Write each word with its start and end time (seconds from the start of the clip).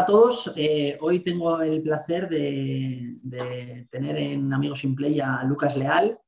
Hola 0.00 0.06
a 0.06 0.12
todos. 0.12 0.52
Eh, 0.56 0.96
hoy 1.02 1.20
tengo 1.20 1.60
el 1.60 1.82
placer 1.82 2.26
de, 2.26 3.86
tener 3.90 4.16
en 4.16 4.50
Amigos 4.50 4.82
in 4.84 4.94
Play 4.94 5.20
a 5.20 5.44
Lucas 5.44 5.76
Leal, 5.76 6.18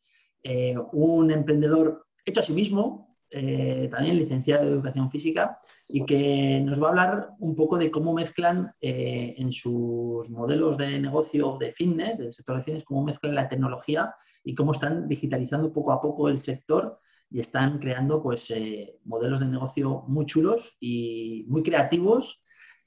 eh, 0.43 0.77
un 0.93 1.31
emprendedor 1.31 2.07
hecho 2.23 2.41
a 2.41 2.43
sí 2.43 2.53
mismo, 2.53 3.17
eh, 3.31 3.89
también 3.91 4.19
licenciado 4.19 4.67
de 4.67 4.73
Educación 4.73 5.11
Física, 5.11 5.59
y 5.89 6.05
que 6.05 6.61
nos 6.61 6.83
va 6.83 6.89
a 6.89 6.91
hablar 6.91 7.29
un 7.39 7.57
poco 7.57 7.79
de 7.79 7.91
cómo 7.91 8.13
mezclan 8.13 8.75
en 8.79 9.51
sus 9.53 10.29
modelos 10.29 10.77
de 10.77 11.01
negocio 11.01 11.57
de 11.59 11.73
fitness, 11.73 12.19
del 12.19 12.35
sector 12.35 12.59
de 12.59 12.65
fitness, 12.65 12.85
cómo 12.85 13.03
mezclan 13.03 13.35
la 13.35 13.49
tecnología 13.49 14.15
y 14.45 14.55
cómo 14.55 14.73
están 14.73 15.09
digitalizando 15.09 15.73
poco 15.73 15.93
a 15.93 16.03
poco 16.03 16.29
el 16.29 16.41
sector 16.41 17.01
y 17.31 17.41
están 17.41 17.79
creando 17.79 18.23
pues, 18.23 18.53
modelos 19.07 19.41
de 19.41 19.47
negocio 19.47 20.05
muy 20.09 20.27
chulos 20.27 20.77
y 20.79 21.47
muy 21.49 21.63
creativos 21.63 22.42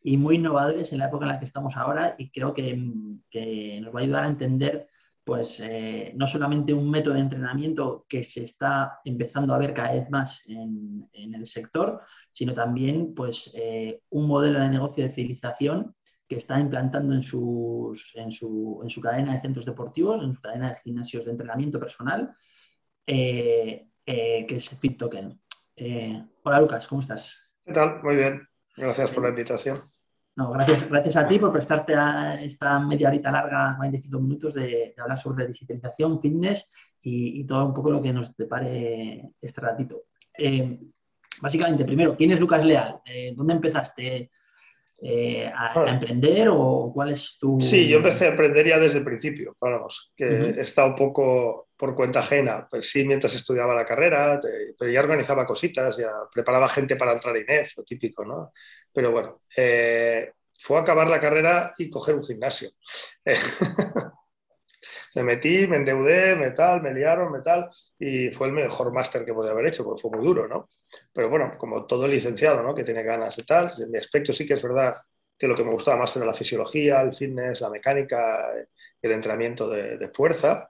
y 0.08 0.18
muy 0.18 0.36
innovadores 0.36 0.94
en 0.94 1.00
la 1.00 1.08
época 1.08 1.26
en 1.26 1.32
la 1.32 1.40
que 1.40 1.45
estamos 1.45 1.76
ahora 1.76 2.13
y 2.20 2.30
creo 2.30 2.54
que, 2.54 2.76
nos 2.76 3.96
va 3.96 4.00
a 4.00 4.04
ayudar 4.04 4.23
a 4.23 4.27
entender 4.27 4.88
pues 5.23 5.59
eh, 5.62 6.13
no 6.16 6.27
solamente 6.27 6.76
un 6.76 6.91
método 6.91 7.16
de 7.16 7.22
entrenamiento 7.22 8.05
que 8.08 8.23
se 8.23 8.44
está 8.44 8.99
empezando 9.04 9.55
a 9.55 9.58
ver 9.58 9.73
cada 9.73 9.94
vez 9.94 10.08
más 10.12 10.44
en, 10.46 11.10
el 11.12 11.48
sector, 11.48 12.02
sino 12.30 12.54
también 12.54 13.16
pues, 13.16 13.52
eh, 13.55 14.04
un 14.12 14.27
modelo 14.27 14.60
de 14.60 14.70
negocio 14.70 15.04
de 15.04 15.12
civilización 15.12 15.96
que 16.27 16.35
está 16.35 16.60
implantando 16.60 17.15
en, 17.15 17.24
sus, 17.24 18.15
en, 18.15 18.32
su, 18.32 18.82
en, 18.84 18.91
su, 18.91 19.02
cadena 19.02 19.34
de 19.34 19.41
centros 19.41 19.65
deportivos, 19.65 20.24
en 20.24 20.35
su 20.35 20.41
cadena 20.41 20.70
de 20.70 20.80
gimnasios 20.84 21.26
de 21.26 21.32
entrenamiento 21.32 21.80
personal, 21.80 22.35
eh, 23.08 23.87
que 24.05 24.55
es 24.55 24.80
FitToken. 24.80 25.41
hola 26.43 26.60
Lucas, 26.60 26.85
¿cómo 26.85 27.02
estás? 27.02 27.52
¿Qué 27.65 27.74
tal? 27.74 28.04
Muy 28.04 28.15
bien. 28.15 28.48
Gracias 28.77 29.10
por 29.10 29.24
la 29.24 29.30
invitación. 29.30 29.95
No, 30.36 30.52
gracias, 30.52 30.90
gracias 30.90 31.16
a 31.16 31.28
ti 31.28 31.40
por 31.40 31.54
prestarte 31.54 31.96
a 31.96 32.41
esta 32.41 32.78
media 32.80 33.08
horita 33.08 33.32
larga, 33.32 33.78
25 33.80 34.20
minutos, 34.20 34.54
de, 34.54 34.94
hablar 34.98 35.18
sobre 35.18 35.48
digitalización, 35.48 36.22
fitness 36.22 36.72
y, 37.02 37.46
todo 37.46 37.68
un 37.68 37.74
poco 37.74 37.92
lo 37.92 38.02
que 38.02 38.12
nos 38.12 38.36
depare 38.36 39.30
este 39.42 39.62
ratito. 39.62 40.04
Eh, 40.38 40.77
básicamente, 41.42 41.86
primero, 41.86 42.18
¿quién 42.18 42.32
es 42.32 42.40
Lucas 42.40 42.66
Leal? 42.66 43.00
Eh, 43.05 43.34
¿Dónde 43.34 43.54
empezaste 43.54 44.32
eh, 45.02 45.52
a, 45.55 45.90
emprender 45.90 46.49
o 46.52 46.92
cuál 46.94 47.14
es 47.14 47.38
tu...? 47.40 47.62
Sí, 47.62 47.88
yo 47.88 47.98
empecé 47.98 48.26
a 48.26 48.32
emprender 48.32 48.68
ya 48.68 48.80
desde 48.80 48.99
el 48.99 49.05
principio, 49.05 49.55
vamos, 49.62 50.12
que 50.18 50.26
he 50.26 50.62
estado 50.62 50.90
un 50.90 50.96
poco 50.96 51.65
por 51.77 51.93
cuenta 51.95 52.20
ajena, 52.20 52.68
pues 52.70 52.90
sí, 52.90 53.05
mientras 53.05 53.35
estudiaba 53.35 53.73
la 53.73 53.85
carrera, 53.85 54.40
pero 54.77 54.91
ya 54.91 55.01
organizaba 55.01 55.45
cositas, 55.45 55.98
ya 55.98 56.09
preparaba 56.31 56.70
gente 56.70 56.95
para 56.95 57.12
entrar 57.13 57.35
a 57.35 57.40
INEF, 57.40 57.77
lo 57.77 57.84
típico, 57.84 58.23
¿no? 58.23 58.54
Pero 58.93 59.12
bueno, 59.12 59.41
eh, 59.57 60.31
fue 60.57 60.79
acabar 60.79 61.09
la 61.09 61.20
carrera 61.20 61.73
y 61.77 61.90
coger 61.90 62.15
un 62.15 62.23
gimnasio. 62.23 62.70
me 65.16 65.23
metí, 65.23 65.68
me 65.68 65.78
endeudé, 65.78 66.35
me 66.35 66.51
tal, 66.51 66.81
me 66.81 66.94
liaron, 66.94 67.31
me 67.31 67.41
tal, 67.41 67.69
y 68.00 68.29
fue 68.29 68.47
el 68.47 68.53
mejor 68.53 68.94
máster 68.94 69.25
que 69.25 69.34
podía 69.34 69.51
haber 69.51 69.68
hecho, 69.68 69.84
porque 69.84 70.01
fue 70.01 70.12
muy 70.12 70.25
duro, 70.25 70.47
¿no? 70.47 70.69
Pero 71.12 71.29
bueno, 71.29 71.56
como 71.57 71.85
todo 71.85 72.07
licenciado, 72.07 72.63
¿no? 72.63 72.73
Que 72.73 72.85
tiene 72.85 73.03
ganas 73.03 73.35
de 73.35 73.44
tal, 73.44 73.69
en 73.79 73.91
mi 73.91 73.97
aspecto 73.97 74.31
sí 74.31 74.46
que 74.46 74.53
es 74.53 74.63
verdad 74.63 74.96
que 75.38 75.47
lo 75.47 75.56
que 75.56 75.66
me 75.66 75.72
gustaba 75.72 75.97
más 75.97 76.16
era 76.16 76.25
la 76.25 76.34
fisiología, 76.34 77.01
el 77.01 77.13
fitness, 77.13 77.59
la 77.59 77.69
mecánica, 77.69 78.53
el 79.01 79.12
entrenamiento 79.12 79.68
de 79.68 80.09
fuerza, 80.14 80.69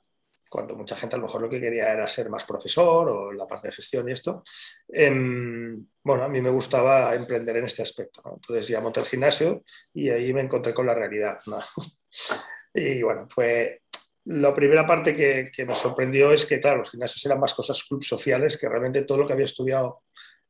cuando 0.56 0.74
mucha 0.74 0.96
gente 0.96 1.18
a 1.18 1.20
lo 1.20 1.26
mejor 1.26 1.42
lo 1.42 1.50
que 1.50 1.60
quería 1.60 1.92
era 1.92 2.08
ser 2.08 2.30
más 2.30 2.46
profesor 2.46 3.10
o 3.10 3.34
la 3.34 3.46
parte 3.46 3.68
de 3.68 3.74
gestión 3.74 4.08
y 4.08 4.14
esto. 4.14 4.42
Em, 4.88 5.86
bueno, 6.02 6.24
a 6.24 6.30
mí 6.30 6.40
me 6.40 6.50
gustaba 6.50 7.14
emprender 7.14 7.58
en 7.58 7.66
este 7.66 7.82
aspecto. 7.82 8.22
Entonces 8.34 8.70
ya 8.70 8.80
monté 8.80 9.02
el 9.02 9.06
gimnasio 9.06 9.66
y 9.94 10.08
ahí 10.08 10.34
me 10.34 10.40
encontré 10.40 10.74
con 10.74 10.86
la 10.86 10.94
realidad. 10.94 11.38
y 12.74 13.02
bueno, 13.02 13.28
fue 13.30 13.82
la 14.24 14.54
primera 14.54 14.88
parte 14.88 15.14
que, 15.14 15.52
que, 15.54 15.66
me 15.66 15.76
sorprendió 15.76 16.32
es 16.32 16.46
que, 16.46 16.62
claro, 16.62 16.78
los 16.78 16.92
gimnasios 16.92 17.26
eran 17.26 17.42
más 17.42 17.54
cosas 17.54 17.84
clubs 17.84 18.08
sociales, 18.08 18.58
que 18.58 18.70
realmente 18.70 19.02
todo 19.02 19.18
lo 19.18 19.28
que 19.28 19.34
había 19.34 19.46
estudiado 19.46 20.04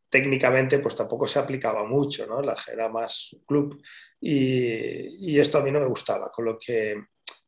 técnicamente 0.08 0.78
pues 0.78 0.96
tampoco 0.96 1.26
se 1.26 1.40
aplicaba 1.40 1.84
mucho, 1.84 2.28
¿no? 2.28 2.42
Era 2.72 2.90
más 2.90 3.36
club 3.48 3.82
y, 4.22 5.34
y 5.34 5.40
esto 5.40 5.58
a 5.58 5.62
mí 5.62 5.72
no 5.72 5.80
me 5.80 5.88
gustaba, 5.88 6.32
con 6.32 6.46
lo 6.46 6.56
que 6.60 6.96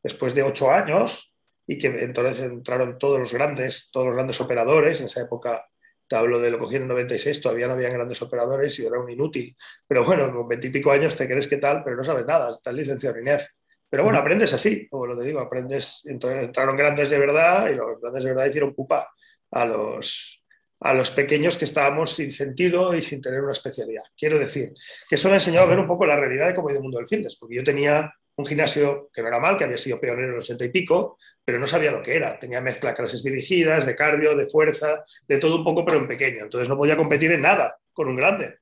después 0.01 0.33
de 0.33 0.41
ocho 0.41 0.71
años 0.71 1.36
y 1.67 1.77
que 1.77 1.87
entonces 1.87 2.43
entraron 2.43 2.97
todos 2.97 3.19
los 3.19 3.33
grandes, 3.33 3.89
todos 3.91 4.07
los 4.07 4.15
grandes 4.15 4.39
operadores. 4.39 5.01
En 5.01 5.07
esa 5.07 5.21
época, 5.21 5.65
te 6.07 6.15
hablo 6.15 6.39
de 6.39 6.49
lo 6.49 6.57
cogí 6.57 6.77
en 6.77 6.87
96, 6.87 7.41
todavía 7.41 7.67
no 7.67 7.73
habían 7.73 7.93
grandes 7.93 8.21
operadores 8.21 8.79
y 8.79 8.85
era 8.85 8.99
un 8.99 9.09
inútil. 9.09 9.55
Pero 9.85 10.05
bueno, 10.05 10.33
con 10.33 10.47
veintipico 10.47 10.91
años 10.91 11.17
te 11.17 11.27
crees 11.27 11.47
que 11.47 11.57
tal, 11.57 11.83
pero 11.83 11.97
no 11.97 12.03
sabes 12.03 12.25
nada, 12.25 12.51
estás 12.51 12.73
licenciado 12.73 13.17
en 13.17 13.23
INEF. 13.23 13.47
Pero 13.89 14.03
bueno, 14.03 14.17
aprendes 14.19 14.53
así, 14.53 14.87
como 14.87 15.05
lo 15.05 15.17
te 15.17 15.25
digo, 15.25 15.39
aprendes. 15.39 16.03
Entonces 16.05 16.45
entraron 16.45 16.75
grandes 16.75 17.09
de 17.09 17.19
verdad 17.19 17.69
y 17.69 17.75
los 17.75 17.99
grandes 18.01 18.23
de 18.23 18.29
verdad 18.29 18.45
hicieron 18.45 18.73
pupa 18.73 19.09
a 19.51 19.65
los, 19.65 20.43
a 20.79 20.93
los 20.93 21.11
pequeños 21.11 21.57
que 21.57 21.65
estábamos 21.65 22.11
sin 22.11 22.31
sentido 22.31 22.95
y 22.95 23.01
sin 23.01 23.21
tener 23.21 23.41
una 23.41 23.51
especialidad. 23.51 24.03
Quiero 24.17 24.39
decir 24.39 24.73
que 25.09 25.15
eso 25.15 25.27
me 25.27 25.33
ha 25.33 25.37
enseñado 25.37 25.65
a 25.65 25.69
ver 25.69 25.79
un 25.79 25.87
poco 25.87 26.05
la 26.05 26.15
realidad 26.15 26.47
de 26.47 26.55
cómo 26.55 26.69
hay 26.69 26.75
el 26.75 26.81
mundo 26.81 26.97
del 26.97 27.07
fitness, 27.07 27.37
porque 27.37 27.55
yo 27.55 27.63
tenía 27.63 28.13
un 28.37 28.45
gimnasio 28.45 29.09
que 29.11 29.21
no 29.21 29.29
era 29.29 29.39
mal, 29.39 29.57
que 29.57 29.63
había 29.63 29.77
sido 29.77 29.99
pionero 29.99 30.29
en 30.29 30.35
los 30.35 30.45
80 30.45 30.65
y 30.65 30.69
pico, 30.69 31.17
pero 31.43 31.59
no 31.59 31.65
sabía 31.65 31.91
lo 31.91 32.03
que 32.03 32.15
era. 32.15 32.37
Tenía 32.39 32.61
mezcla 32.61 32.93
clases 32.93 33.23
dirigidas, 33.23 33.87
de 33.87 33.95
cardio, 33.95 34.35
de 34.35 34.45
fuerza, 34.45 35.03
de 35.27 35.39
todo 35.39 35.55
un 35.55 35.63
poco, 35.63 35.83
pero 35.83 35.97
en 35.99 36.07
pequeño. 36.07 36.43
Entonces 36.43 36.69
no 36.69 36.77
podía 36.77 36.95
competir 36.95 37.31
en 37.31 37.41
nada 37.41 37.79
con 37.91 38.07
un 38.07 38.15
grande. 38.15 38.59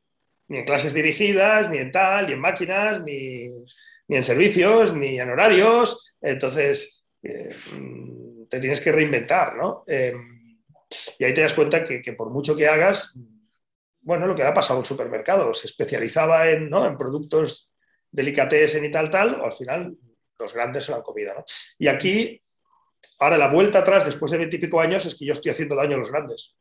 Ni 0.48 0.60
en 0.60 0.66
clases 0.66 0.94
dirigidas, 0.94 1.70
ni 1.70 1.78
en 1.78 1.92
tal, 1.92 2.28
ni 2.28 2.34
en 2.34 2.40
máquinas, 2.40 3.04
ni, 3.04 3.50
en 4.08 4.24
servicios, 4.24 4.94
ni 4.96 5.20
en 5.20 5.30
horarios. 5.30 6.14
Entonces 6.22 7.04
eh, 7.22 7.54
te 8.50 8.60
tienes 8.60 8.80
que 8.80 8.94
reinventar, 8.94 9.58
¿no? 9.58 9.84
Em, 9.88 10.58
y 11.20 11.26
ahí 11.26 11.34
te 11.34 11.42
das 11.42 11.54
cuenta 11.54 11.84
que, 11.84 12.14
por 12.14 12.30
mucho 12.30 12.56
que 12.56 12.70
hagas, 12.70 13.20
bueno, 14.02 14.26
lo 14.26 14.36
que 14.36 14.44
ha 14.44 14.54
pasado 14.54 14.80
en 14.80 14.86
supermercados, 14.86 15.60
se 15.60 15.68
especializaba 15.68 16.48
en, 16.50 16.70
¿no? 16.70 16.86
en 16.86 16.98
productos 16.98 17.72
delicatessen 18.16 18.86
y 18.86 18.92
tal, 18.92 19.10
tal, 19.10 19.42
o 19.42 19.46
al 19.46 19.54
final 19.54 19.96
los 20.40 20.54
grandes 20.54 20.86
se 20.86 20.92
lo 20.92 20.98
han 20.98 21.04
comido. 21.04 21.34
¿no? 21.34 21.44
Y 21.78 21.88
aquí, 21.88 22.42
ahora 23.20 23.38
la 23.38 23.50
vuelta 23.50 23.80
atrás, 23.80 24.06
después 24.06 24.32
de 24.32 24.38
veintipico 24.38 24.80
años, 24.80 25.06
es 25.06 25.16
que 25.16 25.26
yo 25.26 25.34
estoy 25.34 25.52
haciendo 25.52 25.76
daño 25.76 25.96
a 25.96 26.00
los 26.00 26.12
grandes. 26.12 26.56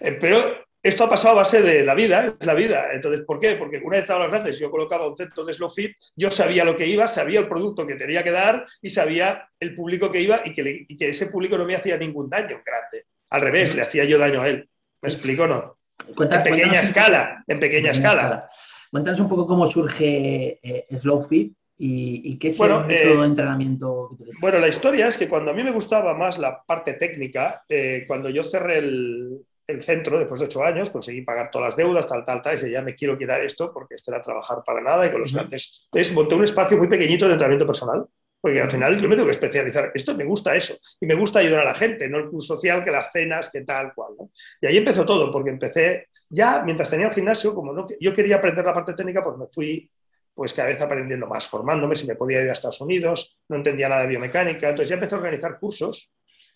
Eh, 0.00 0.16
pero 0.20 0.64
esto 0.82 1.04
ha 1.04 1.10
pasado 1.10 1.32
a 1.34 1.42
base 1.42 1.62
de 1.62 1.84
la 1.84 1.94
vida, 1.94 2.34
es 2.40 2.46
la 2.46 2.54
vida. 2.54 2.88
Entonces, 2.92 3.22
¿por 3.26 3.38
qué? 3.38 3.56
Porque 3.56 3.78
una 3.78 3.96
vez 3.96 4.04
estaba 4.04 4.20
los 4.20 4.30
grandes, 4.30 4.58
yo 4.58 4.70
colocaba 4.70 5.08
un 5.08 5.16
centro 5.16 5.44
de 5.44 5.52
slow 5.52 5.70
fit, 5.70 5.96
yo 6.16 6.30
sabía 6.30 6.64
lo 6.64 6.76
que 6.76 6.86
iba, 6.86 7.06
sabía 7.08 7.40
el 7.40 7.48
producto 7.48 7.86
que 7.86 7.96
tenía 7.96 8.24
que 8.24 8.30
dar 8.30 8.66
y 8.80 8.90
sabía 8.90 9.48
el 9.58 9.74
público 9.74 10.10
que 10.10 10.20
iba 10.20 10.40
y 10.44 10.52
que, 10.52 10.86
que 10.96 11.08
ese 11.10 11.26
público 11.26 11.58
no 11.58 11.66
me 11.66 11.74
hacía 11.74 11.96
ningún 11.96 12.28
daño 12.28 12.62
grande. 12.64 13.06
Al 13.30 13.42
revés, 13.42 13.74
le 13.74 13.82
hacía 13.82 14.04
yo 14.04 14.18
daño 14.18 14.42
a 14.42 14.48
él. 14.48 14.68
¿Me 15.02 15.08
explico 15.08 15.44
o 15.44 15.46
no? 15.46 15.76
en 16.18 16.42
pequeña 16.42 16.80
escala, 16.80 17.44
en 17.46 17.60
pequeña 17.60 17.90
escala. 17.90 18.48
Cuéntanos 18.90 19.20
un 19.20 19.28
poco 19.28 19.46
cómo 19.46 19.68
surge 19.68 20.58
eh, 20.62 20.86
Slow 20.98 21.22
Fit 21.22 21.54
y, 21.78 22.38
qué 22.38 22.48
es 22.48 22.60
el 22.60 22.68
método 22.68 22.86
de 22.86 22.94
eh, 22.96 23.24
entrenamiento 23.24 24.08
que 24.08 24.14
utilizas. 24.14 24.40
Bueno, 24.40 24.58
la 24.58 24.68
historia 24.68 25.06
es 25.06 25.16
que 25.16 25.28
cuando 25.28 25.52
a 25.52 25.54
mí 25.54 25.62
me 25.62 25.70
gustaba 25.70 26.12
más 26.14 26.38
la 26.38 26.62
parte 26.62 26.94
técnica, 26.94 27.62
eh, 27.68 28.04
cuando 28.06 28.28
yo 28.28 28.42
cerré 28.42 28.78
el, 28.78 29.46
centro 29.82 30.18
después 30.18 30.40
de 30.40 30.46
ocho 30.46 30.64
años, 30.64 30.90
conseguí 30.90 31.22
pagar 31.22 31.48
todas 31.48 31.68
las 31.68 31.76
deudas, 31.76 32.04
tal, 32.04 32.24
tal, 32.24 32.42
tal, 32.42 32.54
y 32.54 32.56
dije, 32.56 32.72
ya 32.72 32.82
me 32.82 32.96
quiero 32.96 33.16
quedar 33.16 33.40
esto 33.40 33.72
porque 33.72 33.94
este 33.94 34.10
era 34.10 34.20
trabajar 34.20 34.64
para 34.66 34.80
nada 34.80 35.06
y 35.06 35.12
con 35.12 35.20
los 35.20 35.32
grandes. 35.32 35.84
Entonces 35.84 36.12
monté 36.12 36.34
un 36.34 36.42
espacio 36.42 36.76
muy 36.76 36.88
pequeñito 36.88 37.26
de 37.26 37.32
entrenamiento 37.34 37.66
personal 37.66 38.04
porque 38.40 38.60
al 38.60 38.70
final 38.70 39.00
yo 39.00 39.08
me 39.08 39.16
tengo 39.16 39.26
que 39.26 39.32
especializar. 39.32 39.92
Esto 39.94 40.14
me 40.14 40.24
gusta 40.24 40.54
eso. 40.56 40.78
Y 41.00 41.06
me 41.06 41.14
gusta 41.14 41.40
ayudar 41.40 41.60
a 41.60 41.64
la 41.66 41.74
gente, 41.74 42.08
no 42.08 42.18
el 42.18 42.28
club 42.28 42.40
social, 42.40 42.82
que 42.82 42.90
las 42.90 43.12
cenas, 43.12 43.50
que 43.50 43.60
tal, 43.62 43.92
cual. 43.94 44.14
Y 44.60 44.66
ahí 44.66 44.78
empezó 44.78 45.04
todo, 45.04 45.30
porque 45.30 45.50
empecé 45.50 46.08
ya, 46.28 46.62
mientras 46.62 46.88
tenía 46.88 47.08
el 47.08 47.14
gimnasio, 47.14 47.54
como 47.54 47.72
no, 47.72 47.86
yo 48.00 48.12
quería 48.12 48.36
aprender 48.36 48.64
la 48.64 48.72
parte 48.72 48.94
técnica, 48.94 49.22
pues 49.22 49.36
me 49.36 49.46
fui 49.46 49.90
pues 50.32 50.54
cada 50.54 50.68
vez 50.68 50.80
aprendiendo 50.80 51.26
más, 51.26 51.46
formándome, 51.46 51.94
si 51.96 52.06
me 52.06 52.14
podía 52.14 52.40
ir 52.40 52.48
a 52.48 52.52
Estados 52.52 52.80
Unidos, 52.80 53.36
no 53.48 53.56
entendía 53.56 53.88
nada 53.88 54.02
de 54.02 54.08
biomecánica. 54.08 54.70
Entonces 54.70 54.88
ya 54.88 54.94
empecé 54.94 55.14
a 55.14 55.18
organizar 55.18 55.58
cursos 55.58 56.12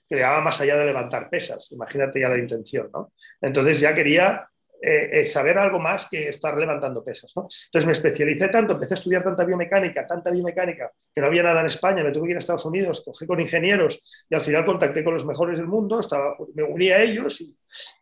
que 0.09 0.15
llegaban 0.15 0.45
más 0.45 0.59
allá 0.61 0.77
de 0.77 0.87
levantar 0.87 1.29
pesas. 1.29 1.71
Imagínate 1.73 2.21
ya 2.21 2.29
la 2.29 2.39
intención, 2.39 2.89
¿no? 2.93 3.13
Entonces 3.41 3.81
ya 3.81 3.93
quería 3.93 4.49
eh, 4.87 5.21
eh, 5.21 5.27
saber 5.27 5.59
algo 5.59 5.79
más 5.79 6.07
que 6.11 6.29
estar 6.29 6.57
levantando 6.57 7.03
pesas. 7.03 7.33
¿no? 7.37 7.43
Entonces 7.43 7.87
me 7.87 7.93
especialicé 7.93 8.49
tanto, 8.49 8.75
empecé 8.75 8.95
a 8.95 8.97
estudiar 8.97 9.23
tanta 9.23 9.45
biomecánica, 9.45 10.07
tanta 10.07 10.31
biomecánica, 10.31 10.93
que 11.15 11.21
no 11.21 11.29
había 11.29 11.43
nada 11.43 11.61
en 11.61 11.67
España, 11.67 12.05
me 12.05 12.13
tuve 12.13 12.27
que 12.27 12.31
ir 12.33 12.37
a 12.37 12.41
Estados 12.41 12.65
Unidos, 12.67 13.03
cogí 13.05 13.27
con 13.27 13.41
ingenieros 13.41 14.01
y 14.29 14.35
al 14.35 14.41
final 14.41 14.67
contacté 14.67 15.03
con 15.03 15.15
los 15.15 15.25
mejores 15.25 15.59
del 15.59 15.67
mundo, 15.67 16.01
estaba, 16.01 16.37
me 16.55 16.63
uní 16.63 16.91
a 16.91 17.03
ellos 17.03 17.41
y, 17.41 17.57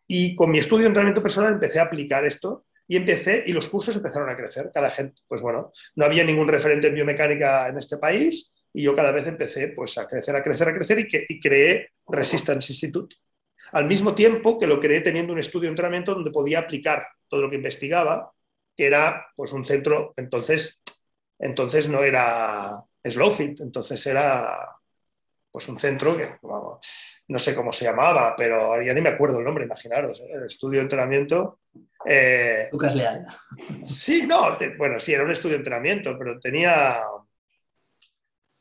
y 0.07 0.35
con 0.35 0.51
mi 0.51 0.59
estudio 0.59 0.83
de 0.83 0.87
entrenamiento 0.87 1.21
personal 1.21 1.53
empecé 1.53 1.79
a 1.79 1.83
aplicar 1.83 2.25
esto 2.25 2.65
y 2.87 2.97
empecé, 2.97 3.43
y 3.45 3.53
los 3.53 3.69
cursos 3.69 3.95
empezaron 3.95 4.29
a 4.29 4.35
crecer. 4.35 4.69
Cada 4.73 4.89
gente, 4.91 5.21
pues 5.27 5.41
bueno, 5.41 5.71
no 5.95 6.05
había 6.05 6.23
ningún 6.23 6.47
referente 6.47 6.87
en 6.87 6.95
biomecánica 6.95 7.69
en 7.69 7.77
este 7.77 7.97
país 7.97 8.51
y 8.73 8.83
yo 8.83 8.95
cada 8.95 9.11
vez 9.11 9.27
empecé 9.27 9.69
pues 9.69 9.97
a 9.97 10.07
crecer, 10.07 10.35
a 10.35 10.43
crecer, 10.43 10.67
a 10.67 10.73
crecer 10.73 10.99
y, 10.99 11.07
que, 11.07 11.23
y 11.27 11.39
creé 11.39 11.91
Resistance 12.07 12.73
Institute, 12.73 13.15
al 13.73 13.85
mismo 13.85 14.13
tiempo 14.15 14.57
que 14.57 14.67
lo 14.67 14.79
creé 14.79 15.01
teniendo 15.01 15.33
un 15.33 15.39
estudio 15.39 15.63
de 15.63 15.69
entrenamiento 15.69 16.13
donde 16.13 16.31
podía 16.31 16.59
aplicar 16.59 17.05
todo 17.27 17.41
lo 17.41 17.49
que 17.49 17.55
investigaba 17.55 18.31
que 18.75 18.87
era 18.87 19.27
pues 19.35 19.51
un 19.51 19.65
centro, 19.65 20.11
entonces, 20.17 20.81
entonces 21.39 21.87
no 21.89 22.03
era 22.03 22.83
Slowfit, 23.03 23.59
entonces 23.61 24.05
era 24.07 24.67
pues 25.51 25.67
un 25.67 25.79
centro 25.79 26.17
que 26.17 26.37
no 27.27 27.39
sé 27.39 27.53
cómo 27.53 27.71
se 27.71 27.85
llamaba, 27.85 28.35
pero 28.35 28.81
ya 28.81 28.93
ni 28.93 29.01
me 29.01 29.09
acuerdo 29.09 29.37
el 29.37 29.45
nombre, 29.45 29.65
imaginaros, 29.65 30.21
¿eh? 30.21 30.29
el 30.31 30.45
estudio 30.45 30.79
de 30.79 30.83
entrenamiento. 30.83 31.59
Eh, 32.05 32.69
Lucas 32.71 32.95
Leal. 32.95 33.27
Sí, 33.85 34.25
no, 34.25 34.57
bueno, 34.77 34.99
sí, 34.99 35.13
era 35.13 35.23
un 35.23 35.31
estudio 35.31 35.53
de 35.53 35.59
entrenamiento, 35.59 36.17
pero 36.17 36.39
tenía, 36.39 36.99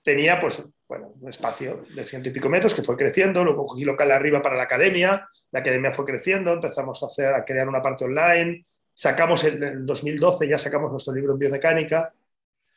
tenía 0.03 0.39
pues, 0.39 0.69
bueno, 0.93 1.15
un 1.23 1.31
espacio 1.31 1.85
de 1.95 2.05
ciento 2.05 2.29
y 2.29 2.33
pico 2.33 2.51
metros 2.51 2.75
que 2.75 2.83
fue 2.83 2.99
creciendo, 2.99 3.43
luego 3.43 3.67
cogí 3.67 3.83
local 3.83 4.11
arriba 4.11 4.43
para 4.43 4.57
la 4.57 4.65
academia, 4.65 5.27
la 5.51 5.61
academia 5.61 5.91
fue 5.91 6.05
creciendo, 6.05 6.53
empezamos 6.53 7.03
a, 7.03 7.07
hacer, 7.07 7.33
a 7.33 7.47
crear 7.47 7.67
una 7.67 7.81
parte 7.81 8.05
online, 8.05 8.63
sacamos 8.93 9.43
en 9.45 9.63
el 9.63 9.87
2012, 9.87 10.47
ya 10.47 10.59
sacamos 10.59 10.91
nuestro 10.91 11.15
libro 11.15 11.33
en 11.33 11.39
biomecánica, 11.39 12.13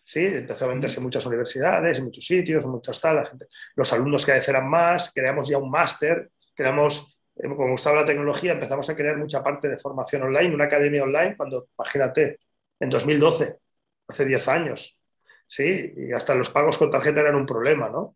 ¿sí? 0.02 0.28
Empezó 0.28 0.64
a 0.64 0.70
venderse 0.70 1.00
en 1.00 1.04
muchas 1.04 1.26
universidades, 1.26 1.98
en 1.98 2.06
muchos 2.06 2.26
sitios, 2.26 2.64
en 2.64 2.72
muchos 2.72 3.02
tal, 3.02 3.22
los 3.76 3.92
alumnos 3.92 4.26
cada 4.26 4.38
vez 4.38 4.48
eran 4.48 4.70
más, 4.70 5.12
creamos 5.14 5.50
ya 5.50 5.58
un 5.58 5.70
máster, 5.70 6.32
creamos, 6.54 7.20
eh, 7.36 7.50
como 7.50 7.72
gustaba 7.72 7.98
la 7.98 8.06
tecnología, 8.06 8.54
empezamos 8.54 8.90
a 8.90 8.96
crear 8.96 9.18
mucha 9.18 9.44
parte 9.44 9.68
de 9.68 9.78
formación 9.78 10.24
online, 10.24 10.56
una 10.56 10.66
academia 10.66 11.04
online, 11.04 11.36
cuando, 11.36 11.68
imagínate, 11.78 12.40
en 12.80 12.90
2012, 12.90 13.58
hace 14.08 14.24
10 14.24 14.48
años, 14.48 15.02
¿sí? 15.46 15.94
Y 15.96 16.12
hasta 16.12 16.36
los 16.36 16.50
pagos 16.50 16.78
con 16.78 16.90
tarjeta 16.90 17.22
eran 17.22 17.36
un 17.36 17.46
problema, 17.46 17.90
¿no? 17.90 18.16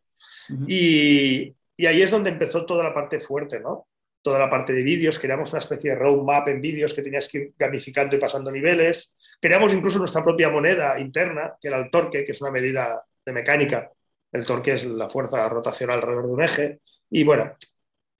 y, 0.67 1.55
y 1.77 1.85
ahí 1.85 2.01
es 2.01 2.11
donde 2.11 2.29
empezó 2.29 2.65
toda 2.65 2.83
la 2.83 2.93
parte 2.93 3.19
fuerte, 3.19 3.59
¿no? 3.59 3.87
toda 4.21 4.39
la 4.39 4.49
parte 4.49 4.73
de 4.73 4.83
vídeos, 4.83 5.19
creamos 5.19 5.51
una 5.51 5.59
especie 5.59 5.91
de 5.91 5.97
roadmap 5.97 6.47
en 6.49 6.61
vídeos 6.61 6.93
que 6.93 7.01
tenías 7.01 7.27
que 7.27 7.37
ir 7.37 7.53
gamificando 7.57 8.15
y 8.15 8.19
pasando 8.19 8.51
niveles, 8.51 9.15
creamos 9.39 9.73
incluso 9.73 9.97
nuestra 9.97 10.23
propia 10.23 10.49
moneda 10.49 10.99
interna, 10.99 11.55
que 11.59 11.69
era 11.69 11.77
el 11.77 11.89
torque, 11.89 12.23
que 12.23 12.33
es 12.33 12.41
una 12.41 12.51
medida 12.51 13.01
de 13.25 13.33
mecánica. 13.33 13.91
El 14.31 14.45
torque 14.45 14.73
es 14.73 14.85
la 14.85 15.09
fuerza 15.09 15.47
rotacional 15.49 15.97
alrededor 15.97 16.27
de 16.27 16.33
un 16.33 16.43
eje. 16.43 16.79
Y 17.09 17.23
bueno, 17.23 17.55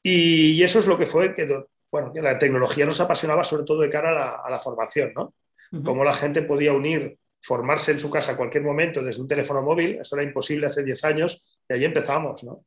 y, 0.01 0.61
eso 0.63 0.79
es 0.79 0.87
lo 0.87 0.97
que 0.97 1.05
fue 1.05 1.33
que, 1.33 1.47
bueno, 1.91 2.11
que 2.11 2.21
la 2.21 2.39
tecnología 2.39 2.85
nos 2.85 2.99
apasionaba 3.01 3.43
sobre 3.43 3.63
todo 3.63 3.81
de 3.81 3.89
cara 3.89 4.41
a 4.43 4.49
la, 4.49 4.59
formación, 4.59 5.13
¿no? 5.13 5.33
Cómo 5.83 6.03
la 6.03 6.13
gente 6.13 6.41
podía 6.41 6.73
unir, 6.73 7.19
formarse 7.41 7.91
en 7.91 7.99
su 7.99 8.09
casa 8.09 8.33
a 8.33 8.37
cualquier 8.37 8.63
momento 8.63 9.01
desde 9.01 9.21
un 9.21 9.27
teléfono 9.27 9.61
móvil, 9.61 9.99
eso 10.01 10.15
era 10.15 10.23
imposible 10.23 10.67
hace 10.67 10.83
10 10.83 11.03
años, 11.05 11.41
y 11.67 11.73
ahí 11.73 11.85
empezamos, 11.85 12.43
¿no? 12.43 12.65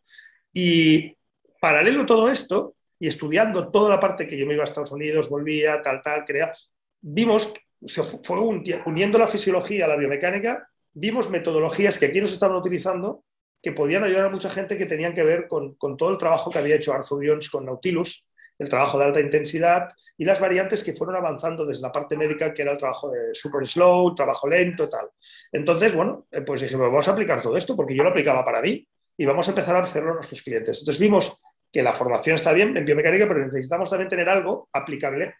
Y 0.52 1.16
paralelo 1.60 2.02
a 2.02 2.06
todo 2.06 2.30
esto, 2.30 2.74
y 2.98 3.08
estudiando 3.08 3.70
toda 3.70 3.90
la 3.90 4.00
parte 4.00 4.26
que 4.26 4.36
yo 4.36 4.46
me 4.46 4.54
iba 4.54 4.62
a 4.62 4.64
Estados 4.64 4.92
Unidos, 4.92 5.28
volvía, 5.28 5.82
tal, 5.82 6.00
tal, 6.02 6.24
crea, 6.24 6.52
vimos, 7.00 7.52
se 7.84 8.02
fue 8.02 8.38
uniendo 8.38 9.19
la 9.19 9.26
fisiología 9.26 9.86
a 9.86 9.88
la 9.88 9.96
biomecánica, 9.96 10.69
vimos 10.92 11.30
metodologías 11.30 11.98
que 11.98 12.06
aquí 12.06 12.20
nos 12.20 12.32
estaban 12.32 12.56
utilizando 12.56 13.25
que 13.62 13.72
podían 13.72 14.04
ayudar 14.04 14.26
a 14.26 14.30
mucha 14.30 14.50
gente 14.50 14.76
que 14.76 14.86
tenían 14.86 15.14
que 15.14 15.22
ver 15.22 15.46
con, 15.46 15.76
todo 15.96 16.10
el 16.10 16.18
trabajo 16.18 16.50
que 16.50 16.58
había 16.58 16.76
hecho 16.76 16.92
Arthur 16.92 17.25
Jones 17.26 17.48
con 17.48 17.64
Nautilus, 17.64 18.26
el 18.62 18.69
trabajo 18.69 18.99
de 18.99 19.05
alta 19.05 19.20
intensidad 19.20 19.88
y 20.17 20.25
las 20.25 20.38
variantes 20.38 20.85
que 20.85 20.93
fueron 20.93 21.17
avanzando 21.17 21.67
desde 21.67 21.82
la 21.82 21.91
parte 21.91 22.17
médica, 22.17 22.55
que 22.55 22.62
era 22.62 22.73
el 22.73 22.79
trabajo 22.79 23.11
de 23.11 23.35
super 23.35 23.67
slow, 23.67 24.14
trabajo 24.14 24.49
lento, 24.49 24.88
tal. 24.88 25.11
Entonces, 25.50 25.94
bueno, 25.94 26.26
eh, 26.31 26.43
pues 26.43 26.61
dijimos, 26.61 26.87
vamos 26.87 27.09
a 27.09 27.12
aplicar 27.12 27.43
todo 27.43 27.56
esto 27.56 27.75
porque 27.75 27.94
yo 27.94 28.05
lo 28.05 28.11
aplicaba 28.11 28.44
para 28.44 28.61
mí 28.61 28.87
y 29.17 29.26
vamos 29.26 29.49
a 29.49 29.50
empezar 29.50 29.76
a 29.76 29.81
hacerlo 29.81 30.12
a 30.12 30.14
nuestros 30.14 30.43
clientes. 30.43 30.79
Entonces 30.81 31.00
vimos 31.00 31.37
que 31.73 31.82
la 31.82 31.93
formación 31.93 32.37
está 32.37 32.53
bien 32.53 32.76
en 32.76 32.85
biomecánica, 32.85 33.26
pero 33.26 33.41
necesitamos 33.41 33.91
también 33.91 34.09
tener 34.09 34.29
algo 34.29 34.69
aplicable 34.73 35.35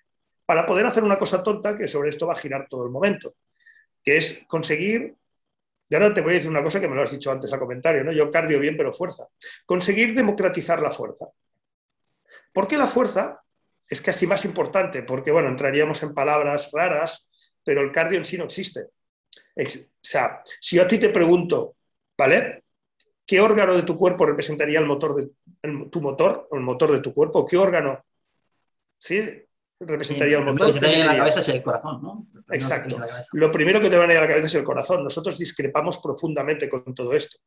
para 0.45 0.67
poder 0.67 0.87
hacer 0.87 1.05
una 1.05 1.19
cosa 1.19 1.43
tonta 1.43 1.77
que 1.77 1.87
sobre 1.87 2.11
esto 2.11 2.27
va 2.27 2.33
a 2.33 2.37
girar 2.37 2.67
todo 2.69 2.85
el 2.85 2.91
momento, 2.91 3.37
que 4.03 4.17
es 4.17 4.45
conseguir, 4.49 5.15
y 5.89 5.95
ahora 5.95 6.13
te 6.13 6.23
voy 6.23 6.33
a 6.33 6.35
decir 6.35 6.51
una 6.51 6.63
cosa 6.63 6.81
que 6.81 6.89
me 6.89 6.97
lo 6.97 7.03
has 7.03 7.11
dicho 7.13 7.31
antes 7.31 7.53
al 7.53 7.61
comentario, 7.61 8.03
¿no? 8.03 8.13
yo 8.13 8.31
cardio 8.31 8.59
bien, 8.59 8.77
pero 8.77 8.93
fuerza, 8.93 9.29
conseguir 9.67 10.15
democratizar 10.15 10.81
la 10.81 10.91
fuerza. 10.91 11.27
¿Por 12.53 12.69
qué 12.69 12.77
la 12.77 12.87
fuerza 12.87 13.41
es 13.89 14.01
casi 14.01 14.27
más 14.27 14.45
importante? 14.45 15.03
Porque, 15.03 15.31
bueno, 15.31 15.49
entraríamos 15.49 16.03
en 16.03 16.15
palabras 16.15 16.71
raras, 16.73 17.29
pero 17.65 17.81
el 17.81 17.93
cardio 17.93 18.19
en 18.19 18.25
sí 18.25 18.39
no 18.39 18.45
existe. 18.45 18.83
O 18.83 19.65
sea, 20.01 20.43
si 20.61 20.77
yo 20.77 20.83
a 20.83 20.87
ti 20.89 20.99
te 20.99 21.11
pregunto, 21.11 21.77
¿vale? 22.17 22.65
¿Qué 23.27 23.41
órgano 23.41 23.75
de 23.75 23.83
tu 23.83 23.97
cuerpo 23.97 24.27
representaría 24.27 24.79
el 24.79 24.87
motor 24.87 25.15
de 25.15 25.31
tu 25.91 26.01
motor, 26.01 26.49
el 26.51 26.61
motor 26.61 26.93
de 26.93 27.01
tu 27.01 27.15
cuerpo? 27.15 27.47
¿Qué 27.47 27.57
órgano? 27.57 28.05
¿Sí? 28.99 29.43
Representaría 29.79 30.39
el 30.39 30.45
motor. 30.45 30.69
Lo 30.69 30.75
que 30.75 30.81
te 30.81 30.89
viene 30.89 31.05
a 31.05 31.13
la 31.13 31.17
cabeza 31.19 31.41
es 31.41 31.49
el 31.49 31.63
corazón, 31.63 32.03
¿no? 32.03 32.27
Exacto. 32.51 32.99
Lo 33.33 33.51
primero 33.51 33.81
que 33.81 33.89
te 33.89 33.99
viene 33.99 34.17
a 34.17 34.21
la 34.21 34.29
cabeza 34.29 34.47
es 34.47 34.55
el 34.55 34.65
corazón. 34.65 35.05
Nosotros 35.05 35.39
discrepamos 35.39 35.99
profundamente 35.99 36.69
con 36.69 36.95
todo 36.95 37.13
esto. 37.13 37.39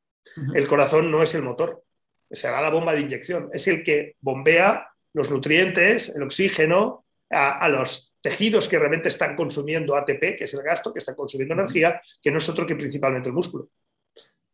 El 0.53 0.67
corazón 0.67 1.11
no 1.11 1.21
es 1.21 1.35
el 1.35 1.43
motor, 1.43 1.83
será 2.31 2.61
la 2.61 2.69
bomba 2.69 2.93
de 2.93 3.01
inyección, 3.01 3.49
es 3.53 3.67
el 3.67 3.83
que 3.83 4.15
bombea 4.21 4.87
los 5.13 5.29
nutrientes, 5.29 6.09
el 6.09 6.23
oxígeno 6.23 7.05
a, 7.29 7.67
los 7.69 8.13
tejidos 8.21 8.67
que 8.67 8.77
realmente 8.77 9.09
están 9.09 9.35
consumiendo 9.35 9.95
ATP, 9.95 10.35
que 10.37 10.43
es 10.43 10.53
el 10.53 10.61
gasto, 10.61 10.93
que 10.93 10.99
están 10.99 11.15
consumiendo 11.15 11.53
energía, 11.53 11.99
que 12.21 12.31
no 12.31 12.37
es 12.37 12.49
otro 12.49 12.65
que 12.65 12.75
principalmente 12.75 13.29
el 13.29 13.35
músculo. 13.35 13.69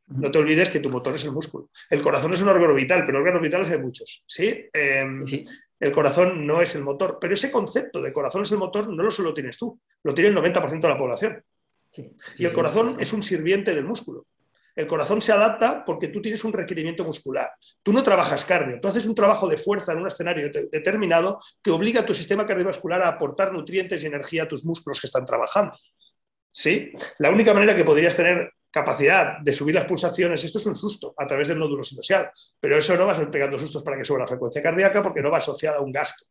No 0.08 0.30
te 0.30 0.40
olvides 0.40 0.70
que 0.70 0.80
tu 0.80 0.90
motor 0.90 1.16
es 1.16 1.24
el 1.24 1.32
músculo. 1.32 1.70
El 1.90 2.02
corazón 2.02 2.34
es 2.34 2.42
un 2.42 2.50
órgano 2.50 2.74
vital, 2.74 3.04
pero 3.06 3.20
órganos 3.20 3.42
vitales 3.42 3.72
hay 3.72 3.80
muchos. 3.80 4.24
Em, 4.74 5.26
¿sí? 5.26 5.44
El 5.80 5.92
corazón 5.92 6.46
no 6.46 6.62
es 6.62 6.76
el 6.76 6.84
motor, 6.84 7.18
pero 7.20 7.34
ese 7.34 7.50
concepto 7.50 8.02
de 8.02 8.14
corazón 8.14 8.44
es 8.44 8.52
el 8.52 8.58
motor 8.58 8.88
no 8.88 9.02
lo 9.02 9.10
solo 9.10 9.34
tienes 9.34 9.58
tú, 9.58 9.80
lo 10.04 10.14
tiene 10.14 10.30
el 10.30 10.36
90% 10.36 10.80
de 10.80 10.90
la 10.90 10.98
población. 10.98 11.44
y 12.38 12.46
el 12.46 12.54
corazón 12.54 12.98
es 13.00 13.12
un 13.14 13.24
sirviente 13.24 13.74
del 13.74 13.86
músculo. 13.86 14.28
El 14.76 14.88
corazón 14.88 15.22
se 15.22 15.32
adapta 15.32 15.84
porque 15.86 16.08
tú 16.08 16.22
tienes 16.22 16.44
un 16.44 16.54
requerimiento 16.54 17.04
muscular. 17.04 17.52
Tú 17.84 17.92
no 17.94 18.04
trabajas 18.04 18.46
cardio, 18.46 18.80
tú 18.80 18.88
haces 18.88 19.06
un 19.06 19.16
trabajo 19.16 19.48
de 19.48 19.58
fuerza 19.58 19.92
en 19.92 20.00
un 20.00 20.08
escenario 20.08 20.50
determinado 20.72 21.40
que 21.62 21.72
obliga 21.72 22.02
a 22.02 22.06
tu 22.06 22.14
sistema 22.14 22.46
cardiovascular 22.46 23.02
a 23.02 23.10
aportar 23.10 23.52
nutrientes 23.52 24.04
y 24.04 24.08
energía 24.08 24.44
a 24.44 24.48
tus 24.48 24.64
músculos 24.64 25.00
que 25.00 25.08
están 25.08 25.26
trabajando. 25.26 25.74
¿Sí? 26.50 26.92
La 27.20 27.30
única 27.30 27.54
manera 27.54 27.76
que 27.76 27.86
podrías 27.86 28.16
tener 28.16 28.52
capacidad 28.72 29.40
de 29.40 29.54
subir 29.54 29.76
las 29.76 29.86
pulsaciones, 29.86 30.44
esto 30.44 30.58
es 30.58 30.66
un 30.66 30.76
susto 30.76 31.14
a 31.18 31.28
través 31.28 31.50
del 31.50 31.60
nódulo 31.60 31.84
sinosial, 31.84 32.32
pero 32.60 32.78
eso 32.78 32.96
no 32.96 33.06
va 33.06 33.12
a 33.12 33.16
ser 33.16 33.30
pegando 33.30 33.60
sustos 33.60 33.84
para 33.84 33.98
que 33.98 34.06
suba 34.06 34.20
la 34.20 34.28
frecuencia 34.28 34.64
cardíaca 34.64 35.04
porque 35.04 35.22
no 35.22 35.30
va 35.30 35.40
asociada 35.40 35.78
a 35.78 35.82
un 35.82 35.92
gasto. 35.92 36.26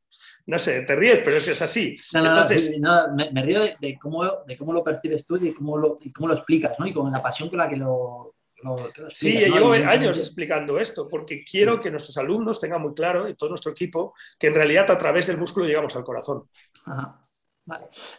No 0.50 0.58
sé, 0.58 0.82
te 0.82 0.96
ríes, 0.96 1.20
pero 1.24 1.36
eso 1.36 1.52
es 1.52 1.62
así. 1.62 1.96
Entonces, 2.12 2.74
me, 3.14 3.42
río 3.42 3.60
de, 3.60 3.98
cómo, 4.02 4.24
de 4.44 4.56
cómo 4.56 4.72
lo 4.72 4.82
percibes 4.82 5.24
tú 5.24 5.36
y 5.36 5.52
cómo 5.52 5.78
lo, 5.78 5.96
cómo 6.12 6.26
lo 6.26 6.34
explicas, 6.34 6.76
¿no? 6.76 6.88
Y 6.88 6.92
con 6.92 7.10
la 7.12 7.22
pasión 7.22 7.48
con 7.48 7.58
la 7.58 7.68
que 7.68 7.76
lo, 7.76 8.34
sí, 9.10 9.38
llevo 9.38 9.70
años 9.72 10.18
explicando 10.18 10.80
esto, 10.80 11.08
porque 11.08 11.44
quiero 11.44 11.78
que 11.78 11.92
nuestros 11.92 12.18
alumnos 12.18 12.58
tengan 12.58 12.82
muy 12.82 12.94
claro, 12.94 13.28
y 13.28 13.34
todo 13.34 13.50
nuestro 13.50 13.70
equipo, 13.70 14.12
que 14.36 14.48
en 14.48 14.54
realidad 14.54 14.90
a 14.90 14.98
través 14.98 15.28
del 15.28 15.38
músculo 15.38 15.66
llegamos 15.66 15.94
al 15.94 16.02
corazón. 16.02 16.48
Ajá. 16.84 17.24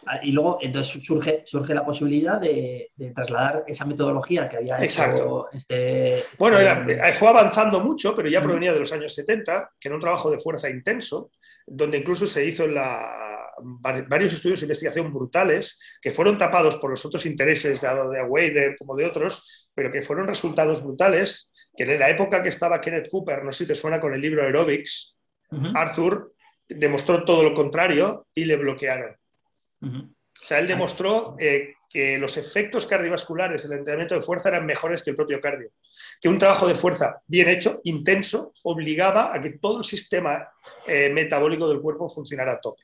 Ah, 0.06 0.18
y 0.22 0.32
luego 0.32 0.58
entonces 0.62 1.02
surge, 1.04 1.42
surge 1.44 1.74
la 1.74 1.84
posibilidad 1.84 2.40
de, 2.40 2.90
trasladar 3.14 3.64
esa 3.66 3.84
metodología 3.84 4.48
que 4.48 4.56
había 4.56 4.82
hecho 4.82 5.48
este, 5.52 6.18
este, 6.18 6.28
Bueno, 6.38 6.58
eh, 6.58 7.12
fue 7.12 7.28
avanzando 7.28 7.80
mucho, 7.80 8.16
pero 8.16 8.28
ya 8.28 8.40
provenía 8.40 8.72
de 8.72 8.80
los 8.80 8.92
años 8.92 9.14
70, 9.14 9.72
que 9.78 9.88
era 9.88 9.94
un 9.94 10.00
trabajo 10.00 10.30
de 10.30 10.38
fuerza 10.38 10.70
intenso, 10.70 11.30
donde 11.66 11.98
incluso 11.98 12.26
se 12.26 12.44
hizo 12.44 12.66
la, 12.66 13.22
varios 14.08 14.32
estudios 14.32 14.60
de 14.60 14.66
investigación 14.66 15.12
brutales 15.12 15.78
que 16.00 16.10
fueron 16.10 16.38
tapados 16.38 16.76
por 16.76 16.90
los 16.90 17.04
otros 17.04 17.24
intereses 17.26 17.80
de, 17.80 17.88
de 17.88 18.22
Wader 18.22 18.76
como 18.78 18.96
de 18.96 19.06
otros, 19.06 19.68
pero 19.74 19.90
que 19.90 20.02
fueron 20.02 20.26
resultados 20.26 20.82
brutales, 20.82 21.52
que 21.76 21.84
en 21.84 21.98
la 21.98 22.10
época 22.10 22.42
que 22.42 22.48
estaba 22.48 22.80
Kenneth 22.80 23.08
Cooper, 23.10 23.44
no 23.44 23.52
sé 23.52 23.64
si 23.64 23.68
te 23.68 23.74
suena 23.74 24.00
con 24.00 24.14
el 24.14 24.20
libro 24.20 24.42
Aerobics, 24.42 25.16
Arthur 25.74 26.34
demostró 26.66 27.24
todo 27.24 27.42
lo 27.42 27.52
contrario 27.52 28.26
y 28.34 28.44
le 28.44 28.56
bloquearon. 28.56 29.16
O 29.82 30.46
sea, 30.46 30.58
él 30.58 30.66
demostró 30.66 31.36
eh, 31.38 31.74
que 31.92 32.16
los 32.16 32.36
efectos 32.38 32.86
cardiovasculares 32.86 33.68
del 33.68 33.78
entrenamiento 33.78 34.14
de 34.14 34.22
fuerza 34.22 34.48
eran 34.48 34.64
mejores 34.64 35.02
que 35.02 35.10
el 35.10 35.16
propio 35.16 35.40
cardio. 35.40 35.70
Que 36.20 36.28
un 36.28 36.38
trabajo 36.38 36.66
de 36.66 36.74
fuerza 36.74 37.20
bien 37.26 37.48
hecho, 37.48 37.80
intenso, 37.84 38.54
obligaba 38.62 39.34
a 39.34 39.40
que 39.40 39.50
todo 39.58 39.78
el 39.78 39.84
sistema 39.84 40.48
eh, 40.86 41.10
metabólico 41.10 41.68
del 41.68 41.80
cuerpo 41.80 42.08
funcionara 42.08 42.54
a 42.54 42.60
tope. 42.60 42.82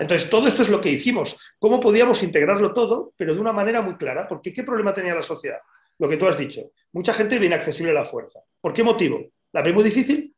Entonces, 0.00 0.28
todo 0.28 0.48
esto 0.48 0.62
es 0.62 0.70
lo 0.70 0.80
que 0.80 0.90
hicimos. 0.90 1.38
¿Cómo 1.58 1.78
podíamos 1.78 2.22
integrarlo 2.22 2.72
todo, 2.72 3.12
pero 3.16 3.32
de 3.32 3.40
una 3.40 3.52
manera 3.52 3.80
muy 3.80 3.96
clara? 3.96 4.26
Porque 4.26 4.52
¿qué 4.52 4.64
problema 4.64 4.92
tenía 4.92 5.14
la 5.14 5.22
sociedad? 5.22 5.60
Lo 5.98 6.08
que 6.08 6.16
tú 6.16 6.26
has 6.26 6.36
dicho. 6.36 6.72
Mucha 6.92 7.14
gente 7.14 7.38
viene 7.38 7.54
accesible 7.54 7.92
a 7.92 7.94
la 7.94 8.04
fuerza. 8.04 8.40
¿Por 8.60 8.72
qué 8.72 8.82
motivo? 8.82 9.20
¿La 9.52 9.62
ve 9.62 9.72
muy 9.72 9.84
difícil? 9.84 10.34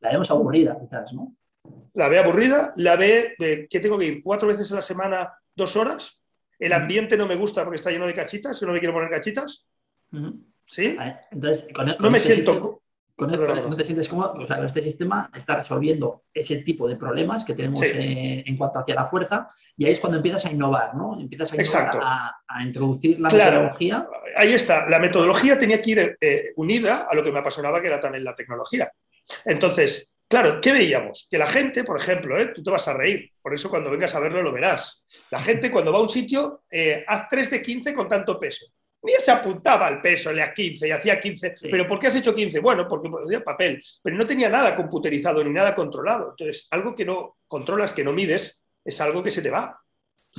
La 0.00 0.10
vemos 0.10 0.30
aburrida, 0.30 0.78
quizás, 0.78 1.12
¿no? 1.14 1.34
la 1.94 2.08
ve 2.08 2.18
aburrida, 2.18 2.72
la 2.76 2.96
ve 2.96 3.34
que 3.70 3.80
tengo 3.80 3.98
que 3.98 4.06
ir 4.06 4.22
cuatro 4.22 4.48
veces 4.48 4.70
a 4.72 4.76
la 4.76 4.82
semana, 4.82 5.32
dos 5.54 5.76
horas. 5.76 6.20
El 6.58 6.72
ambiente 6.72 7.16
no 7.16 7.26
me 7.26 7.34
gusta 7.36 7.62
porque 7.64 7.76
está 7.76 7.90
lleno 7.90 8.06
de 8.06 8.14
cachitas, 8.14 8.58
yo 8.60 8.66
no 8.66 8.72
me 8.72 8.78
quiero 8.78 8.94
poner 8.94 9.10
cachitas. 9.10 9.66
¿Sí? 10.66 10.96
Entonces, 11.30 11.68
no 11.98 12.10
me 12.10 12.20
siento. 12.20 12.80
Con 13.16 13.30
el- 13.32 13.38
con 13.38 13.56
el- 13.56 13.70
no 13.70 13.76
te 13.76 13.84
sientes 13.84 14.08
cómodo, 14.08 14.32
o 14.42 14.44
sea, 14.46 14.64
este 14.64 14.82
sistema 14.82 15.30
está 15.32 15.54
resolviendo 15.54 16.24
ese 16.34 16.62
tipo 16.64 16.88
de 16.88 16.96
problemas 16.96 17.44
que 17.44 17.54
tenemos 17.54 17.78
Sí. 17.78 17.92
eh, 17.96 18.42
en 18.44 18.56
cuanto 18.56 18.80
hacia 18.80 18.96
la 18.96 19.06
fuerza 19.06 19.46
y 19.76 19.84
ahí 19.84 19.92
es 19.92 20.00
cuando 20.00 20.16
empiezas 20.16 20.46
a 20.46 20.50
innovar, 20.50 20.96
¿no? 20.96 21.20
Empiezas 21.20 21.52
a 21.52 21.54
innovar, 21.54 21.64
Exacto. 21.64 21.98
a, 22.02 22.34
a 22.48 22.62
introducir 22.64 23.20
la 23.20 23.28
Claro. 23.28 23.50
metodología. 23.52 24.08
Ahí 24.36 24.52
está, 24.52 24.88
la 24.88 24.98
metodología 24.98 25.56
tenía 25.56 25.80
que 25.80 25.90
ir 25.92 26.16
eh, 26.20 26.52
unida 26.56 27.06
a 27.08 27.14
lo 27.14 27.22
que 27.22 27.30
me 27.30 27.38
apasionaba, 27.38 27.80
que 27.80 27.86
era 27.86 28.00
también 28.00 28.24
la 28.24 28.34
tecnología. 28.34 28.90
Entonces, 29.44 30.12
claro, 30.28 30.60
¿qué 30.60 30.72
veíamos? 30.72 31.26
Que 31.30 31.38
la 31.38 31.46
gente, 31.46 31.84
por 31.84 32.00
ejemplo, 32.00 32.40
¿eh? 32.40 32.52
tú 32.54 32.62
te 32.62 32.70
vas 32.70 32.86
a 32.88 32.94
reír, 32.94 33.30
por 33.40 33.54
eso 33.54 33.70
cuando 33.70 33.90
vengas 33.90 34.14
a 34.14 34.20
verlo 34.20 34.42
lo 34.42 34.52
verás. 34.52 35.04
La 35.30 35.40
gente 35.40 35.70
cuando 35.70 35.92
va 35.92 35.98
a 35.98 36.02
un 36.02 36.08
sitio, 36.08 36.62
eh, 36.70 37.04
haz 37.06 37.28
3 37.28 37.50
de 37.50 37.62
15 37.62 37.94
con 37.94 38.08
tanto 38.08 38.38
peso. 38.38 38.66
Ni 39.02 39.12
se 39.20 39.30
apuntaba 39.30 39.86
al 39.86 40.00
peso, 40.00 40.32
le 40.32 40.42
a 40.42 40.54
15 40.54 40.88
y 40.88 40.90
hacía 40.90 41.20
15. 41.20 41.56
Sí. 41.56 41.68
¿Pero 41.70 41.86
por 41.86 41.98
qué 41.98 42.06
has 42.06 42.16
hecho 42.16 42.34
15? 42.34 42.58
Bueno, 42.60 42.88
porque 42.88 43.10
ponía 43.10 43.44
papel, 43.44 43.82
pero 44.02 44.16
no 44.16 44.26
tenía 44.26 44.48
nada 44.48 44.74
computerizado 44.74 45.44
ni 45.44 45.50
nada 45.50 45.74
controlado. 45.74 46.30
Entonces, 46.30 46.66
algo 46.70 46.94
que 46.94 47.04
no 47.04 47.36
controlas, 47.46 47.92
que 47.92 48.02
no 48.02 48.14
mides, 48.14 48.62
es 48.82 49.00
algo 49.02 49.22
que 49.22 49.30
se 49.30 49.42
te 49.42 49.50
va. 49.50 49.78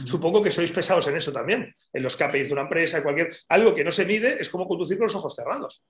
Supongo 0.03 0.43
que 0.43 0.51
sois 0.51 0.71
pesados 0.71 1.07
en 1.07 1.15
eso 1.15 1.31
también. 1.31 1.73
En 1.93 2.03
los 2.03 2.17
KPIs 2.17 2.47
de 2.47 2.53
una 2.53 2.63
empresa, 2.63 3.01
cualquier. 3.01 3.29
Algo 3.49 3.73
que 3.73 3.83
no 3.83 3.91
se 3.91 4.05
mide 4.05 4.41
es 4.41 4.49
como 4.49 4.67
conducir 4.67 4.97
con 4.97 5.05
los 5.05 5.15
ojos 5.15 5.35
cerrados. 5.35 5.83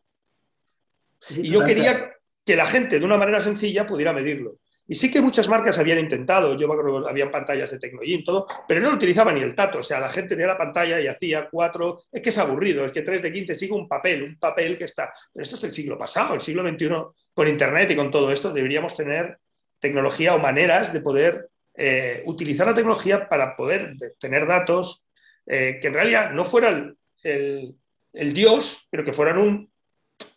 Sí, 1.19 1.41
Y 1.41 1.49
yo 1.49 1.63
quería 1.63 2.11
que 2.45 2.55
la 2.55 2.67
gente 2.67 2.99
de 2.99 3.05
una 3.05 3.17
manera 3.17 3.41
sencilla 3.41 3.85
pudiera 3.87 4.13
medirlo. 4.13 4.57
Y 4.87 4.93
sí 4.93 5.09
que 5.09 5.19
muchas 5.19 5.49
marcas 5.49 5.79
habían 5.79 5.97
intentado, 5.97 6.55
yo 6.55 6.67
me 6.67 6.75
acuerdo 6.75 7.09
habían 7.09 7.31
pantallas 7.31 7.71
de 7.71 7.79
Tecnogym, 7.79 8.23
todo, 8.23 8.45
pero 8.67 8.81
no 8.81 8.91
utilizaba 8.91 9.33
ni 9.33 9.41
el 9.41 9.55
tato. 9.55 9.79
O 9.79 9.83
sea, 9.83 9.99
la 9.99 10.09
gente 10.09 10.35
tenía 10.35 10.45
la 10.45 10.57
pantalla 10.59 11.01
y 11.01 11.07
hacía 11.07 11.49
cuatro. 11.49 12.03
Es 12.11 12.21
que 12.21 12.29
es 12.29 12.37
aburrido, 12.37 12.85
es 12.85 12.91
que 12.91 13.01
3 13.01 13.23
de 13.23 13.33
15 13.33 13.55
sigue 13.55 13.73
un 13.73 13.87
papel, 13.87 14.21
un 14.21 14.37
papel 14.37 14.77
que 14.77 14.83
está. 14.83 15.11
Pero 15.33 15.41
esto 15.41 15.55
es 15.55 15.61
del 15.63 15.73
siglo 15.73 15.97
pasado, 15.97 16.35
el 16.35 16.41
siglo 16.41 16.61
XXI, 16.69 16.89
con 17.33 17.47
Internet 17.47 17.89
y 17.91 17.95
con 17.95 18.11
todo 18.11 18.31
esto, 18.31 18.53
deberíamos 18.53 18.95
tener 18.95 19.39
tecnología 19.79 20.35
o 20.35 20.39
maneras 20.39 20.93
de 20.93 21.01
poder 21.01 21.49
eh, 21.73 22.21
utilizar 22.27 22.67
la 22.67 22.75
tecnología 22.75 23.27
para 23.27 23.55
poder 23.57 23.95
de- 23.95 24.11
tener 24.19 24.45
datos 24.45 25.07
eh, 25.47 25.79
que 25.81 25.87
en 25.87 25.93
realidad 25.95 26.31
no 26.31 26.45
fueran 26.45 26.95
el 27.23 28.33
Dios, 28.33 28.87
pero 28.91 29.03
que 29.03 29.13
fueran 29.13 29.39
un, 29.39 29.71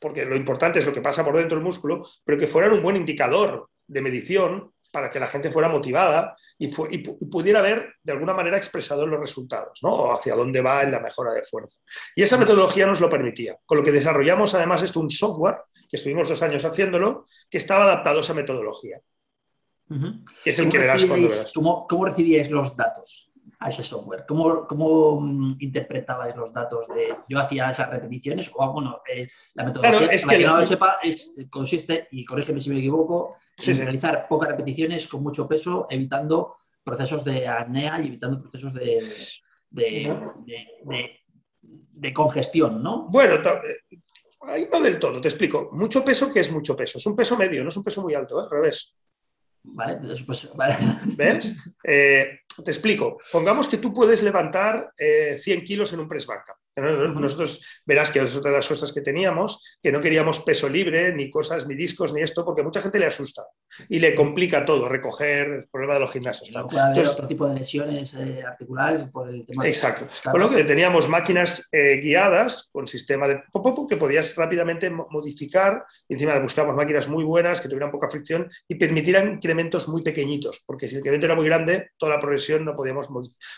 porque 0.01 0.25
lo 0.25 0.37
importante 0.37 0.79
es 0.79 0.87
lo 0.87 0.93
que 0.93 1.01
pasa 1.01 1.25
por 1.25 1.37
dentro 1.37 1.57
del 1.59 1.65
músculo, 1.67 2.05
pero 2.25 2.39
que 2.39 2.47
fueran 2.47 2.73
un 2.73 2.83
buen 2.83 2.97
indicador 2.97 3.69
de 3.87 4.01
medición 4.03 4.73
para 4.91 5.11
que 5.11 5.21
la 5.21 5.29
gente 5.29 5.51
fuera 5.51 5.69
motivada 5.69 6.35
y, 6.57 6.69
fu- 6.69 6.87
y 6.91 7.03
pu- 7.05 7.17
y 7.21 7.27
pudiera 7.27 7.61
ver 7.61 7.95
de 8.03 8.13
alguna 8.13 8.33
manera 8.33 8.57
expresado 8.57 9.07
los 9.07 9.21
resultados, 9.21 9.81
¿no? 9.83 9.91
O 9.95 10.13
hacia 10.13 10.35
dónde 10.35 10.63
va 10.63 10.83
en 10.83 10.93
la 10.93 11.01
mejora 11.01 11.33
de 11.35 11.43
fuerza. 11.45 11.79
Y 12.17 12.23
esa 12.23 12.39
metodología 12.39 12.87
nos 12.87 13.01
lo 13.01 13.09
permitía, 13.11 13.59
con 13.67 13.77
lo 13.79 13.85
que 13.85 13.93
desarrollamos 13.93 14.55
además 14.55 14.83
esto 14.83 15.01
un 15.01 15.11
software, 15.11 15.57
que 15.91 15.97
estuvimos 15.97 16.29
dos 16.29 16.43
años 16.43 16.65
haciéndolo, 16.65 17.27
que 17.51 17.59
estaba 17.59 17.85
adaptado 17.85 18.19
a 18.19 18.21
esa 18.23 18.33
metodología, 18.35 18.99
es 20.45 20.59
el 20.59 20.65
¿Cómo 20.67 20.73
que 20.73 20.79
verás 20.79 21.05
cuando 21.07 21.29
verás. 21.29 21.53
¿Cómo, 21.55 21.87
cómo 21.87 22.05
recibíais 22.07 22.51
los 22.51 22.77
datos 22.77 23.28
a 23.61 23.69
ese 23.69 23.83
software? 23.83 24.25
¿Cómo, 24.27 24.67
cómo 24.67 25.21
mm, 25.21 25.57
interpretabais 25.61 26.37
los 26.37 26.53
datos 26.53 26.87
de 26.89 27.15
yo 27.29 27.39
hacía 27.41 27.71
esas 27.71 27.91
repeticiones? 27.91 28.51
O 28.55 28.73
bueno, 28.73 29.01
eh, 29.13 29.29
la 29.55 29.65
metodología, 29.65 29.99
Claro, 30.01 30.13
es 30.13 30.23
para 30.25 30.37
que 30.39 30.43
que 30.45 30.49
no 30.49 30.57
lo- 30.59 30.65
sepa, 30.65 30.99
es, 31.03 31.35
consiste, 31.51 32.09
y 32.13 32.25
corrígeme 32.25 32.61
si 32.61 32.71
me 32.71 32.79
equivoco, 32.79 33.37
Sí, 33.57 33.73
en 33.73 33.77
sí. 33.79 33.83
realizar 33.83 34.29
pocas 34.29 34.51
repeticiones 34.51 35.09
con 35.09 35.23
mucho 35.23 35.49
peso, 35.49 35.89
evitando 35.91 36.57
procesos 36.85 37.25
de 37.25 37.49
apnea 37.49 38.01
y 38.01 38.07
evitando 38.07 38.41
procesos 38.41 38.73
de, 38.73 39.03
de, 39.71 40.15
de- 40.47 40.67
de- 40.85 41.21
de 41.61 42.13
congestión, 42.13 42.81
¿no? 42.83 43.09
Bueno, 43.11 43.35
eh, 43.35 43.99
ahí 44.43 44.69
no 44.73 44.81
del 44.81 45.01
todo, 45.01 45.21
te 45.21 45.27
explico. 45.29 45.71
Mucho 45.73 46.05
peso, 46.05 46.33
que 46.33 46.39
es 46.41 46.53
mucho 46.53 46.77
peso? 46.77 46.99
Es 46.99 47.07
un 47.07 47.17
peso 47.17 47.37
medio, 47.37 47.65
no 47.65 47.71
es 47.71 47.77
un 47.77 47.83
peso 47.83 48.01
muy 48.03 48.15
alto, 48.15 48.39
¿eh? 48.41 48.45
al 48.45 48.51
revés. 48.51 48.95
Vale, 49.65 49.99
pues, 50.25 50.49
vale. 50.57 50.77
¿Ves? 51.17 51.57
Eh, 51.83 52.39
te 52.63 52.71
explico. 52.71 53.19
Pongamos 53.33 53.69
que 53.69 53.79
tú 53.79 53.93
puedes 53.93 54.23
levantar 54.23 54.93
eh, 54.97 55.39
100 55.41 55.65
kilos 55.65 55.93
en 55.93 56.01
un 56.01 56.09
press 56.09 56.27
banca. 56.27 56.57
Nosotros 56.81 57.65
verás 57.85 58.11
que 58.11 58.21
es 58.21 58.37
otra 58.37 58.51
de 58.51 58.57
las 58.59 58.69
cosas 58.69 58.93
que 58.93 59.01
teníamos, 59.01 59.79
que 59.83 59.93
no 59.93 60.01
queríamos 60.01 60.41
peso 60.41 60.69
libre, 60.69 61.13
ni 61.15 61.29
cosas, 61.31 61.67
ni 61.67 61.75
discos, 61.75 62.13
ni 62.13 62.23
esto, 62.23 62.45
porque 62.45 62.63
mucha 62.63 62.81
gente 62.81 62.99
le 62.99 63.07
asusta 63.07 63.45
y 63.89 63.99
le 63.99 64.15
complica 64.15 64.65
todo, 64.65 64.89
recoger 64.89 65.47
el 65.49 65.69
problema 65.69 65.95
de 65.95 66.01
los 66.01 66.13
gimnasios. 66.13 66.51
puede 66.51 66.81
haber 66.81 66.89
Entonces, 66.97 67.15
otro 67.15 67.27
tipo 67.29 67.47
de 67.47 67.55
lesiones 67.55 68.15
eh, 68.15 68.43
articulares 68.47 69.05
por 69.13 69.29
el 69.29 69.45
tema 69.47 69.67
Exacto. 69.67 70.07
Claro. 70.23 70.39
Con 70.39 70.41
lo 70.51 70.57
que 70.57 70.65
teníamos 70.65 71.09
máquinas 71.09 71.69
eh, 71.73 72.01
guiadas 72.03 72.69
con 72.73 72.87
sistema 72.87 73.29
de 73.29 73.43
pop, 73.53 73.89
que 73.89 73.97
podías 73.97 74.35
rápidamente 74.37 74.91
mo- 74.91 75.07
modificar. 75.11 75.85
Encima 76.09 76.39
buscamos 76.39 76.75
máquinas 76.77 77.09
muy 77.09 77.25
buenas 77.25 77.61
que 77.61 77.69
tuvieran 77.69 77.91
poca 77.91 78.09
fricción 78.09 78.49
y 78.67 78.75
permitieran 78.77 79.33
incrementos 79.35 79.89
muy 79.89 80.03
pequeñitos, 80.03 80.63
porque 80.67 80.89
si 80.89 80.95
el 80.95 81.01
incremento 81.01 81.27
era 81.27 81.35
muy 81.35 81.47
grande, 81.47 81.91
toda 81.97 82.15
la 82.15 82.21
progresión 82.21 82.65
no 82.65 82.75
podíamos 82.75 83.09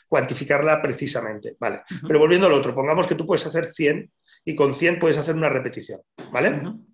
cuantificarla 0.09 0.81
precisamente. 0.83 1.57
Vale. 1.59 1.83
Pero 2.07 2.19
volviendo 2.19 2.47
al 2.47 2.53
otro, 2.53 2.75
pongamos 2.75 3.07
que 3.11 3.15
tú 3.17 3.27
puedes 3.27 3.45
hacer 3.47 3.67
100 3.67 4.11
y 4.45 4.55
con 4.55 4.73
100 4.73 4.99
puedes 4.99 5.19
hacer 5.19 5.35
una 5.35 5.49
repetición. 5.51 6.01
¿Vale? 6.33 6.51
Ujú. 6.51 6.87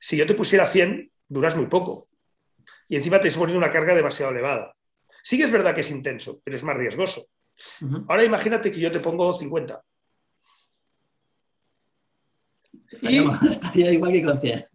Si 0.00 0.16
yo 0.16 0.26
te 0.26 0.34
pusiera 0.34 0.66
100, 0.66 1.10
duras 1.28 1.56
muy 1.56 1.66
poco. 1.66 2.08
Y 2.88 2.96
encima 2.96 3.20
te 3.20 3.28
estoy 3.28 3.40
poniendo 3.40 3.58
una 3.58 3.70
carga 3.72 3.94
demasiado 3.94 4.32
elevada. 4.32 4.74
Sí 5.22 5.36
que 5.38 5.44
es 5.44 5.50
verdad 5.50 5.74
que 5.74 5.80
es 5.82 5.90
intenso, 5.90 6.40
pero 6.44 6.56
es 6.56 6.62
más 6.62 6.76
riesgoso. 6.76 7.26
Ujú. 7.82 8.04
Ahora 8.08 8.24
imagínate 8.24 8.70
que 8.70 8.80
yo 8.80 8.90
te 8.92 9.00
pongo 9.00 9.32
50. 9.34 9.82
Estaría, 12.90 13.22
Y- 13.22 13.28
estaría 13.50 13.92
igual 13.92 14.12
que 14.12 14.22
con 14.22 14.40
100. 14.40 14.66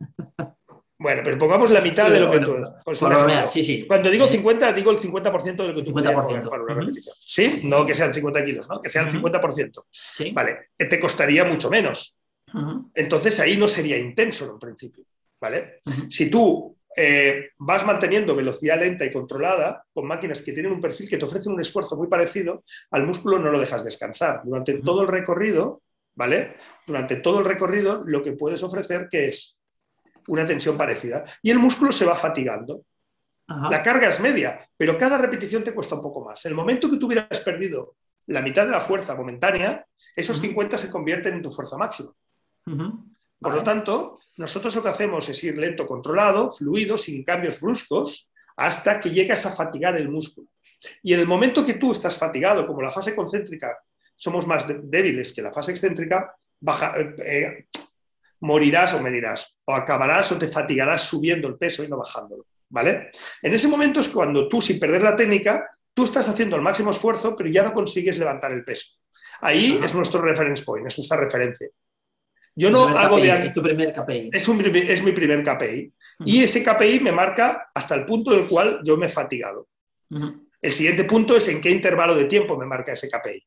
Bueno, 1.02 1.22
pero 1.24 1.38
pongamos 1.38 1.72
la 1.72 1.80
mitad 1.80 2.10
de 2.12 2.20
lo 2.20 2.30
que 2.30 2.40
tú. 2.40 2.58
sí, 3.48 3.64
sí. 3.64 3.86
Cuando 3.88 4.10
digo 4.10 4.28
Sí. 4.28 4.34
50, 4.36 4.74
digo 4.74 4.92
el 4.92 4.98
50% 5.00 5.56
de 5.64 5.68
lo 5.70 5.76
que 5.76 5.84
tú 5.84 5.94
podrías 5.94 6.14
50%. 6.14 6.24
mover 6.24 6.50
para 6.50 6.64
una. 6.64 6.92
¿Sí? 7.18 7.62
No 7.64 7.86
que 7.86 7.96
sean 7.96 8.14
50 8.14 8.44
kilos, 8.44 8.68
¿no? 8.68 8.82
Que 8.82 8.90
sean 8.90 9.06
el 9.06 9.16
Ujú. 9.16 9.18
50%. 9.30 9.86
Sí. 9.90 10.32
Vale, 10.32 10.70
eh, 10.78 10.86
te 10.86 11.00
costaría 11.00 11.46
mucho 11.46 11.70
menos. 11.70 12.16
Entonces 12.94 13.40
ahí 13.40 13.56
no 13.58 13.68
sería 13.68 13.98
intenso 13.98 14.46
en 14.46 14.52
un 14.52 14.60
principio. 14.60 15.06
¿Vale? 15.42 15.82
Si 16.10 16.30
tú 16.30 16.76
eh, 16.98 17.52
vas 17.60 17.86
manteniendo 17.86 18.36
velocidad 18.36 18.78
lenta 18.78 19.06
y 19.06 19.12
controlada 19.12 19.86
con 19.94 20.06
máquinas 20.06 20.42
que 20.42 20.52
tienen 20.52 20.72
un 20.74 20.82
perfil 20.82 21.08
que 21.08 21.18
te 21.18 21.24
ofrecen 21.24 21.54
un 21.54 21.62
esfuerzo 21.62 21.96
muy 21.96 22.08
parecido, 22.08 22.64
al 22.92 23.06
músculo 23.08 23.40
no 23.40 23.50
lo 23.52 23.60
dejas 23.60 23.86
descansar. 23.86 24.42
Durante 24.44 24.80
todo 24.80 25.04
el 25.04 25.08
recorrido, 25.08 25.82
¿vale? 26.16 26.56
Durante 26.86 27.18
todo 27.18 27.40
el 27.40 27.46
recorrido 27.46 28.04
lo 28.06 28.22
que 28.22 28.34
puedes 28.34 28.62
ofrecer 28.64 29.08
que 29.10 29.30
es 29.30 29.59
una 30.30 30.46
tensión 30.46 30.78
parecida 30.78 31.24
y 31.42 31.52
el 31.52 31.60
músculo 31.60 31.92
se 31.92 32.06
va 32.06 32.16
fatigando. 32.16 32.84
Ajá. 33.48 33.70
La 33.70 33.82
carga 33.84 34.10
es 34.10 34.20
media, 34.20 34.60
pero 34.78 34.98
cada 34.98 35.18
repetición 35.18 35.64
te 35.64 35.74
cuesta 35.74 35.96
un 35.96 36.02
poco 36.02 36.24
más. 36.24 36.46
El 36.46 36.54
momento 36.54 36.90
que 36.90 36.98
tú 36.98 37.08
hubieras 37.08 37.40
perdido 37.42 37.96
la 38.28 38.42
mitad 38.42 38.66
de 38.66 38.72
la 38.72 38.80
fuerza 38.82 39.16
momentánea, 39.16 39.86
esos 40.16 40.38
Ujú. 40.38 40.48
50 40.48 40.78
se 40.78 40.92
convierten 40.92 41.34
en 41.34 41.42
tu 41.42 41.52
fuerza 41.52 41.78
máxima. 41.78 42.12
Por 42.64 42.76
Vale. 43.40 43.56
lo 43.56 43.64
tanto, 43.64 44.20
nosotros 44.38 44.76
lo 44.76 44.84
que 44.84 44.90
hacemos 44.90 45.28
es 45.30 45.44
ir 45.44 45.58
lento, 45.58 45.88
controlado, 45.88 46.50
fluido, 46.52 46.98
sin 46.98 47.24
cambios 47.24 47.60
bruscos, 47.60 48.30
hasta 48.58 49.00
que 49.00 49.10
llegas 49.10 49.46
a 49.46 49.52
fatigar 49.52 49.98
el 49.98 50.10
músculo. 50.10 50.50
Y 51.02 51.14
en 51.14 51.22
el 51.22 51.28
momento 51.28 51.66
que 51.66 51.74
tú 51.74 51.92
estás 51.92 52.18
fatigado, 52.18 52.68
como 52.68 52.82
la 52.82 52.92
fase 52.92 53.16
concéntrica 53.16 53.78
somos 54.16 54.46
más 54.46 54.66
débiles 54.68 55.34
que 55.34 55.42
la 55.42 55.52
fase 55.54 55.72
excéntrica, 55.72 56.36
baja- 56.60 56.94
eh, 57.00 57.16
eh, 57.26 57.68
morirás 58.42 58.94
o 58.94 59.02
morirás, 59.02 59.58
o 59.66 59.74
acabarás 59.74 60.32
o 60.32 60.38
te 60.38 60.48
fatigarás 60.48 61.04
subiendo 61.04 61.48
el 61.48 61.56
peso 61.56 61.84
y 61.84 61.88
no 61.88 61.98
bajándolo. 61.98 62.46
¿Vale? 62.72 63.10
En 63.42 63.54
ese 63.54 63.68
momento 63.68 64.00
es 64.00 64.10
cuando 64.10 64.48
tú, 64.48 64.62
sin 64.62 64.80
perder 64.80 65.02
la 65.02 65.16
técnica, 65.16 65.68
tú 65.94 66.04
estás 66.04 66.30
haciendo 66.30 66.56
el 66.56 66.62
máximo 66.62 66.92
esfuerzo, 66.92 67.36
pero 67.36 67.50
ya 67.50 67.64
no 67.64 67.74
consigues 67.74 68.18
levantar 68.20 68.52
el 68.52 68.64
peso. 68.64 68.94
Ahí 69.42 69.76
Ajá. 69.78 69.86
es 69.86 69.96
nuestro 69.96 70.22
reference 70.22 70.64
point, 70.64 70.86
es 70.86 70.98
nuestra 70.98 71.18
referencia. 71.18 71.68
Yo 72.56 72.70
no 72.70 72.90
hago 72.90 73.18
KPI, 73.18 73.28
de, 73.28 73.46
Es 73.48 73.54
tu 73.54 73.64
primer 73.64 73.94
KPI. 73.94 74.30
es, 74.34 74.48
un 74.48 74.76
es 74.76 75.04
mi 75.04 75.12
primer 75.14 75.44
KPI. 75.44 75.94
Y 76.26 76.44
ese 76.44 76.64
KPI 76.64 77.00
me 77.00 77.12
marca 77.12 77.70
hasta 77.74 77.96
el 77.96 78.06
punto 78.06 78.32
del 78.32 78.48
cual 78.48 78.82
yo 78.84 78.98
me 78.98 79.08
he 79.08 79.10
fatigado. 79.10 79.68
El 80.62 80.72
siguiente 80.72 81.06
punto 81.06 81.38
es 81.38 81.48
en 81.48 81.62
qué 81.62 81.70
intervalo 81.70 82.16
de 82.16 82.26
tiempo 82.26 82.58
me 82.58 82.66
marca 82.66 82.94
ese 82.94 83.10
KPI. 83.10 83.44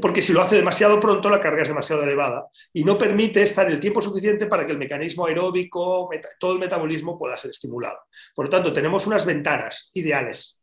Porque 0.00 0.20
si 0.20 0.32
lo 0.32 0.42
hace 0.42 0.56
demasiado 0.56 1.00
pronto, 1.00 1.30
la 1.30 1.40
carga 1.40 1.62
es 1.62 1.68
demasiado 1.68 2.02
elevada 2.02 2.46
y 2.72 2.84
no 2.84 2.98
permite 2.98 3.42
estar 3.42 3.70
el 3.70 3.80
tiempo 3.80 4.02
suficiente 4.02 4.46
para 4.46 4.66
que 4.66 4.72
el 4.72 4.78
mecanismo 4.78 5.26
aeróbico, 5.26 6.10
todo 6.38 6.52
el 6.52 6.58
metabolismo 6.58 7.18
pueda 7.18 7.36
ser 7.38 7.50
estimulado. 7.52 7.98
Por 8.34 8.46
lo 8.46 8.50
tanto, 8.50 8.72
tenemos 8.72 9.06
unas 9.06 9.24
ventanas 9.24 9.90
ideales 9.94 10.58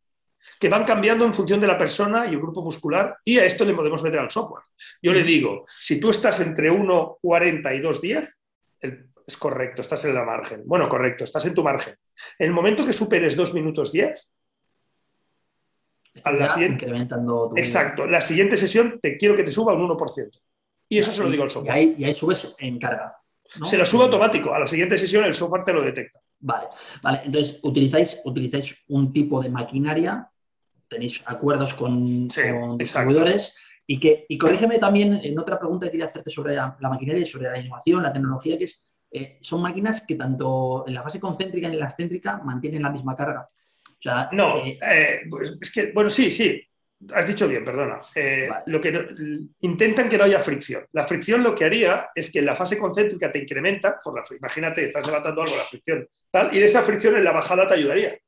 que 0.59 0.69
van 0.69 0.83
cambiando 0.83 1.25
en 1.25 1.33
función 1.33 1.59
de 1.59 1.67
la 1.67 1.77
persona 1.77 2.27
y 2.27 2.33
el 2.33 2.39
grupo 2.39 2.61
muscular 2.61 3.17
y 3.25 3.39
a 3.39 3.45
esto 3.45 3.65
le 3.65 3.73
podemos 3.73 4.03
meter 4.03 4.19
al 4.19 4.29
software. 4.31 4.63
Yo 5.01 5.11
le 5.13 5.23
digo, 5.23 5.65
si 5.67 5.99
tú 5.99 6.09
estás 6.11 6.39
entre 6.41 6.69
1,40 6.71 7.73
y 7.75 7.79
2,10, 7.81 8.27
el- 8.81 9.09
es 9.25 9.37
correcto, 9.37 9.81
estás 9.81 10.05
en 10.05 10.15
la 10.15 10.23
margen. 10.23 10.63
Bueno, 10.65 10.89
correcto, 10.89 11.23
estás 11.23 11.45
en 11.45 11.53
tu 11.53 11.63
margen. 11.63 11.95
En 12.37 12.47
el 12.47 12.53
momento 12.53 12.85
que 12.85 12.93
superes 12.93 13.35
2 13.35 13.53
minutos 13.53 13.91
10, 13.91 14.09
Estás 14.11 14.38
a 16.25 16.31
la 16.31 16.39
ya 16.39 16.49
siguiente- 16.49 16.85
incrementando 16.85 17.49
tu... 17.49 17.57
exacto, 17.57 18.05
la 18.05 18.21
siguiente 18.21 18.57
sesión 18.57 18.99
te 19.01 19.17
quiero 19.17 19.35
que 19.35 19.43
te 19.43 19.51
suba 19.51 19.73
un 19.73 19.87
1%. 19.87 20.29
Y 20.89 20.97
eso 20.97 21.11
se 21.11 21.23
lo 21.23 21.29
digo 21.29 21.43
al 21.43 21.49
Y 21.49 21.51
software. 21.51 21.75
ahí, 21.75 21.95
y 21.99 22.03
ahí 22.05 22.13
subes 22.13 22.55
en 22.57 22.79
carga. 22.79 23.15
Se 23.63 23.77
lo 23.77 23.85
sube 23.85 24.03
automático. 24.03 24.53
A 24.53 24.59
la 24.59 24.67
siguiente 24.67 24.97
sesión 24.97 25.23
el 25.23 25.35
software 25.35 25.63
te 25.63 25.73
lo 25.73 25.81
detecta. 25.81 26.19
Vale, 26.39 26.67
vale. 27.03 27.21
Entonces, 27.25 27.59
utilizáis, 27.63 28.21
utilizáis 28.25 28.75
un 28.87 29.11
tipo 29.11 29.41
de 29.41 29.49
maquinaria, 29.49 30.29
tenéis 30.87 31.21
acuerdos 31.25 31.73
con, 31.73 32.27
distribuidores. 32.77 33.55
Y, 33.85 33.99
que, 33.99 34.25
y 34.29 34.37
corrígeme 34.37 34.77
también 34.77 35.19
en 35.23 35.37
otra 35.39 35.57
pregunta 35.59 35.87
que 35.87 35.91
quería 35.91 36.05
hacerte 36.05 36.29
sobre 36.29 36.55
la, 36.55 36.77
maquinaria 36.79 37.21
y 37.21 37.25
sobre 37.25 37.49
la 37.49 37.59
innovación, 37.59 38.03
la 38.03 38.13
tecnología, 38.13 38.57
que 38.57 38.65
es, 38.65 38.87
eh, 39.11 39.39
son 39.41 39.61
máquinas 39.61 40.01
que 40.01 40.13
tanto 40.15 40.85
en 40.87 40.93
la 40.93 41.01
fase 41.01 41.19
concéntrica 41.19 41.67
y 41.67 41.71
en 41.73 41.79
la 41.79 41.87
excéntrica 41.87 42.37
mantienen 42.37 42.83
la 42.83 42.91
misma 42.91 43.15
carga. 43.15 43.49
No, 44.31 44.65
eh, 44.65 44.77
eh, 44.81 45.21
pues 45.29 45.53
es 45.61 45.71
que, 45.71 45.91
bueno, 45.91 46.09
sí, 46.09 46.31
sí, 46.31 46.61
Has 47.13 47.27
dicho 47.27 47.47
bien, 47.47 47.63
perdona. 47.63 48.01
Eh, 48.13 48.49
lo 48.65 48.81
que 48.81 49.07
intentan 49.61 50.09
que 50.09 50.17
no 50.17 50.25
haya 50.25 50.41
fricción. 50.41 50.85
La 50.91 51.05
fricción 51.05 51.41
lo 51.41 51.55
que 51.55 51.63
haría 51.63 52.09
es 52.13 52.29
que 52.29 52.39
en 52.39 52.45
la 52.45 52.57
fase 52.57 52.77
concéntrica 52.77 53.31
te 53.31 53.39
incrementa, 53.39 53.99
por 54.03 54.13
la, 54.13 54.37
imagínate, 54.37 54.85
estás 54.85 55.07
levantando 55.07 55.41
algo, 55.41 55.55
la 55.55 55.63
fricción, 55.63 56.05
tal, 56.29 56.53
y 56.53 56.61
esa 56.61 56.81
fricción 56.81 57.15
en 57.15 57.23
la 57.23 57.31
bajada 57.31 57.65
te 57.65 57.75
ayudaría. 57.75 58.19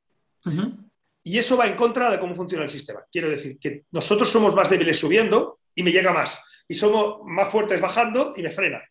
Y 1.22 1.38
eso 1.38 1.56
va 1.56 1.66
en 1.66 1.76
contra 1.76 2.10
de 2.10 2.18
cómo 2.18 2.34
funciona 2.34 2.64
el 2.64 2.70
sistema. 2.70 3.04
Quiero 3.12 3.28
decir 3.28 3.58
que 3.58 3.84
nosotros 3.90 4.30
somos 4.30 4.54
más 4.54 4.70
débiles 4.70 4.98
subiendo 4.98 5.60
y 5.74 5.82
me 5.82 5.92
llega 5.92 6.12
más. 6.12 6.42
Y 6.66 6.74
somos 6.74 7.18
más 7.26 7.50
fuertes 7.50 7.78
bajando 7.78 8.32
y 8.36 8.42
me 8.42 8.50
frena. 8.50 8.82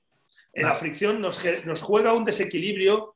En 0.53 0.63
la 0.63 0.75
fricción 0.75 1.19
nos, 1.19 1.41
nos 1.65 1.81
juega 1.81 2.13
un 2.13 2.23
desequilibrio 2.23 3.15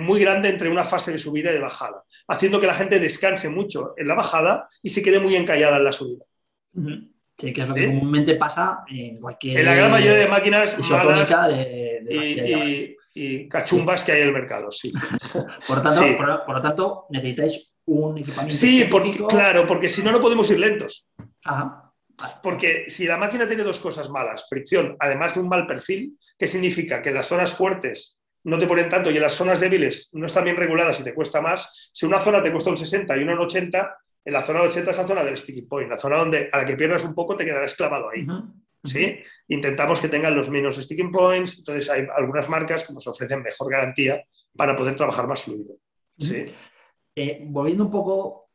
muy 0.00 0.20
grande 0.20 0.48
entre 0.48 0.68
una 0.68 0.84
fase 0.84 1.12
de 1.12 1.18
subida 1.18 1.50
y 1.50 1.54
de 1.54 1.60
bajada, 1.60 2.02
haciendo 2.28 2.60
que 2.60 2.66
la 2.66 2.74
gente 2.74 3.00
descanse 3.00 3.48
mucho 3.48 3.94
en 3.96 4.08
la 4.08 4.14
bajada 4.14 4.68
y 4.82 4.90
se 4.90 5.02
quede 5.02 5.20
muy 5.20 5.36
encallada 5.36 5.76
en 5.76 5.84
la 5.84 5.92
subida. 5.92 6.24
Sí, 7.38 7.52
que 7.52 7.62
es 7.62 7.68
lo 7.68 7.74
que 7.74 7.86
comúnmente 7.86 8.36
pasa 8.36 8.84
en 8.88 9.20
cualquier. 9.20 9.60
En 9.60 9.66
la 9.66 9.74
gran 9.74 9.90
mayoría 9.90 10.18
de 10.18 10.28
máquinas 10.28 10.78
malas 10.90 11.30
y, 13.14 13.48
cachumbas 13.48 14.04
que 14.04 14.12
hay 14.12 14.22
en 14.22 14.28
el 14.28 14.34
mercado, 14.34 14.70
sí. 14.70 14.92
por, 15.66 15.82
lo 16.54 16.62
tanto, 16.62 17.06
necesitáis 17.10 17.70
un 17.86 18.18
equipamiento. 18.18 18.54
Sí, 18.54 18.88
claro, 19.28 19.66
porque 19.66 19.88
si 19.88 20.02
no, 20.02 20.12
no 20.12 20.20
podemos 20.20 20.50
ir 20.50 20.60
lentos. 20.60 21.08
Porque 22.42 22.88
si 22.88 23.06
la 23.06 23.18
máquina 23.18 23.46
tiene 23.46 23.62
dos 23.62 23.80
cosas 23.80 24.08
malas, 24.10 24.46
fricción, 24.48 24.96
además 24.98 25.34
de 25.34 25.40
un 25.40 25.48
mal 25.48 25.66
perfil, 25.66 26.18
¿qué 26.38 26.46
significa? 26.46 27.02
Que 27.02 27.10
las 27.10 27.26
zonas 27.26 27.52
fuertes 27.52 28.15
no 28.46 28.58
te 28.58 28.66
ponen 28.66 28.88
tanto 28.88 29.10
y 29.10 29.16
en 29.16 29.22
las 29.22 29.34
zonas 29.34 29.58
débiles 29.58 30.10
no 30.12 30.26
están 30.26 30.44
bien 30.44 30.56
reguladas 30.56 31.00
y 31.00 31.02
te 31.02 31.12
cuesta 31.12 31.40
más, 31.40 31.90
si 31.92 32.06
una 32.06 32.20
zona 32.20 32.40
te 32.40 32.52
cuesta 32.52 32.70
un 32.70 32.76
60 32.76 33.16
y 33.16 33.22
una 33.24 33.34
un 33.34 33.40
80, 33.40 33.98
en 34.24 34.32
la 34.32 34.42
zona 34.42 34.60
de 34.60 34.68
80 34.68 34.90
es 34.92 34.96
la 34.96 35.06
zona 35.06 35.24
del 35.24 35.36
sticky 35.36 35.62
point, 35.62 35.90
la 35.90 35.98
zona 35.98 36.18
donde 36.18 36.48
a 36.52 36.58
la 36.58 36.64
que 36.64 36.76
pierdas 36.76 37.02
un 37.02 37.12
poco 37.12 37.36
te 37.36 37.44
quedarás 37.44 37.74
clavado 37.74 38.08
ahí. 38.08 38.24
¿sí? 38.84 39.18
Intentamos 39.48 40.00
que 40.00 40.08
tengan 40.08 40.36
los 40.36 40.48
menos 40.48 40.76
sticking 40.76 41.10
points, 41.10 41.58
entonces 41.58 41.90
hay 41.90 42.06
algunas 42.16 42.48
marcas 42.48 42.86
que 42.86 42.92
nos 42.92 43.04
ofrecen 43.08 43.42
mejor 43.42 43.68
garantía 43.68 44.22
para 44.56 44.76
poder 44.76 44.94
trabajar 44.94 45.26
más 45.26 45.42
fluido. 45.42 45.74
¿sí? 46.16 46.44
Eh, 47.16 47.40
volviendo 47.46 47.84
un 47.84 47.90
poco 47.90 48.45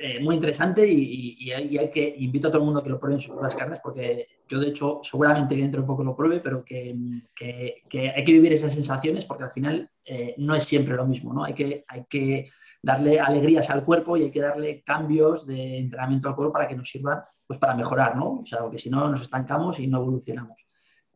eh, 0.00 0.20
muy 0.20 0.36
interesante 0.36 0.86
y, 0.88 1.50
hay, 1.50 1.90
que 1.90 2.14
invito 2.18 2.46
a 2.46 2.50
todo 2.52 2.60
el 2.60 2.66
mundo 2.66 2.78
a 2.78 2.84
que 2.84 2.90
lo 2.90 3.00
pruebe 3.00 3.16
en 3.16 3.20
sus 3.20 3.32
propias 3.32 3.56
carnes 3.56 3.80
porque 3.82 4.28
yo 4.48 4.60
de 4.60 4.68
hecho 4.68 5.00
seguramente 5.02 5.56
dentro 5.56 5.80
de 5.80 5.86
poco 5.88 6.04
lo 6.04 6.14
pruebe 6.14 6.38
pero 6.38 6.64
que, 6.64 6.86
hay 6.86 8.24
que 8.24 8.32
vivir 8.32 8.52
esas 8.52 8.72
sensaciones 8.72 9.26
porque 9.26 9.42
al 9.42 9.50
final 9.50 9.90
eh, 10.04 10.36
no 10.38 10.54
es 10.54 10.62
siempre 10.62 10.94
lo 10.94 11.04
mismo 11.04 11.34
¿no? 11.34 11.42
hay 11.42 11.52
que, 11.52 11.84
hay 11.88 12.04
que 12.08 12.48
darle 12.80 13.18
alegrías 13.18 13.68
al 13.70 13.84
cuerpo 13.84 14.16
y 14.16 14.22
hay 14.22 14.30
que 14.30 14.40
darle 14.40 14.82
cambios 14.82 15.44
de 15.44 15.78
entrenamiento 15.78 16.28
al 16.28 16.36
cuerpo 16.36 16.52
para 16.52 16.68
que 16.68 16.76
nos 16.76 16.88
sirvan 16.88 17.24
pues 17.44 17.58
para 17.58 17.74
mejorar 17.74 18.14
¿no? 18.14 18.40
o 18.42 18.46
sea 18.46 18.60
porque 18.60 18.78
si 18.78 18.88
no 18.90 19.08
nos 19.08 19.22
estancamos 19.22 19.80
y 19.80 19.88
no 19.88 19.98
evolucionamos 19.98 20.58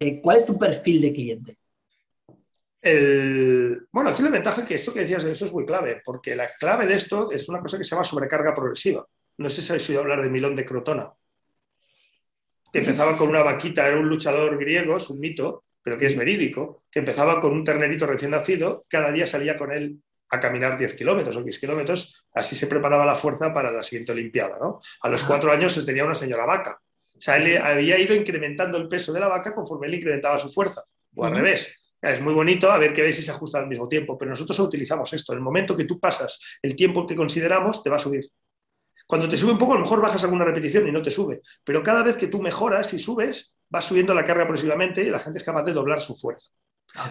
eh, 0.00 0.20
¿cuál 0.20 0.38
es 0.38 0.44
tu 0.44 0.58
perfil 0.58 1.00
de 1.00 1.12
cliente? 1.12 1.58
Bueno, 2.82 4.10
aquí 4.10 4.22
la 4.22 4.30
ventaja 4.30 4.64
que 4.64 4.74
esto 4.74 4.92
que 4.92 5.00
decías 5.00 5.22
de 5.22 5.32
esto 5.32 5.44
es 5.44 5.52
muy 5.52 5.64
clave, 5.64 6.02
porque 6.04 6.34
la 6.34 6.52
clave 6.54 6.86
de 6.86 6.94
esto 6.94 7.30
es 7.30 7.48
una 7.48 7.60
cosa 7.60 7.78
que 7.78 7.84
se 7.84 7.90
llama 7.90 8.04
sobrecarga 8.04 8.54
progresiva. 8.54 9.06
No 9.38 9.48
sé 9.48 9.62
si 9.62 9.70
habéis 9.70 9.88
oído 9.88 10.00
hablar 10.00 10.22
de 10.22 10.30
Milón 10.30 10.56
de 10.56 10.66
Crotona, 10.66 11.12
que 12.72 12.78
empezaba 12.80 13.16
con 13.16 13.28
una 13.28 13.42
vaquita, 13.42 13.86
era 13.86 13.98
un 13.98 14.08
luchador 14.08 14.58
griego, 14.58 14.96
es 14.96 15.08
un 15.10 15.20
mito, 15.20 15.64
pero 15.82 15.98
que 15.98 16.06
es 16.06 16.16
verídico, 16.16 16.84
que 16.90 17.00
empezaba 17.00 17.38
con 17.40 17.52
un 17.52 17.64
ternerito 17.64 18.06
recién 18.06 18.30
nacido, 18.30 18.82
cada 18.88 19.12
día 19.12 19.26
salía 19.26 19.56
con 19.56 19.72
él 19.72 19.98
a 20.30 20.40
caminar 20.40 20.78
10 20.78 20.94
kilómetros 20.94 21.36
o 21.36 21.42
10 21.42 21.58
kilómetros, 21.58 22.24
así 22.34 22.56
se 22.56 22.66
preparaba 22.66 23.04
la 23.04 23.14
fuerza 23.14 23.52
para 23.52 23.70
la 23.70 23.82
siguiente 23.82 24.12
Olimpiada. 24.12 24.58
¿no? 24.58 24.80
A 25.02 25.08
los 25.08 25.24
cuatro 25.24 25.52
años 25.52 25.84
tenía 25.84 26.04
una 26.04 26.14
señora 26.14 26.46
vaca. 26.46 26.80
O 27.14 27.20
sea, 27.20 27.36
él 27.36 27.58
había 27.58 27.98
ido 27.98 28.14
incrementando 28.14 28.78
el 28.78 28.88
peso 28.88 29.12
de 29.12 29.20
la 29.20 29.28
vaca 29.28 29.54
conforme 29.54 29.86
él 29.86 29.94
incrementaba 29.94 30.38
su 30.38 30.50
fuerza, 30.50 30.82
o 31.14 31.24
al 31.24 31.34
revés. 31.34 31.76
Es 32.02 32.20
muy 32.20 32.34
bonito 32.34 32.70
a 32.70 32.78
ver 32.78 32.92
qué 32.92 33.02
ves 33.02 33.14
si 33.14 33.22
se 33.22 33.30
ajusta 33.30 33.58
al 33.58 33.68
mismo 33.68 33.88
tiempo, 33.88 34.18
pero 34.18 34.32
nosotros 34.32 34.58
utilizamos 34.58 35.12
esto. 35.12 35.32
En 35.32 35.38
el 35.38 35.44
momento 35.44 35.76
que 35.76 35.84
tú 35.84 36.00
pasas 36.00 36.38
el 36.60 36.74
tiempo 36.74 37.06
que 37.06 37.14
consideramos, 37.14 37.80
te 37.80 37.90
va 37.90 37.96
a 37.96 38.00
subir. 38.00 38.28
Cuando 39.06 39.28
te 39.28 39.36
sube 39.36 39.52
un 39.52 39.58
poco, 39.58 39.74
a 39.74 39.76
lo 39.76 39.82
mejor 39.82 40.02
bajas 40.02 40.24
alguna 40.24 40.44
repetición 40.44 40.88
y 40.88 40.90
no 40.90 41.00
te 41.00 41.12
sube. 41.12 41.42
Pero 41.62 41.82
cada 41.82 42.02
vez 42.02 42.16
que 42.16 42.26
tú 42.26 42.40
mejoras 42.42 42.92
y 42.92 42.98
subes, 42.98 43.52
vas 43.68 43.84
subiendo 43.84 44.14
la 44.14 44.24
carga 44.24 44.44
progresivamente 44.44 45.02
y 45.02 45.10
la 45.10 45.20
gente 45.20 45.38
es 45.38 45.44
capaz 45.44 45.62
de 45.62 45.72
doblar 45.72 46.00
su 46.00 46.16
fuerza. 46.16 46.48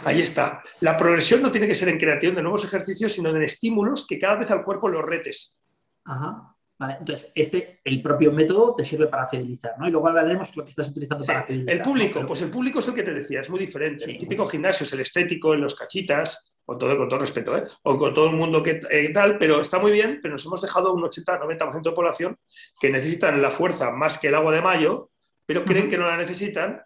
Ahí 0.04 0.22
está. 0.22 0.62
La 0.82 0.98
progresión 0.98 1.42
no 1.42 1.52
tiene 1.52 1.68
que 1.68 1.76
ser 1.76 1.90
en 1.90 1.98
creación 1.98 2.36
de 2.36 2.44
nuevos 2.44 2.64
ejercicios, 2.66 3.14
sino 3.14 3.30
en 3.30 3.42
estímulos 3.42 4.06
que 4.06 4.20
cada 4.20 4.36
vez 4.36 4.52
al 4.52 4.64
cuerpo 4.64 4.90
lo 4.90 5.02
retes. 5.02 5.60
Ajá. 6.04 6.51
Entonces, 6.90 7.32
este, 7.36 7.80
el 7.84 8.02
propio 8.02 8.32
método 8.32 8.76
te 8.76 8.84
sirve 8.84 9.08
para 9.08 9.28
fidelizar, 9.28 9.74
¿no? 9.78 9.88
Y 9.88 9.92
luego 9.92 10.08
hablaremos 10.08 10.56
lo 10.56 10.64
que 10.64 10.70
estás 10.70 10.90
utilizando 10.90 11.26
para 11.26 11.44
fidelizar. 11.44 11.74
El 11.76 11.82
público, 11.82 12.26
pues 12.26 12.42
el 12.42 12.50
público 12.50 12.80
es 12.80 12.88
el 12.88 12.94
que 12.94 13.04
te 13.04 13.14
decía, 13.14 13.42
es 13.42 13.50
muy 13.50 13.60
diferente. 13.60 14.10
El 14.10 14.18
típico 14.18 14.46
gimnasio 14.48 14.84
es 14.84 14.94
el 14.94 15.02
estético, 15.02 15.54
en 15.54 15.62
los 15.62 15.76
cachitas, 15.76 16.54
con 16.66 16.78
todo, 16.78 16.98
con 16.98 17.10
todo 17.10 17.20
respeto, 17.20 17.58
¿eh? 17.58 17.64
o 17.84 17.98
con 17.98 18.14
todo 18.14 18.30
el 18.30 18.36
mundo 18.36 18.64
que 18.64 18.80
eh, 18.90 19.10
tal, 19.14 19.38
pero 19.38 19.62
está 19.62 19.80
muy 19.80 19.92
bien, 19.92 20.20
pero 20.22 20.34
nos 20.34 20.46
hemos 20.46 20.62
dejado 20.62 20.94
un 20.94 21.02
80-90% 21.04 21.82
de 21.82 21.92
población 21.92 22.38
que 22.80 22.90
necesitan 22.90 23.42
la 23.42 23.50
fuerza 23.50 23.92
más 23.92 24.18
que 24.18 24.28
el 24.28 24.36
agua 24.36 24.54
de 24.54 24.62
mayo, 24.62 25.10
pero 25.46 25.64
creen 25.66 25.88
que 25.88 25.98
no 25.98 26.08
la 26.08 26.18
necesitan, 26.18 26.82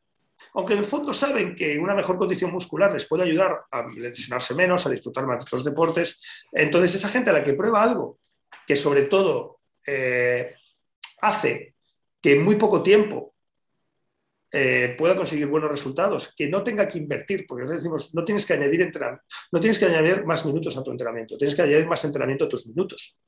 aunque 0.53 0.73
en 0.73 0.79
el 0.79 0.85
fondo 0.85 1.13
saben 1.13 1.55
que 1.55 1.77
una 1.77 1.95
mejor 1.95 2.17
condición 2.17 2.51
muscular 2.51 2.91
les 2.91 3.05
puede 3.07 3.23
ayudar 3.23 3.65
a 3.71 3.87
lesionarse 3.87 4.53
menos, 4.53 4.85
a 4.85 4.89
disfrutar 4.89 5.25
más 5.25 5.37
de 5.37 5.43
otros 5.43 5.63
deportes. 5.63 6.19
Entonces, 6.51 6.95
esa 6.95 7.09
gente 7.09 7.29
a 7.29 7.33
la 7.33 7.43
que 7.43 7.53
prueba 7.53 7.81
algo 7.81 8.19
que 8.65 8.75
sobre 8.75 9.03
todo 9.03 9.54
eh, 9.87 10.55
hace 11.21 11.75
que 12.21 12.33
en 12.33 12.43
muy 12.43 12.55
poco 12.55 12.81
tiempo 12.81 13.35
eh, 14.51 14.95
pueda 14.97 15.15
conseguir 15.15 15.47
buenos 15.47 15.69
resultados, 15.69 16.33
que 16.33 16.47
no 16.47 16.63
tenga 16.63 16.87
que 16.87 16.97
invertir, 16.97 17.45
porque 17.45 17.63
nosotros 17.63 17.83
decimos, 17.83 18.15
no 18.15 18.23
tienes 18.23 18.45
que 18.45 18.53
añadir 18.53 18.81
entrenamiento, 18.81 19.25
no 19.51 19.59
tienes 19.59 19.77
que 19.77 19.85
añadir 19.85 20.23
más 20.23 20.45
minutos 20.45 20.77
a 20.77 20.83
tu 20.83 20.91
entrenamiento, 20.91 21.37
tienes 21.37 21.55
que 21.55 21.61
añadir 21.61 21.85
más 21.87 22.03
entrenamiento 22.05 22.45
a 22.45 22.49
tus 22.49 22.65
minutos. 22.67 23.19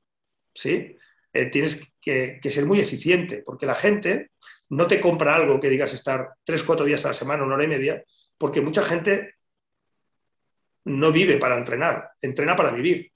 ¿sí? 0.53 0.95
Eh, 1.33 1.45
tienes 1.47 1.93
que, 1.99 2.39
ser 2.49 2.65
muy 2.65 2.79
eficiente, 2.79 3.43
porque 3.45 3.65
la 3.65 3.75
gente 3.75 4.31
no 4.69 4.87
te 4.87 5.01
compra 5.01 5.35
algo 5.35 5.59
que 5.59 5.69
digas 5.69 5.93
estar 5.93 6.29
tres, 6.43 6.63
cuatro 6.63 6.85
días 6.85 7.03
a 7.03 7.09
la 7.09 7.13
semana, 7.13 7.43
una 7.43 7.55
hora 7.55 7.65
y 7.65 7.67
media, 7.67 8.03
porque 8.37 8.61
mucha 8.61 8.81
gente 8.81 9.35
no 10.85 11.11
vive 11.11 11.37
para 11.37 11.57
entrenar, 11.57 12.11
entrena 12.21 12.55
para 12.55 12.71
vivir. 12.71 13.11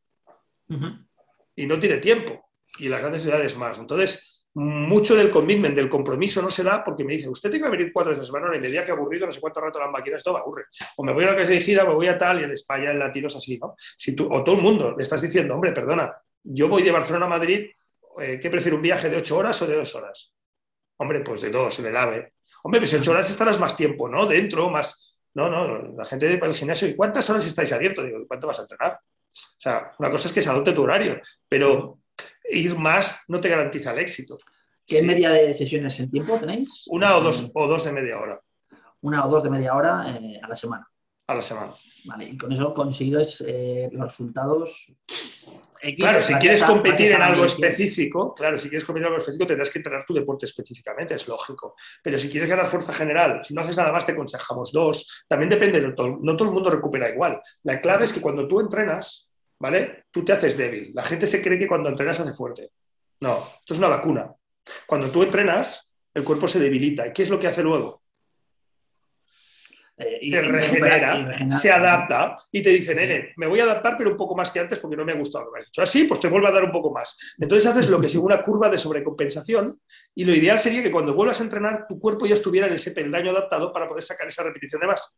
Y 1.56 1.66
no 1.66 1.80
tiene 1.80 1.98
tiempo 1.98 2.51
y 2.78 2.90
las 2.90 3.00
grandes 3.00 3.24
ciudades 3.24 3.56
más. 3.58 3.78
Entonces, 3.78 4.32
mucho 4.54 5.16
del 5.16 5.32
commitment, 5.32 5.76
del 5.76 5.90
compromiso 5.90 6.42
no 6.42 6.52
se 6.52 6.64
da 6.64 6.84
porque 6.84 7.06
me 7.06 7.14
dice, 7.14 7.30
usted 7.30 7.50
tiene 7.50 7.66
que 7.66 7.72
venir 7.72 7.94
cuatro 7.94 8.12
veces 8.12 8.24
a 8.24 8.28
semana 8.28 8.56
y 8.56 8.60
me 8.60 8.68
diga 8.68 8.84
que 8.84 8.92
aburrido, 8.92 9.26
no 9.26 9.32
sé 9.32 9.40
cuánto 9.40 9.62
rato 9.62 9.80
las 9.80 9.90
máquinas, 9.90 10.18
esto 10.18 10.34
me 10.34 10.40
aburre. 10.40 10.66
O 10.98 11.04
me 11.04 11.14
voy 11.14 11.24
a 11.24 11.28
una 11.28 11.36
clase 11.38 11.54
dirigida, 11.54 11.86
me 11.86 11.94
voy 11.94 12.08
a 12.08 12.18
tal, 12.18 12.42
y 12.42 12.44
en 12.44 12.52
España, 12.52 12.92
en 12.92 13.00
latino 13.00 13.28
es 13.28 13.36
así, 13.36 13.58
¿no? 13.58 13.76
Si 13.78 14.14
tú, 14.14 14.28
o 14.32 14.44
todo 14.44 14.56
el 14.56 14.62
mundo 14.62 14.94
le 14.98 15.04
estás 15.04 15.22
diciendo, 15.22 15.54
hombre, 15.54 15.72
perdona, 15.72 16.14
yo 16.44 16.68
voy 16.68 16.84
de 16.84 16.92
Barcelona 16.92 17.28
a 17.28 17.30
Madrid, 17.30 17.70
eh, 18.20 18.40
¿qué 18.42 18.50
prefiero, 18.50 18.76
un 18.76 18.82
viaje 18.82 19.10
de 19.10 19.18
ocho 19.18 19.38
horas 19.38 19.62
o 19.62 19.68
de 19.68 19.78
dos 19.78 19.96
horas? 19.96 20.34
Hombre, 20.98 21.22
pues 21.22 21.42
de 21.42 21.50
dos, 21.50 21.80
en 21.80 21.86
el 21.86 21.96
AVE. 21.96 22.34
Hombre, 22.64 22.82
pues 22.82 22.94
ocho 22.94 23.12
horas 23.12 23.30
estarás 23.30 23.60
más 23.60 23.76
tiempo, 23.76 24.10
¿no? 24.10 24.26
Dentro, 24.26 24.70
más... 24.70 25.18
No, 25.34 25.50
no, 25.50 25.94
la 25.96 26.04
gente 26.04 26.38
para 26.38 26.52
el 26.52 26.58
gimnasio, 26.58 26.90
¿y 26.90 26.96
cuántas 26.96 27.30
horas 27.30 27.46
estáis 27.48 27.72
abiertos? 27.72 28.06
Digo, 28.06 28.20
¿cuánto 28.28 28.48
vas 28.48 28.60
a 28.60 28.64
entrenar? 28.64 29.00
O 29.00 29.62
sea, 29.62 29.94
una 29.98 30.12
cosa 30.12 30.28
es 30.28 30.34
que 30.34 30.42
se 30.42 30.50
adopte 30.50 30.74
tu 30.74 30.84
horario, 30.84 31.22
pero 31.48 32.01
ir 32.50 32.76
más 32.76 33.24
no 33.28 33.40
te 33.40 33.50
garantiza 33.50 33.92
el 33.92 34.00
éxito. 34.00 34.38
¿Qué 34.86 35.02
media 35.04 35.30
de 35.30 35.54
sesiones 35.54 36.00
en 36.00 36.12
tiempo 36.12 36.38
tenéis? 36.38 36.84
Una 36.88 37.16
o 37.16 37.22
dos, 37.22 37.50
o 37.54 37.68
dos 37.68 37.84
de 37.86 37.92
media 37.92 38.20
hora. 38.20 38.42
Una 39.02 39.26
o 39.26 39.30
dos 39.30 39.44
de 39.44 39.50
media 39.50 39.76
hora 39.76 40.18
eh, 40.20 40.40
a 40.42 40.48
la 40.48 40.56
semana. 40.56 40.88
A 41.28 41.36
la 41.36 41.42
semana. 41.42 41.76
Vale, 42.04 42.26
y 42.26 42.38
con 42.38 42.52
eso 42.52 42.74
consigues 42.74 43.44
eh, 43.48 43.88
los 43.92 44.10
resultados. 44.10 44.92
claro, 45.98 46.22
si 46.22 46.34
quieres 46.36 46.64
competir 46.64 47.12
en 47.12 47.22
algo 47.22 47.46
específico, 47.46 48.34
claro, 48.34 48.58
si 48.58 48.70
quieres 48.70 48.86
competir 48.86 49.04
en 49.04 49.14
algo 49.14 49.20
específico 49.20 49.48
tendrás 49.48 49.70
que 49.70 49.80
entrenar 49.80 50.06
tu 50.06 50.14
deporte 50.14 50.46
específicamente, 50.46 51.14
es 51.14 51.28
lógico. 51.28 51.76
Pero 52.04 52.18
si 52.18 52.30
quieres 52.30 52.50
ganar 52.50 52.66
fuerza 52.66 52.92
general, 52.92 53.42
si 53.44 53.54
no 53.54 53.62
haces 53.62 53.78
nada 53.78 53.92
más, 53.92 54.06
te 54.06 54.14
aconsejamos 54.14 54.72
dos. 54.72 55.26
También 55.28 55.50
depende, 55.50 55.80
de 55.80 55.94
todo, 55.94 56.18
no 56.22 56.36
todo 56.36 56.48
el 56.48 56.54
mundo 56.54 56.72
recupera 56.72 57.10
igual. 57.10 57.40
La 57.64 57.80
clave 57.80 58.06
es 58.06 58.14
que 58.14 58.22
cuando 58.22 58.48
tú 58.48 58.60
entrenas, 58.60 59.31
¿vale? 59.62 60.06
Tú 60.12 60.26
te 60.26 60.34
haces 60.34 60.58
débil. 60.58 60.92
La 60.94 61.04
gente 61.04 61.28
se 61.28 61.42
cree 61.42 61.58
que 61.58 61.68
cuando 61.68 61.88
entrenas 61.88 62.18
se 62.18 62.24
hace 62.24 62.34
fuerte. 62.34 62.72
No, 63.20 63.48
esto 63.60 63.74
es 63.74 63.80
una 63.80 63.90
vacuna. 63.90 64.34
Cuando 64.88 65.10
tú 65.12 65.24
entrenas, 65.24 65.88
el 66.14 66.24
cuerpo 66.24 66.48
se 66.48 66.60
debilita. 66.60 67.08
¿Y 67.08 67.14
qué 67.14 67.24
es 67.24 67.30
lo 67.30 67.40
que 67.40 67.48
hace 67.48 67.62
luego? 67.62 68.02
Eh, 69.98 70.32
te 70.32 70.42
regenera, 70.42 71.32
se 71.52 71.72
adapta 71.72 72.36
y 72.52 72.64
te 72.64 72.72
dice, 72.72 72.96
nene, 72.96 73.34
me 73.38 73.46
voy 73.46 73.60
a 73.60 73.66
adaptar, 73.66 73.96
pero 73.98 74.10
un 74.10 74.18
poco 74.18 74.36
más 74.36 74.50
que 74.50 74.60
antes 74.60 74.80
porque 74.80 74.98
no 74.98 75.06
me 75.06 75.12
ha 75.12 75.16
gustado 75.16 75.46
lo 75.46 75.52
que 75.52 75.60
has 75.60 75.68
hecho. 75.68 75.82
Así, 75.84 76.06
pues 76.06 76.20
te 76.20 76.28
vuelvo 76.28 76.48
a 76.48 76.52
dar 76.52 76.64
un 76.64 76.72
poco 76.72 76.92
más. 76.92 77.16
Entonces 77.38 77.70
haces 77.70 77.88
lo 77.88 78.00
que 78.00 78.08
es 78.08 78.16
una 78.16 78.42
curva 78.42 78.68
de 78.70 78.80
sobrecompensación 78.80 79.80
y 80.16 80.26
lo 80.26 80.34
ideal 80.34 80.60
sería 80.60 80.82
que 80.82 80.92
cuando 80.92 81.14
vuelvas 81.14 81.40
a 81.40 81.44
entrenar, 81.44 81.86
tu 81.88 82.00
cuerpo 82.00 82.26
ya 82.26 82.34
estuviera 82.34 82.66
en 82.66 82.74
ese 82.74 82.92
peldaño 82.92 83.30
adaptado 83.30 83.72
para 83.72 83.88
poder 83.88 84.04
sacar 84.04 84.28
esa 84.28 84.42
repetición 84.42 84.82
de 84.82 84.88
más. 84.88 85.16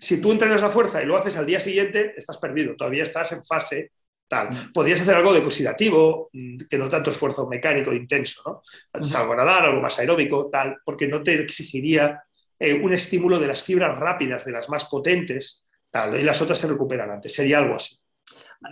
Si 0.00 0.20
tú 0.20 0.32
entrenas 0.32 0.62
la 0.62 0.70
fuerza 0.70 1.02
y 1.02 1.06
lo 1.06 1.16
haces 1.16 1.36
al 1.36 1.46
día 1.46 1.60
siguiente, 1.60 2.14
estás 2.16 2.38
perdido, 2.38 2.74
todavía 2.76 3.04
estás 3.04 3.32
en 3.32 3.42
fase 3.42 3.92
tal. 4.28 4.50
Mm. 4.50 4.72
Podrías 4.72 5.00
hacer 5.00 5.14
algo 5.14 5.32
de 5.32 5.40
oxidativo, 5.40 6.30
mm, 6.32 6.58
que 6.68 6.78
no 6.78 6.88
tanto 6.88 7.10
esfuerzo 7.10 7.46
mecánico 7.46 7.92
intenso, 7.92 8.42
¿no? 8.46 8.62
Algo 9.18 9.36
nadar, 9.36 9.66
algo 9.66 9.80
más 9.80 9.98
aeróbico, 9.98 10.48
tal, 10.50 10.76
porque 10.84 11.06
no 11.06 11.22
te 11.22 11.34
exigiría 11.34 12.22
eh, 12.58 12.74
un 12.74 12.92
estímulo 12.92 13.38
de 13.38 13.48
las 13.48 13.62
fibras 13.62 13.98
rápidas, 13.98 14.44
de 14.44 14.52
las 14.52 14.68
más 14.68 14.86
potentes, 14.86 15.66
tal, 15.90 16.18
y 16.18 16.22
las 16.22 16.40
otras 16.40 16.58
se 16.58 16.68
recuperan 16.68 17.10
antes. 17.10 17.34
Sería 17.34 17.58
algo 17.58 17.76
así. 17.76 17.96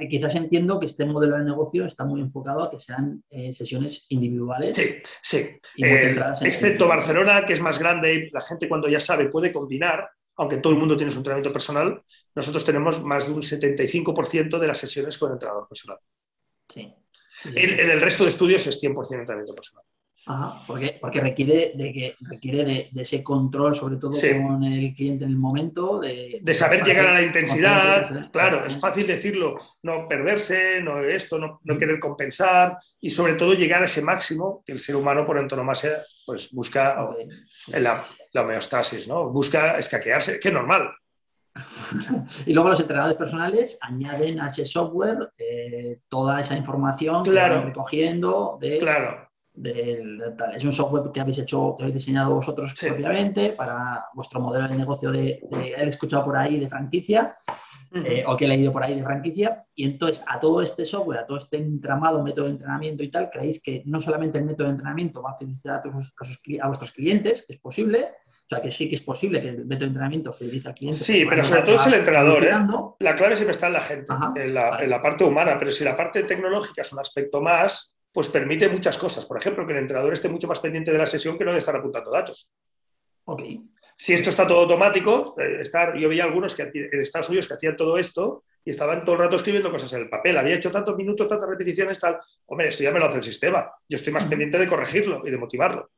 quizás 0.08 0.35
entiendo 0.37 0.80
que 0.80 0.87
este 0.87 1.04
modelo 1.04 1.37
de 1.37 1.44
negocio 1.44 1.85
está 1.85 2.04
muy 2.04 2.20
enfocado 2.20 2.62
a 2.62 2.70
que 2.70 2.78
sean 2.78 3.22
eh, 3.28 3.52
sesiones 3.52 4.06
individuales. 4.08 4.76
Sí, 4.76 4.96
sí. 5.20 5.38
Eh, 5.76 6.16
excepto 6.42 6.88
Barcelona, 6.88 7.44
que 7.44 7.52
es 7.52 7.61
más 7.61 7.78
grande 7.78 8.14
y 8.14 8.30
la 8.30 8.40
gente 8.40 8.68
cuando 8.68 8.88
ya 8.88 9.00
sabe 9.00 9.28
puede 9.28 9.52
combinar, 9.52 10.08
aunque 10.37 10.59
todo 10.59 10.73
el 10.73 10.79
mundo 10.79 10.97
tiene 10.97 11.12
su 11.12 11.18
entrenamiento 11.18 11.53
personal, 11.53 12.03
nosotros 12.35 12.64
tenemos 12.64 13.03
más 13.03 13.27
de 13.27 13.33
un 13.33 13.42
75% 13.42 14.59
de 14.59 14.66
las 14.66 14.79
sesiones 14.79 15.18
con 15.18 15.33
entrenador 15.33 15.68
personal. 15.68 15.99
Sí. 16.68 16.92
En, 17.45 17.90
el 17.90 18.01
resto 18.01 18.25
de 18.25 18.31
estudios 18.31 18.66
es 18.66 18.83
100% 18.83 19.21
entrenamiento 19.21 19.55
personal. 19.55 19.85
Ajá, 20.25 20.62
porque, 20.68 20.99
porque 21.01 21.21
requiere, 21.21 21.73
de, 21.75 21.92
que, 21.92 22.14
requiere 22.21 22.64
de, 22.92 23.03
ese 23.03 23.25
control, 23.25 23.75
sobre 23.75 23.97
todo 23.97 24.12
con 24.12 24.62
el 24.62 24.95
cliente 24.95 25.25
en 25.25 25.31
el 25.31 25.37
momento. 25.37 25.99
De, 25.99 26.55
saber 26.55 26.85
llegar 26.85 27.09
a 27.09 27.14
la 27.14 27.23
intensidad, 27.23 28.31
claro, 28.31 28.64
es 28.64 28.79
fácil 28.79 29.05
decirlo, 29.05 29.57
no 29.83 30.07
perderse, 30.07 30.81
no 30.81 31.01
esto, 31.01 31.38
no, 31.38 31.61
no, 31.64 31.77
querer 31.77 31.99
compensar 31.99 32.79
y 33.01 33.11
sobre 33.11 33.35
todo 33.35 33.55
llegar 33.55 33.83
a 33.83 33.87
ese 33.87 34.01
máximo 34.01 34.62
que 34.64 34.71
el 34.71 34.79
ser 34.79 34.95
humano 34.95 35.27
por 35.27 35.38
antonomasia 35.38 36.05
pues, 36.25 36.53
busca 36.53 36.97
en 37.73 37.83
la, 37.83 38.07
la 38.33 38.42
homeostasis, 38.42 39.09
¿no? 39.09 39.29
Busca 39.31 39.79
escaquearse, 39.79 40.40
que 40.40 40.49
es 40.49 40.55
normal. 40.55 40.90
y 42.47 42.55
luego 42.55 42.71
los 42.71 42.81
entrenadores 42.81 43.16
personales 43.16 43.79
añaden 43.83 44.40
a 44.40 44.49
ese 44.49 44.64
software 44.64 45.33
eh, 45.37 46.01
toda 46.09 46.40
esa 46.40 46.57
información 46.57 47.23
que 47.23 47.35
van 47.35 47.66
recogiendo 47.66 48.57
de, 48.59 48.79
claro. 48.79 49.29
es 49.55 50.64
un 50.64 50.73
software 50.73 51.12
que 51.12 51.21
habéis 51.21 51.38
hecho, 51.38 51.75
que 51.77 51.85
habéis 51.85 51.97
diseñado 51.97 52.35
vosotros 52.35 52.75
propiamente 52.81 53.51
para 53.51 54.07
vuestro 54.14 54.40
modelo 54.40 54.66
de 54.66 54.77
negocio 54.77 55.12
de, 55.12 55.40
he 55.77 55.87
escuchado 55.87 56.25
por 56.25 56.37
ahí 56.37 56.59
de 56.59 56.71
franquicia 56.71 57.37
eh, 57.94 58.24
o 58.26 58.37
que 58.37 58.46
he 58.46 58.48
leído 58.48 58.72
por 58.72 58.83
ahí 58.83 58.94
de 58.94 59.02
franquicia. 59.02 59.64
Y 59.74 59.85
entonces 59.85 60.24
a 60.26 60.40
todo 60.40 60.62
este 60.62 60.85
software, 60.85 61.18
a 61.18 61.26
todo 61.26 61.37
este 61.37 61.59
entramado, 61.59 62.22
método 62.22 62.46
de 62.46 62.52
entrenamiento 62.52 63.02
y 63.02 63.11
tal, 63.11 63.31
creéis 63.31 63.62
que 63.62 63.83
no 63.87 64.00
solamente 64.00 64.38
el 64.38 64.44
método 64.44 64.68
de 64.68 64.72
entrenamiento 64.72 65.22
va 65.22 65.31
a 65.31 65.35
facilitar 65.35 65.83
a, 65.85 66.64
a, 66.64 66.66
vuestros 66.68 66.92
clientes, 66.92 67.44
que 67.46 67.55
es 67.55 67.61
posible, 67.61 68.09
o 68.46 68.48
sea, 68.48 68.61
que 68.61 68.70
sí 68.70 68.88
que 68.88 68.94
es 68.94 69.02
posible 69.02 69.40
que 69.40 69.48
el 69.48 69.66
método 69.66 69.81
de 69.81 69.87
entrenamiento 69.87 70.33
fidelice 70.33 70.68
al 70.68 70.74
cliente. 70.74 70.98
Sí, 70.98 71.24
pero 71.28 71.44
sobre 71.44 71.62
todo 71.62 71.76
es 71.76 71.87
el 71.87 71.94
entrenador. 71.94 72.44
¿eh? 72.44 72.50
La 73.00 73.14
clave 73.14 73.37
siempre 73.37 73.52
está 73.52 73.66
en 73.66 73.72
la 73.74 73.81
gente, 73.81 74.12
en, 74.37 74.55
la, 74.55 75.02
parte 75.02 75.24
humana. 75.24 75.57
Pero 75.59 75.70
si 75.70 75.85
la 75.85 75.96
parte 75.96 76.22
tecnológica 76.24 76.83
es 76.83 76.92
un 76.92 76.98
aspecto 76.98 77.40
más, 77.40 77.96
pues 78.12 78.28
permite 78.28 78.68
muchas 78.68 78.98
cosas. 78.98 79.26
Por 79.26 79.38
ejemplo, 79.38 79.66
que 79.66 79.72
el 79.72 79.78
entrenador 79.78 80.12
esté 80.12 80.28
mucho 80.28 80.48
más 80.48 80.61
pendiente 80.61 80.92
de 80.92 80.98
la 80.98 81.07
sesión 81.07 81.38
que 81.38 81.44
no 81.44 81.52
de 81.52 81.59
estar 81.59 81.76
apuntando 81.76 82.11
datos. 82.11 82.50
Ok. 83.24 83.42
Si 83.96 84.12
esto 84.12 84.31
está 84.31 84.46
todo 84.46 84.61
automático, 84.61 85.35
eh, 85.38 85.62
estar, 85.62 85.96
yo 85.96 86.09
veía 86.09 86.24
algunos 86.24 86.55
que 86.55 86.62
en 86.72 87.00
Estados 87.00 87.28
Unidos 87.28 87.46
que 87.46 87.55
hacían 87.55 87.76
todo 87.76 87.98
esto 87.98 88.44
y 88.64 88.70
estaban 88.70 89.05
todo 89.05 89.16
el 89.16 89.22
rato 89.22 89.37
escribiendo 89.37 89.70
cosas 89.70 89.92
en 89.92 90.00
el 90.00 90.09
papel. 90.09 90.38
Había 90.38 90.57
hecho 90.57 90.70
tantos 90.70 90.96
minutos, 90.96 91.28
tantas 91.28 91.48
repeticiones, 91.48 91.98
tal. 91.98 92.18
Hombre, 92.46 92.68
esto 92.68 92.83
ya 92.83 92.90
me 92.90 92.98
lo 92.98 93.07
hace 93.07 93.18
el 93.18 93.24
sistema. 93.24 93.70
Yo 93.88 93.96
estoy 93.96 94.12
más 94.12 94.24
pendiente 94.26 94.59
de 94.59 94.68
corregirlo 94.68 95.22
y 95.24 95.31
de 95.31 95.38
motivarlo. 95.38 95.90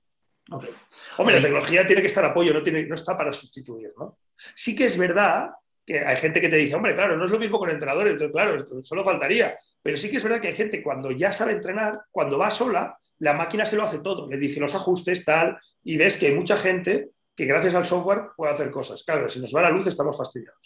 Hombre, 1.17 1.37
la 1.37 1.41
tecnología 1.41 1.87
tiene 1.87 2.03
que 2.03 2.09
estar 2.09 2.25
apoyo, 2.25 2.53
no, 2.53 2.63
tiene, 2.63 2.85
no 2.85 2.95
está 2.95 3.17
para 3.17 3.33
sustituir, 3.33 3.93
¿no? 3.99 4.19
Sí 4.55 4.77
que 4.77 4.85
es 4.85 4.97
verdad 4.99 5.51
que 5.87 6.01
hay 6.01 6.17
gente 6.17 6.41
que 6.41 6.49
te 6.49 6.57
dice, 6.57 6.75
hombre, 6.75 6.95
claro, 6.95 7.17
no 7.17 7.27
es 7.27 7.31
lo 7.31 7.39
mismo 7.39 7.59
con 7.59 7.71
entrenadores, 7.71 8.13
entonces, 8.13 8.33
claro, 8.33 8.83
solo 8.83 9.05
faltaría. 9.05 9.57
Pero 9.83 9.97
sí 9.97 10.11
que 10.11 10.17
es 10.17 10.23
verdad 10.23 10.41
que 10.41 10.49
hay 10.49 10.55
gente 10.55 10.83
cuando 10.83 11.11
ya 11.11 11.33
sabe 11.33 11.53
entrenar, 11.53 12.01
cuando 12.11 12.39
va 12.39 12.51
sola, 12.51 12.99
la 13.19 13.35
máquina 13.35 13.65
se 13.67 13.77
lo 13.77 13.85
hace 13.85 13.99
todo, 13.99 14.29
le 14.29 14.37
dice 14.37 14.61
los 14.61 14.75
ajustes, 14.75 15.25
tal, 15.25 15.59
y 15.83 15.97
ves 15.97 16.17
que 16.17 16.27
hay 16.27 16.35
mucha 16.35 16.57
gente 16.57 17.11
que 17.35 17.47
gracias 17.47 17.75
al 17.75 17.87
software 17.87 18.29
puede 18.37 18.53
hacer 18.53 18.71
cosas. 18.71 19.03
Claro, 19.03 19.29
si 19.29 19.41
nos 19.41 19.55
va 19.55 19.63
la 19.63 19.71
luz 19.71 19.87
estamos 19.87 20.17
fastidiados. 20.17 20.61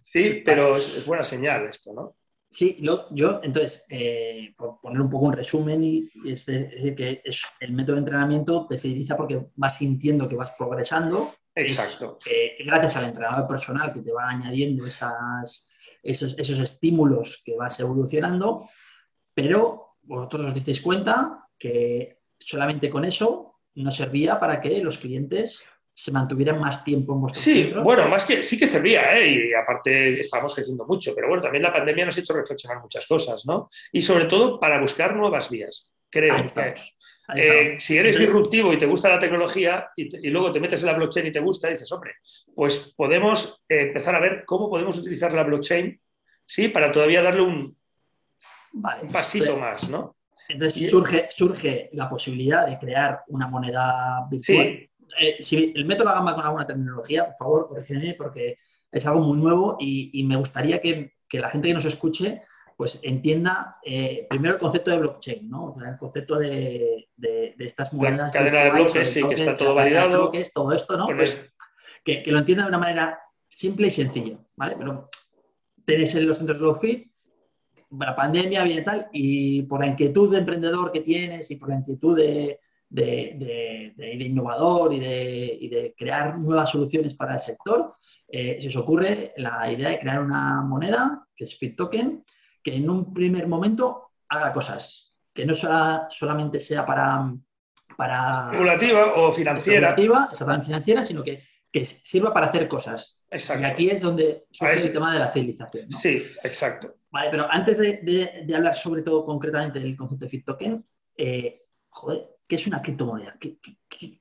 Sí, 0.00 0.42
pero 0.44 0.76
es 0.76 1.04
buena 1.06 1.24
señal 1.24 1.66
esto, 1.66 1.92
¿no? 1.92 2.16
Sí, 2.50 2.78
yo, 2.80 3.40
entonces, 3.42 3.84
eh, 3.90 4.54
por 4.56 4.80
poner 4.80 5.02
un 5.02 5.10
poco 5.10 5.26
un 5.26 5.34
resumen, 5.34 5.84
y, 5.84 6.10
es, 6.24 6.46
decir, 6.46 6.94
que 6.94 7.20
es, 7.22 7.42
el 7.60 7.72
método 7.72 7.96
de 7.96 8.00
entrenamiento 8.00 8.66
te 8.66 8.78
fideliza 8.78 9.16
porque 9.16 9.48
vas 9.56 9.76
sintiendo 9.76 10.26
que 10.26 10.36
vas 10.36 10.52
progresando. 10.56 11.34
Exacto. 11.54 12.18
gracias 12.64 12.96
al 12.96 13.06
entrenador 13.06 13.48
personal 13.48 13.92
que 13.92 14.00
te 14.00 14.12
va 14.12 14.30
añadiendo 14.30 14.86
esas, 14.86 15.68
esos, 16.02 16.38
esos 16.38 16.60
estímulos 16.60 17.42
que 17.44 17.56
vas 17.56 17.80
evolucionando, 17.80 18.68
pero 19.34 19.96
vosotros 20.02 20.46
os 20.46 20.54
disteis 20.54 20.80
cuenta 20.80 21.48
que 21.58 22.20
solamente 22.38 22.88
con 22.88 23.04
eso 23.04 23.47
no 23.82 23.90
servía 23.90 24.38
para 24.38 24.60
que 24.60 24.78
los 24.82 24.98
clientes 24.98 25.64
se 25.94 26.12
mantuvieran 26.12 26.60
más 26.60 26.84
tiempo 26.84 27.12
en 27.12 27.20
vuestros 27.22 27.42
Sí, 27.42 27.72
bueno, 27.82 28.08
más 28.08 28.24
que 28.24 28.44
sí 28.44 28.56
que 28.56 28.68
servía, 28.68 29.18
¿eh? 29.18 29.30
y 29.30 29.54
aparte 29.54 30.20
estamos 30.20 30.54
creciendo 30.54 30.86
mucho, 30.86 31.12
pero 31.12 31.26
bueno, 31.26 31.42
también 31.42 31.64
la 31.64 31.72
pandemia 31.72 32.06
nos 32.06 32.16
ha 32.16 32.20
hecho 32.20 32.34
reflexionar 32.34 32.80
muchas 32.80 33.04
cosas, 33.04 33.44
¿no? 33.46 33.68
Y 33.90 34.00
sobre 34.00 34.26
todo 34.26 34.60
para 34.60 34.80
buscar 34.80 35.16
nuevas 35.16 35.50
vías, 35.50 35.92
creo. 36.08 36.36
que, 36.36 36.74
eh, 37.34 37.76
si 37.78 37.98
eres 37.98 38.16
disruptivo 38.18 38.72
y 38.72 38.78
te 38.78 38.86
gusta 38.86 39.08
la 39.08 39.18
tecnología 39.18 39.90
y, 39.96 40.30
luego 40.30 40.52
te 40.52 40.60
metes 40.60 40.82
en 40.82 40.86
la 40.86 40.94
blockchain 40.94 41.26
y 41.26 41.32
te 41.32 41.40
gusta, 41.40 41.68
dices, 41.68 41.90
hombre, 41.90 42.14
pues 42.54 42.94
podemos 42.96 43.64
eh, 43.68 43.80
empezar 43.80 44.14
a 44.14 44.20
ver 44.20 44.44
cómo 44.46 44.70
podemos 44.70 44.96
utilizar 44.98 45.34
la 45.34 45.42
blockchain, 45.42 46.00
¿sí? 46.46 46.68
Para 46.68 46.92
todavía 46.92 47.22
darle 47.22 47.42
un, 47.42 47.76
pasito 49.12 49.56
más, 49.56 49.88
¿no? 49.88 50.16
Entonces 50.48 50.90
surge, 50.90 51.28
surge 51.30 51.90
la 51.92 52.08
posibilidad 52.08 52.66
de 52.66 52.78
crear 52.78 53.22
una 53.28 53.46
moneda 53.46 54.26
virtual. 54.30 54.66
Sí 54.66 54.88
eh, 55.18 55.36
si 55.40 55.72
el 55.74 55.84
método 55.84 56.12
gama 56.12 56.34
con 56.34 56.44
alguna 56.44 56.66
tecnología, 56.66 57.26
por 57.26 57.36
favor, 57.36 57.68
corrígeme, 57.68 58.14
porque 58.14 58.56
es 58.90 59.06
algo 59.06 59.20
muy 59.20 59.38
nuevo 59.38 59.76
y, 59.80 60.22
me 60.24 60.36
gustaría 60.36 60.80
que, 60.80 61.12
la 61.32 61.50
gente 61.50 61.68
que 61.68 61.74
nos 61.74 61.84
escuche 61.84 62.42
pues 62.76 63.00
entienda 63.02 63.78
eh, 63.84 64.26
primero 64.30 64.54
el 64.54 64.60
concepto 64.60 64.92
de 64.92 64.98
blockchain, 64.98 65.50
¿no? 65.50 65.72
O 65.72 65.80
sea, 65.80 65.90
el 65.90 65.98
concepto 65.98 66.38
de, 66.38 67.08
estas 67.58 67.92
monedas. 67.92 68.28
La 68.28 68.30
cadena 68.30 68.60
de 68.60 68.70
bloques, 68.70 69.10
sí, 69.10 69.22
que 69.28 69.34
está 69.34 69.56
todo 69.56 69.74
validado. 69.74 70.30
todo 70.54 70.72
esto, 70.72 70.96
¿no? 70.96 71.06
Pues, 71.08 71.44
que, 72.04 72.22
lo 72.26 72.38
entienda 72.38 72.64
de 72.64 72.68
una 72.68 72.78
manera 72.78 73.18
simple 73.48 73.88
y 73.88 73.90
sencilla, 73.90 74.38
¿vale? 74.54 74.76
Pero 74.78 75.10
tenéis 75.84 76.14
en 76.14 76.28
los 76.28 76.36
centros 76.36 76.58
de 76.58 76.64
Lowfit, 76.64 77.07
la 77.90 78.14
pandemia 78.14 78.62
viene 78.64 78.82
tal, 78.82 79.08
y 79.12 79.62
por 79.62 79.80
la 79.80 79.86
inquietud 79.86 80.30
de 80.30 80.38
emprendedor 80.38 80.92
que 80.92 81.00
tienes 81.00 81.50
y 81.50 81.56
por 81.56 81.68
la 81.70 81.76
inquietud 81.76 82.16
de, 82.16 82.60
de, 82.88 84.14
innovador 84.20 84.92
y 84.92 84.98
de, 85.68 85.94
crear 85.96 86.38
nuevas 86.38 86.70
soluciones 86.70 87.14
para 87.14 87.34
el 87.34 87.40
sector, 87.40 87.94
eh, 88.26 88.58
se 88.60 88.68
os 88.68 88.76
ocurre 88.76 89.32
la 89.36 89.70
idea 89.70 89.90
de 89.90 89.98
crear 89.98 90.20
una 90.20 90.60
moneda, 90.62 91.26
que 91.34 91.44
es 91.44 91.56
FitToken, 91.56 92.24
que 92.62 92.76
en 92.76 92.90
un 92.90 93.12
primer 93.12 93.46
momento 93.46 94.12
haga 94.28 94.52
cosas, 94.52 95.12
que 95.32 95.46
no 95.46 95.54
solamente 95.54 96.60
sea 96.60 96.84
para... 96.84 97.32
para 97.96 98.50
especulativa 98.50 99.14
o 99.16 99.32
financiera. 99.32 99.90
Especulativa, 99.90 100.62
financiera, 100.62 101.02
sino 101.02 101.22
que, 101.22 101.42
que 101.72 101.84
sirva 101.84 102.32
para 102.32 102.46
hacer 102.46 102.68
cosas. 102.68 103.17
Exacto. 103.30 103.62
Y 103.62 103.66
aquí 103.66 103.90
es 103.90 104.00
donde 104.00 104.46
surge 104.50 104.86
el 104.86 104.92
tema 104.92 105.12
de 105.12 105.18
la 105.18 105.32
civilización. 105.32 105.90
Sí, 105.92 106.24
exacto. 106.42 106.96
Vale, 107.10 107.30
pero 107.30 107.46
antes 107.50 107.78
de, 107.78 108.54
hablar 108.54 108.74
sobre 108.74 109.02
todo 109.02 109.24
concretamente 109.24 109.80
del 109.80 109.96
concepto 109.96 110.24
de 110.24 110.30
FitToken, 110.30 110.84
eh, 111.16 111.62
joder, 111.88 112.38
¿Qué 112.48 112.56
es 112.56 112.66
una 112.66 112.80
criptomoneda? 112.80 113.36
¿Qué, 113.38 113.60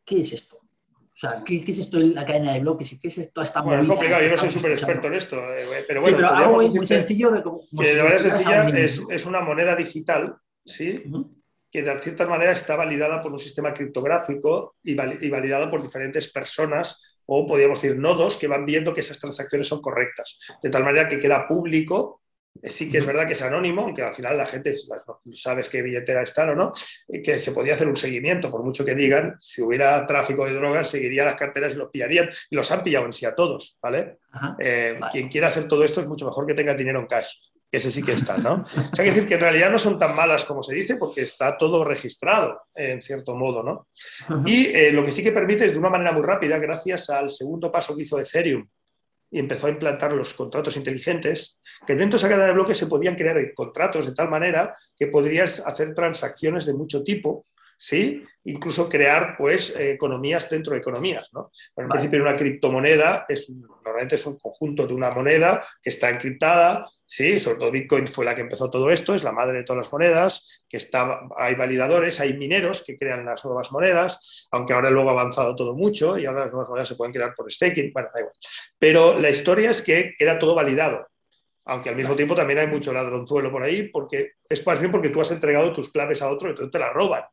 es 0.06 0.34
esto? 0.34 0.58
O 0.58 1.20
sea, 1.20 1.42
¿qué, 1.46 1.64
es 1.66 1.80
esto 1.80 1.98
en 1.98 2.14
la 2.14 2.26
cadena 2.26 2.54
de 2.54 2.60
bloques? 2.60 2.92
¿Y 2.92 3.00
qué 3.00 3.08
es 3.08 3.18
esto 3.20 3.42
esta 3.42 3.62
Bueno, 3.62 3.84
es 3.84 3.88
complicado, 3.88 4.22
yo 4.22 4.32
no 4.32 4.38
soy 4.38 4.52
súper 4.52 4.74
experto 4.74 5.08
en 5.08 5.14
esto, 5.14 5.38
eh, 5.54 5.86
pero 5.88 6.02
bueno. 6.02 6.18
Sí, 6.18 6.24
pero 6.24 6.36
algo 6.36 6.56
muy 6.56 6.88
sencillo 6.88 7.32
de 7.32 7.42
cómo, 7.42 7.62
que 7.80 7.96
de 7.96 8.04
manera 8.04 8.20
sencilla 8.20 8.68
es, 8.68 9.26
una 9.26 9.40
moneda 9.40 9.78
digital, 9.78 10.36
¿sí? 10.66 11.06
Que 11.72 11.84
de 11.84 12.00
cierta 12.00 12.28
manera 12.28 12.52
está 12.52 12.76
validada 12.76 13.22
por 13.22 13.32
un 13.32 13.40
sistema 13.40 13.74
criptográfico 13.74 14.76
y, 14.84 14.94
validada 14.96 15.72
por 15.72 15.82
diferentes 15.82 16.30
personas 16.30 17.02
o 17.28 17.46
podríamos 17.46 17.82
decir 17.82 17.98
nodos 17.98 18.38
que 18.38 18.48
van 18.48 18.66
viendo 18.66 18.94
que 18.94 19.02
esas 19.02 19.20
transacciones 19.20 19.68
son 19.68 19.82
correctas, 19.82 20.40
de 20.62 20.70
tal 20.70 20.84
manera 20.84 21.08
que 21.08 21.20
queda 21.20 21.48
público 21.48 22.22
sí 22.64 22.90
que 22.90 22.98
es 22.98 23.06
verdad 23.06 23.26
que 23.26 23.34
es 23.34 23.42
anónimo, 23.42 23.84
aunque 23.84 24.02
al 24.02 24.14
final 24.14 24.38
la 24.38 24.46
gente 24.46 24.74
sabes 25.34 25.70
qué 25.70 25.82
billetera 25.82 26.22
está 26.22 26.50
o 26.50 26.56
no, 26.56 26.72
y 27.08 27.22
que 27.22 27.40
se 27.40 27.52
podía 27.52 27.74
hacer 27.74 27.88
un 27.88 27.96
seguimiento, 27.96 28.52
por 28.52 28.64
mucho 28.64 28.86
que 28.86 28.96
digan, 28.96 29.36
si 29.40 29.62
hubiera 29.62 30.06
tráfico 30.06 30.46
de 30.46 30.54
drogas, 30.54 30.90
seguiría 30.90 31.26
las 31.26 31.36
carteras 31.36 31.76
y 31.76 31.78
los 31.78 31.90
pillarían, 31.90 32.30
y 32.50 32.56
los 32.56 32.72
han 32.72 32.84
pillado 32.84 33.06
en 33.06 33.14
sí 33.14 33.26
a 33.26 33.36
todos, 33.36 33.78
¿vale? 33.82 34.20
Eh, 34.60 35.00
quien 35.12 35.30
quiera 35.30 35.48
hacer 35.48 35.68
todo 35.68 35.84
esto 35.84 36.02
es 36.02 36.08
mucho 36.08 36.26
mejor 36.26 36.46
que 36.46 36.54
tenga 36.54 36.74
dinero 36.74 37.00
en 37.00 37.08
cash. 37.08 37.36
Ese 37.70 37.92
sí 37.92 38.02
que 38.02 38.14
está, 38.14 38.38
¿no? 38.38 38.64
O 38.64 38.68
sea, 38.68 39.04
hay 39.04 39.10
que 39.10 39.16
decir 39.16 39.28
que 39.28 39.34
en 39.34 39.42
realidad 39.42 39.70
no 39.70 39.78
son 39.78 40.00
tan 40.00 40.16
malas 40.16 40.46
como 40.46 40.64
se 40.64 40.74
dice, 40.74 40.96
porque 40.96 41.22
está 41.22 41.58
todo 41.58 41.84
registrado, 41.84 42.62
en 42.74 43.02
cierto 43.02 43.36
modo, 43.36 43.62
¿no? 43.62 43.88
Y 44.46 44.68
eh, 44.68 44.92
lo 44.92 45.04
que 45.04 45.12
sí 45.12 45.22
que 45.22 45.34
permite 45.34 45.66
es 45.66 45.74
de 45.74 45.80
una 45.80 45.90
manera 45.90 46.14
muy 46.14 46.22
rápida, 46.22 46.58
gracias 46.60 47.10
al 47.10 47.30
segundo 47.30 47.70
paso 47.70 47.96
que 47.96 48.04
hizo 48.04 48.20
Ethereum, 48.20 48.66
y 49.30 49.40
empezó 49.40 49.68
a 49.68 49.72
implantar 49.72 50.14
los 50.14 50.34
contratos 50.34 50.78
inteligentes, 50.78 51.60
que 51.86 51.96
dentro 51.96 52.18
de 52.18 52.18
esa 52.18 52.30
cadena 52.30 52.48
de 52.48 52.54
bloques 52.54 52.78
se 52.78 52.88
podían 52.88 53.16
crear 53.16 53.38
contratos 53.54 54.06
de 54.06 54.14
tal 54.14 54.30
manera 54.30 54.74
que 54.96 55.08
podrías 55.08 55.60
hacer 55.60 55.94
transacciones 55.94 56.66
de 56.66 56.74
mucho 56.74 57.04
tipo 57.04 57.46
¿sí? 57.78 58.26
Incluso 58.46 58.90
crear, 58.90 59.36
pues, 59.38 59.76
eh, 59.76 59.92
economías 59.92 60.50
dentro 60.50 60.74
de 60.74 60.80
economías, 60.80 61.30
¿no? 61.34 61.52
en 61.76 61.88
principio, 61.88 62.22
una 62.22 62.36
criptomoneda 62.36 63.26
es, 63.30 63.50
normalmente 63.50 64.16
es 64.16 64.26
un 64.26 64.38
conjunto 64.38 64.88
de 64.88 64.94
una 64.94 65.10
moneda 65.10 65.66
que 65.82 65.90
está 65.90 66.10
encriptada, 66.10 66.84
¿sí? 67.06 67.40
Sobre 67.40 67.60
todo 67.60 67.72
Bitcoin 67.72 68.08
fue 68.08 68.26
la 68.26 68.36
que 68.36 68.42
empezó 68.42 68.70
todo 68.70 68.90
esto, 68.90 69.14
es 69.14 69.24
la 69.24 69.32
madre 69.32 69.60
de 69.60 69.64
todas 69.64 69.86
las 69.86 69.92
monedas, 69.92 70.66
que 70.68 70.78
está, 70.78 71.22
hay 71.38 71.56
validadores, 71.56 72.20
hay 72.20 72.38
mineros 72.38 72.84
que 72.84 72.98
crean 72.98 73.26
las 73.26 73.46
nuevas 73.46 73.72
monedas, 73.72 74.48
aunque 74.52 74.74
ahora 74.74 74.90
luego 74.90 75.10
ha 75.10 75.14
avanzado 75.14 75.56
todo 75.56 75.76
mucho 75.76 76.18
y 76.18 76.26
ahora 76.26 76.46
las 76.46 76.52
nuevas 76.52 76.70
monedas 76.70 76.88
se 76.90 76.96
pueden 76.96 77.14
crear 77.14 77.34
por 77.36 77.52
staking, 77.52 77.92
bueno, 77.94 78.10
da 78.14 78.22
igual. 78.22 78.36
Pero 78.80 79.20
la 79.20 79.30
historia 79.30 79.72
es 79.72 79.82
que 79.82 80.16
queda 80.18 80.40
todo 80.40 80.56
validado 80.56 81.08
aunque 81.68 81.90
al 81.90 81.96
mismo 81.96 82.16
tiempo 82.16 82.34
también 82.34 82.60
hay 82.60 82.68
mucho 82.68 82.94
ladronzuelo 82.94 83.52
por 83.52 83.62
ahí, 83.62 83.90
porque 83.90 84.32
es 84.50 84.66
más 84.66 84.80
bien 84.80 84.90
porque 84.90 85.10
tú 85.10 85.20
has 85.20 85.32
entregado 85.32 85.74
tus 85.74 85.92
claves 85.92 86.22
a 86.22 86.30
otro 86.30 86.48
y 86.48 86.52
entonces 86.52 86.72
te 86.72 86.80
las 86.80 86.94
roban. 86.94 87.24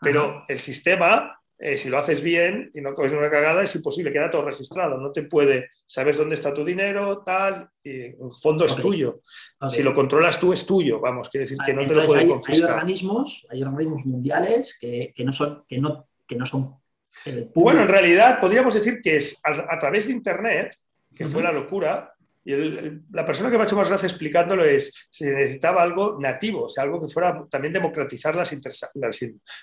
Pero 0.00 0.44
el 0.48 0.60
sistema, 0.60 1.40
eh, 1.58 1.76
si 1.76 1.88
lo 1.88 1.98
haces 1.98 2.22
bien 2.22 2.70
y 2.74 2.80
no 2.80 2.94
coges 2.94 3.12
una 3.12 3.30
cagada, 3.30 3.62
es 3.62 3.74
imposible, 3.74 4.12
queda 4.12 4.30
todo 4.30 4.42
registrado, 4.42 4.98
no 4.98 5.10
te 5.12 5.22
puede, 5.22 5.70
sabes 5.86 6.16
dónde 6.16 6.34
está 6.34 6.54
tu 6.54 6.64
dinero, 6.64 7.22
tal, 7.24 7.68
y 7.82 7.90
el 7.90 8.16
fondo 8.40 8.64
es 8.64 8.76
tuyo. 8.76 9.22
Si 9.68 9.82
lo 9.82 9.94
controlas 9.94 10.38
tú, 10.38 10.52
es 10.52 10.64
tuyo, 10.64 11.00
vamos, 11.00 11.28
quiere 11.28 11.44
decir 11.44 11.58
que 11.64 11.74
no 11.74 11.86
te 11.86 11.94
lo 11.94 12.06
puede 12.06 12.28
confiscar. 12.28 12.70
Hay 12.70 12.74
organismos, 12.76 13.46
hay 13.50 13.62
organismos 13.62 14.04
mundiales 14.04 14.76
que, 14.80 15.12
no 15.24 15.32
son, 15.32 15.64
que 15.68 15.78
no, 15.78 16.08
que 16.26 16.36
no 16.36 16.46
son 16.46 16.76
eh, 17.24 17.50
bueno, 17.54 17.82
en 17.82 17.88
realidad 17.88 18.40
podríamos 18.40 18.74
decir 18.74 19.00
que 19.02 19.16
es 19.16 19.40
a, 19.44 19.78
través 19.78 20.06
de 20.06 20.12
Internet, 20.12 20.76
que 21.14 21.26
fue 21.26 21.42
la 21.42 21.52
locura, 21.52 22.14
y 22.48 23.02
la 23.10 23.26
persona 23.26 23.50
que 23.50 23.58
me 23.58 23.64
ha 23.64 23.66
hecho 23.66 23.76
más 23.76 23.90
gracia 23.90 24.06
explicándolo 24.06 24.64
es, 24.64 25.06
se 25.10 25.30
necesitaba 25.30 25.82
algo 25.82 26.16
nativo, 26.18 26.62
o 26.62 26.68
sea, 26.70 26.84
algo 26.84 26.98
que 26.98 27.12
fuera 27.12 27.46
también 27.50 27.74
democratizar 27.74 28.34
las, 28.34 28.56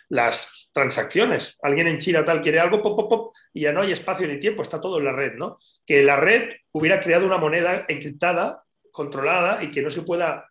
las, 0.10 0.70
transacciones. 0.72 1.58
Alguien 1.64 1.88
en 1.88 1.98
China 1.98 2.24
tal 2.24 2.44
quiere 2.44 2.60
algo, 2.60 2.84
pop, 2.84 2.96
pop, 2.96 3.10
pop, 3.10 3.36
y 3.54 3.62
ya 3.62 3.74
no 3.74 3.82
hay 3.82 3.92
espacio 3.92 4.28
ni 4.28 4.40
tiempo, 4.40 4.62
está 4.62 4.80
todo 4.80 5.00
en 5.00 5.06
la 5.06 5.14
red, 5.14 5.34
¿no? 5.34 5.58
Que 5.84 6.04
la 6.04 6.16
red 6.16 6.50
hubiera 6.74 7.00
creado 7.00 7.26
una 7.26 7.40
moneda 7.40 7.86
encriptada, 7.88 8.64
controlada, 8.92 9.64
y 9.64 9.72
que 9.72 9.82
no 9.82 9.90
se 9.90 10.04
pueda 10.04 10.48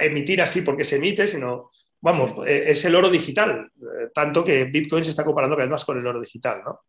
emitir 0.00 0.42
así 0.42 0.60
porque 0.60 0.84
se 0.84 0.96
emite, 0.96 1.26
sino, 1.26 1.70
vamos, 2.02 2.46
e, 2.46 2.70
es 2.70 2.84
el 2.84 2.96
oro 2.96 3.08
digital, 3.08 3.70
eh, 3.76 4.08
tanto 4.12 4.44
que 4.44 4.64
Bitcoin 4.64 5.04
se 5.04 5.10
está 5.10 5.24
comparando 5.24 5.56
cada 5.56 5.66
vez 5.66 5.72
más 5.72 5.86
con 5.86 5.98
el 5.98 6.06
oro 6.06 6.20
digital, 6.20 6.60
¿no? 6.66 6.80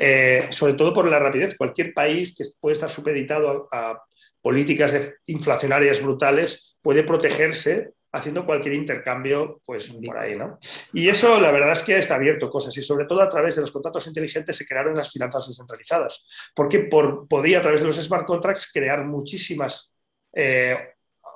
Eh, 0.00 0.46
sobre 0.50 0.74
todo 0.74 0.94
por 0.94 1.06
la 1.06 1.18
rapidez. 1.18 1.56
Cualquier 1.56 1.92
país 1.92 2.34
que 2.34 2.44
puede 2.60 2.74
estar 2.74 2.88
supeditado 2.88 3.68
a 3.72 4.00
políticas 4.48 4.94
inflacionarias 5.26 6.02
brutales, 6.02 6.78
puede 6.80 7.02
protegerse 7.02 7.90
haciendo 8.10 8.46
cualquier 8.46 8.76
intercambio, 8.76 9.60
pues 9.62 9.90
por 9.90 10.16
ahí, 10.16 10.38
¿no? 10.38 10.58
Y 10.94 11.10
eso, 11.10 11.38
la 11.38 11.50
verdad 11.50 11.72
es 11.72 11.82
que 11.82 11.98
está 11.98 12.14
abierto 12.14 12.48
cosas 12.48 12.74
y 12.78 12.80
sobre 12.80 13.04
todo 13.04 13.20
a 13.20 13.28
través 13.28 13.56
de 13.56 13.60
los 13.60 13.70
contratos 13.70 14.06
inteligentes 14.06 14.56
se 14.56 14.64
crearon 14.64 14.96
las 14.96 15.12
finanzas 15.12 15.48
descentralizadas, 15.48 16.24
porque 16.54 16.78
por, 16.78 17.28
podía 17.28 17.58
a 17.58 17.60
través 17.60 17.82
de 17.82 17.88
los 17.88 17.96
smart 17.96 18.26
contracts 18.26 18.70
crear 18.72 19.04
muchísimas 19.04 19.92
eh, 20.34 20.78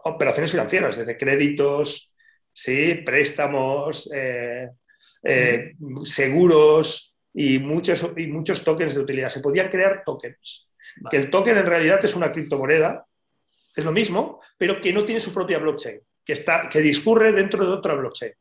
operaciones 0.05 0.51
financieras, 0.51 0.97
desde 0.97 1.19
créditos, 1.19 2.11
sí, 2.51 2.95
préstamos, 3.05 4.11
eh, 4.15 4.71
eh, 5.23 5.75
seguros 6.05 7.15
y 7.35 7.59
muchos, 7.59 8.11
y 8.17 8.27
muchos 8.29 8.65
tokens 8.65 8.95
de 8.95 9.03
utilidad. 9.03 9.29
Se 9.29 9.41
podían 9.41 9.69
crear 9.69 10.03
tokens 10.03 10.67
que 11.11 11.17
el 11.17 11.31
token 11.31 11.59
en 11.59 11.67
realidad 11.67 12.05
es 12.05 12.15
una 12.15 12.33
criptomoneda, 12.33 13.07
es 13.75 13.85
lo 13.85 13.93
mismo, 13.93 14.41
pero 14.59 14.81
que 14.81 14.93
no 14.93 15.05
tiene 15.05 15.21
su 15.21 15.33
propia 15.33 15.59
blockchain, 15.59 16.01
que, 16.25 16.33
está, 16.33 16.69
que 16.69 16.81
discurre 16.81 17.33
dentro 17.33 17.65
de 17.65 17.73
otra 17.73 17.95
blockchain. 17.95 18.33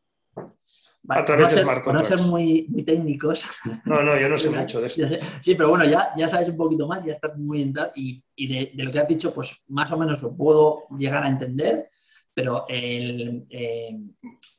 a 1.10 1.26
través 1.26 1.52
de 1.52 1.60
smart 1.60 1.84
contracts. 1.84 2.12
No 2.12 2.18
ser 2.18 2.28
muy, 2.28 2.68
técnicos. 2.86 3.46
No, 3.86 4.04
no, 4.04 4.20
yo 4.20 4.30
no 4.30 4.38
sé 4.38 4.50
mucho 4.58 4.82
de 4.82 4.88
esto. 4.88 5.08
sí, 5.42 5.56
pero 5.56 5.70
bueno, 5.70 5.86
ya, 5.86 6.10
ya 6.18 6.28
sabes 6.28 6.50
un 6.50 6.58
poquito 6.58 6.88
más, 6.88 7.04
ya 7.06 7.12
estás 7.12 7.38
muy 7.38 7.62
en 7.62 7.74
y, 7.96 8.24
y 8.36 8.48
de, 8.48 8.84
lo 8.84 8.92
que 8.92 9.00
has 9.00 9.08
dicho, 9.08 9.34
pues 9.34 9.64
más 9.70 9.92
o 9.92 9.98
menos 9.98 10.22
lo 10.22 10.36
puedo 10.36 10.84
llegar 10.98 11.24
a 11.24 11.30
entender, 11.30 11.90
pero 12.34 12.66
eh, 12.70 13.98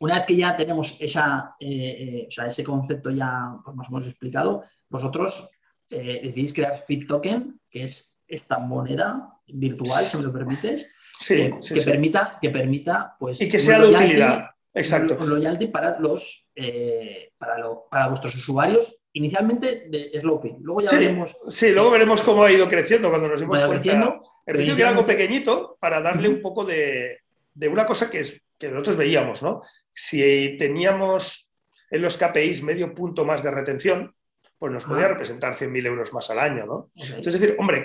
una 0.00 0.14
vez 0.14 0.26
que 0.26 0.36
ya 0.36 0.56
tenemos 0.56 0.96
esa, 1.00 1.54
eh, 1.58 2.28
eh, 2.28 2.46
ese 2.46 2.64
concepto 2.64 3.10
ya 3.10 3.56
pues, 3.64 3.76
más 3.76 3.88
o 3.88 3.92
menos 3.92 4.06
explicado, 4.06 4.62
vosotros 4.88 5.50
decidís 5.96 6.52
crear 6.52 6.82
Fit 6.86 7.06
Token 7.06 7.60
que 7.70 7.84
es 7.84 8.16
esta 8.26 8.58
moneda 8.58 9.28
virtual, 9.46 10.02
si 10.02 10.16
me 10.18 10.24
lo 10.24 10.32
permites, 10.32 10.88
que, 11.26 11.54
permita, 11.84 12.38
que 12.40 12.50
permita, 12.50 13.16
pues. 13.18 13.40
Y 13.40 13.48
que 13.48 13.60
sea 13.60 13.80
de 13.80 13.88
utilidad. 13.88 14.50
Exacto. 14.74 15.18
Loyalty 15.26 15.66
para 15.66 15.98
los 16.00 16.48
eh, 16.56 17.32
para, 17.36 17.56
para, 17.90 18.08
vuestros 18.08 18.34
usuarios. 18.34 18.94
Inicialmente 19.14 19.88
de 19.90 20.18
Slowfit. 20.18 20.56
Luego 20.60 20.80
ya 20.80 20.92
veremos. 20.92 21.36
Sí, 21.48 21.70
luego 21.72 21.90
veremos 21.90 22.22
cómo 22.22 22.44
ha 22.44 22.50
ido 22.50 22.66
creciendo 22.68 23.10
cuando 23.10 23.28
nos 23.28 23.42
hemos 23.42 23.60
cuenta. 23.60 24.20
El 24.46 24.54
principio 24.54 24.76
que 24.76 24.82
era 24.82 24.90
algo 24.90 25.04
pequeñito 25.04 25.76
para 25.78 26.00
darle 26.00 26.28
un 26.28 26.40
poco 26.40 26.64
de, 26.64 27.18
de 27.52 27.68
una 27.68 27.84
cosa 27.84 28.10
que, 28.10 28.20
es, 28.20 28.42
que 28.58 28.68
nosotros 28.70 28.96
veíamos, 28.96 29.42
¿no? 29.42 29.62
Si 29.92 30.56
teníamos 30.58 31.52
en 31.90 32.00
los 32.00 32.16
KPIs 32.16 32.62
medio 32.62 32.94
punto 32.94 33.26
más 33.26 33.42
de 33.42 33.50
retención, 33.50 34.14
pues 34.62 34.72
nos 34.72 34.84
podía 34.84 35.08
representar 35.08 35.56
100.000 35.56 35.86
euros 35.86 36.12
más 36.12 36.30
al 36.30 36.38
año, 36.38 36.64
¿no? 36.64 36.92
Entonces, 36.94 37.34
es 37.34 37.40
decir, 37.40 37.56
hombre, 37.58 37.84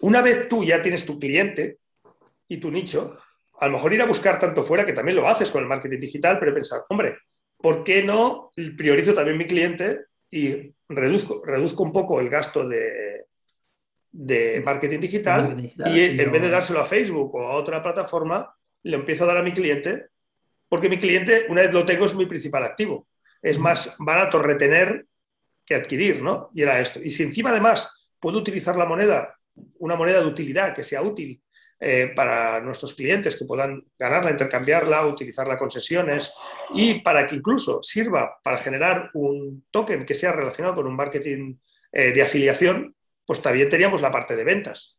una 0.00 0.20
vez 0.22 0.48
tú 0.48 0.64
ya 0.64 0.82
tienes 0.82 1.06
tu 1.06 1.20
cliente 1.20 1.78
y 2.48 2.56
tu 2.56 2.72
nicho, 2.72 3.16
a 3.60 3.66
lo 3.68 3.74
mejor 3.74 3.92
ir 3.92 4.02
a 4.02 4.06
buscar 4.06 4.40
tanto 4.40 4.64
fuera, 4.64 4.84
que 4.84 4.92
también 4.92 5.14
lo 5.14 5.28
haces 5.28 5.52
con 5.52 5.62
el 5.62 5.68
marketing 5.68 6.00
digital, 6.00 6.40
pero 6.40 6.52
pensar, 6.52 6.80
hombre, 6.88 7.18
¿por 7.56 7.84
qué 7.84 8.02
no 8.02 8.50
priorizo 8.76 9.14
también 9.14 9.38
mi 9.38 9.46
cliente 9.46 10.06
y 10.28 10.74
reduzco, 10.88 11.44
reduzco 11.44 11.84
un 11.84 11.92
poco 11.92 12.18
el 12.18 12.28
gasto 12.28 12.66
de, 12.66 13.26
de 14.10 14.60
marketing 14.64 14.98
digital, 14.98 15.60
y 15.60 16.20
en 16.20 16.32
vez 16.32 16.42
de 16.42 16.50
dárselo 16.50 16.80
a 16.80 16.86
Facebook 16.86 17.36
o 17.36 17.46
a 17.46 17.54
otra 17.54 17.80
plataforma, 17.80 18.52
le 18.82 18.96
empiezo 18.96 19.22
a 19.22 19.28
dar 19.28 19.36
a 19.36 19.44
mi 19.44 19.52
cliente, 19.52 20.06
porque 20.68 20.88
mi 20.88 20.98
cliente, 20.98 21.46
una 21.48 21.62
vez 21.62 21.72
lo 21.72 21.84
tengo, 21.84 22.04
es 22.04 22.16
mi 22.16 22.26
principal 22.26 22.64
activo. 22.64 23.06
Es 23.40 23.60
más 23.60 23.94
barato 24.00 24.42
retener 24.42 25.06
que 25.68 25.74
adquirir, 25.74 26.22
¿no? 26.22 26.48
Y 26.54 26.62
era 26.62 26.80
esto. 26.80 26.98
Y 27.02 27.10
si 27.10 27.22
encima 27.22 27.50
además 27.50 27.90
puedo 28.18 28.38
utilizar 28.38 28.74
la 28.76 28.86
moneda, 28.86 29.36
una 29.78 29.96
moneda 29.96 30.20
de 30.20 30.26
utilidad 30.26 30.74
que 30.74 30.82
sea 30.82 31.02
útil 31.02 31.42
eh, 31.78 32.12
para 32.16 32.60
nuestros 32.60 32.94
clientes, 32.94 33.36
que 33.36 33.44
puedan 33.44 33.84
ganarla, 33.98 34.30
intercambiarla, 34.30 35.06
utilizarla 35.06 35.58
con 35.58 35.70
sesiones 35.70 36.32
y 36.74 37.00
para 37.00 37.26
que 37.26 37.36
incluso 37.36 37.82
sirva 37.82 38.38
para 38.42 38.56
generar 38.56 39.10
un 39.12 39.66
token 39.70 40.06
que 40.06 40.14
sea 40.14 40.32
relacionado 40.32 40.76
con 40.76 40.86
un 40.86 40.96
marketing 40.96 41.56
eh, 41.92 42.12
de 42.12 42.22
afiliación, 42.22 42.96
pues 43.26 43.42
también 43.42 43.68
teníamos 43.68 44.00
la 44.00 44.10
parte 44.10 44.34
de 44.34 44.44
ventas. 44.44 44.98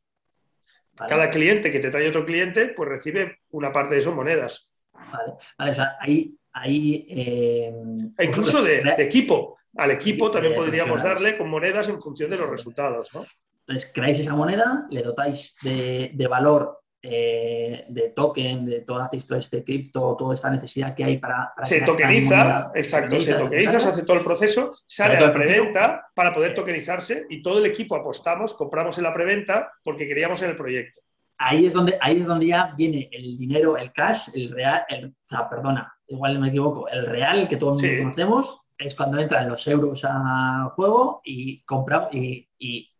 Cada 0.96 1.30
cliente 1.30 1.72
que 1.72 1.80
te 1.80 1.90
trae 1.90 2.10
otro 2.10 2.26
cliente, 2.26 2.70
pues 2.70 2.90
recibe 2.90 3.40
una 3.52 3.72
parte 3.72 3.96
de 3.96 4.02
esas 4.02 4.14
monedas. 4.14 4.70
Vale, 4.94 5.34
vale 5.58 5.72
o 5.72 5.74
sea, 5.74 5.96
ahí... 6.00 6.36
ahí 6.52 7.08
eh, 7.10 7.74
e 8.18 8.26
incluso 8.26 8.62
de, 8.62 8.84
de, 8.84 9.04
equipo 9.04 9.59
al 9.78 9.92
equipo 9.92 10.32
también 10.32 10.56
podríamos 10.56 11.04
darle 11.04 11.38
con 11.38 11.50
monedas 11.50 11.90
en 11.90 12.02
función 12.02 12.30
de 12.32 12.38
los 12.38 12.50
resultados. 12.50 13.14
¿no? 13.14 13.26
Entonces, 13.68 13.92
creáis 13.94 14.20
esa 14.20 14.36
moneda, 14.36 14.88
le 14.90 15.04
dotáis 15.04 15.56
de, 15.62 16.28
valor 16.28 16.80
eh, 17.02 17.86
de 17.88 18.10
token, 18.10 18.66
de 18.66 18.82
todo, 18.82 19.00
hacéis 19.00 19.28
todo 19.28 19.38
este 19.38 19.64
cripto, 19.64 20.16
toda 20.18 20.34
esta 20.34 20.50
necesidad 20.50 20.96
que 20.96 21.04
hay 21.04 21.18
para. 21.20 21.54
se 21.62 21.82
tokeniza, 21.82 22.72
exacto, 22.74 23.20
se 23.20 23.36
tokeniza, 23.36 23.80
se 23.80 23.90
hace 23.90 24.04
todo 24.04 24.18
el 24.18 24.24
proceso, 24.24 24.72
sale 24.88 25.18
a 25.18 25.22
la 25.22 25.34
preventa 25.34 26.10
para 26.16 26.34
poder 26.34 26.56
tokenizarse 26.56 27.28
y 27.30 27.44
todo 27.44 27.60
el 27.60 27.68
equipo 27.68 27.96
apostamos, 27.96 28.56
compramos 28.56 28.98
en 28.98 29.04
la 29.04 29.14
preventa 29.14 29.72
porque 29.84 30.08
queríamos 30.08 30.42
en 30.42 30.50
el 30.50 30.58
proyecto. 30.58 31.02
Ahí 31.38 31.68
es 31.68 31.74
donde, 31.74 31.98
ahí 32.02 32.20
es 32.20 32.26
donde 32.26 32.48
ya 32.48 32.74
viene 32.76 33.08
el 33.12 33.38
dinero, 33.38 33.78
el 33.78 33.94
cash, 33.94 34.30
el 34.34 34.50
real, 34.50 34.84
sea, 35.30 35.48
perdona, 35.48 35.94
igual 36.08 36.38
me 36.40 36.50
equivoco, 36.50 36.90
el 36.90 37.06
real 37.06 37.48
que 37.48 37.56
todos 37.56 37.82
conocemos, 37.82 38.60
es 38.80 38.96
cuando 38.96 39.20
entran 39.20 39.50
los 39.50 39.68
euros 39.68 40.06
al 40.06 40.70
juego 40.70 41.22
y 41.24 41.62
compramos 41.64 42.14
y, 42.14 42.48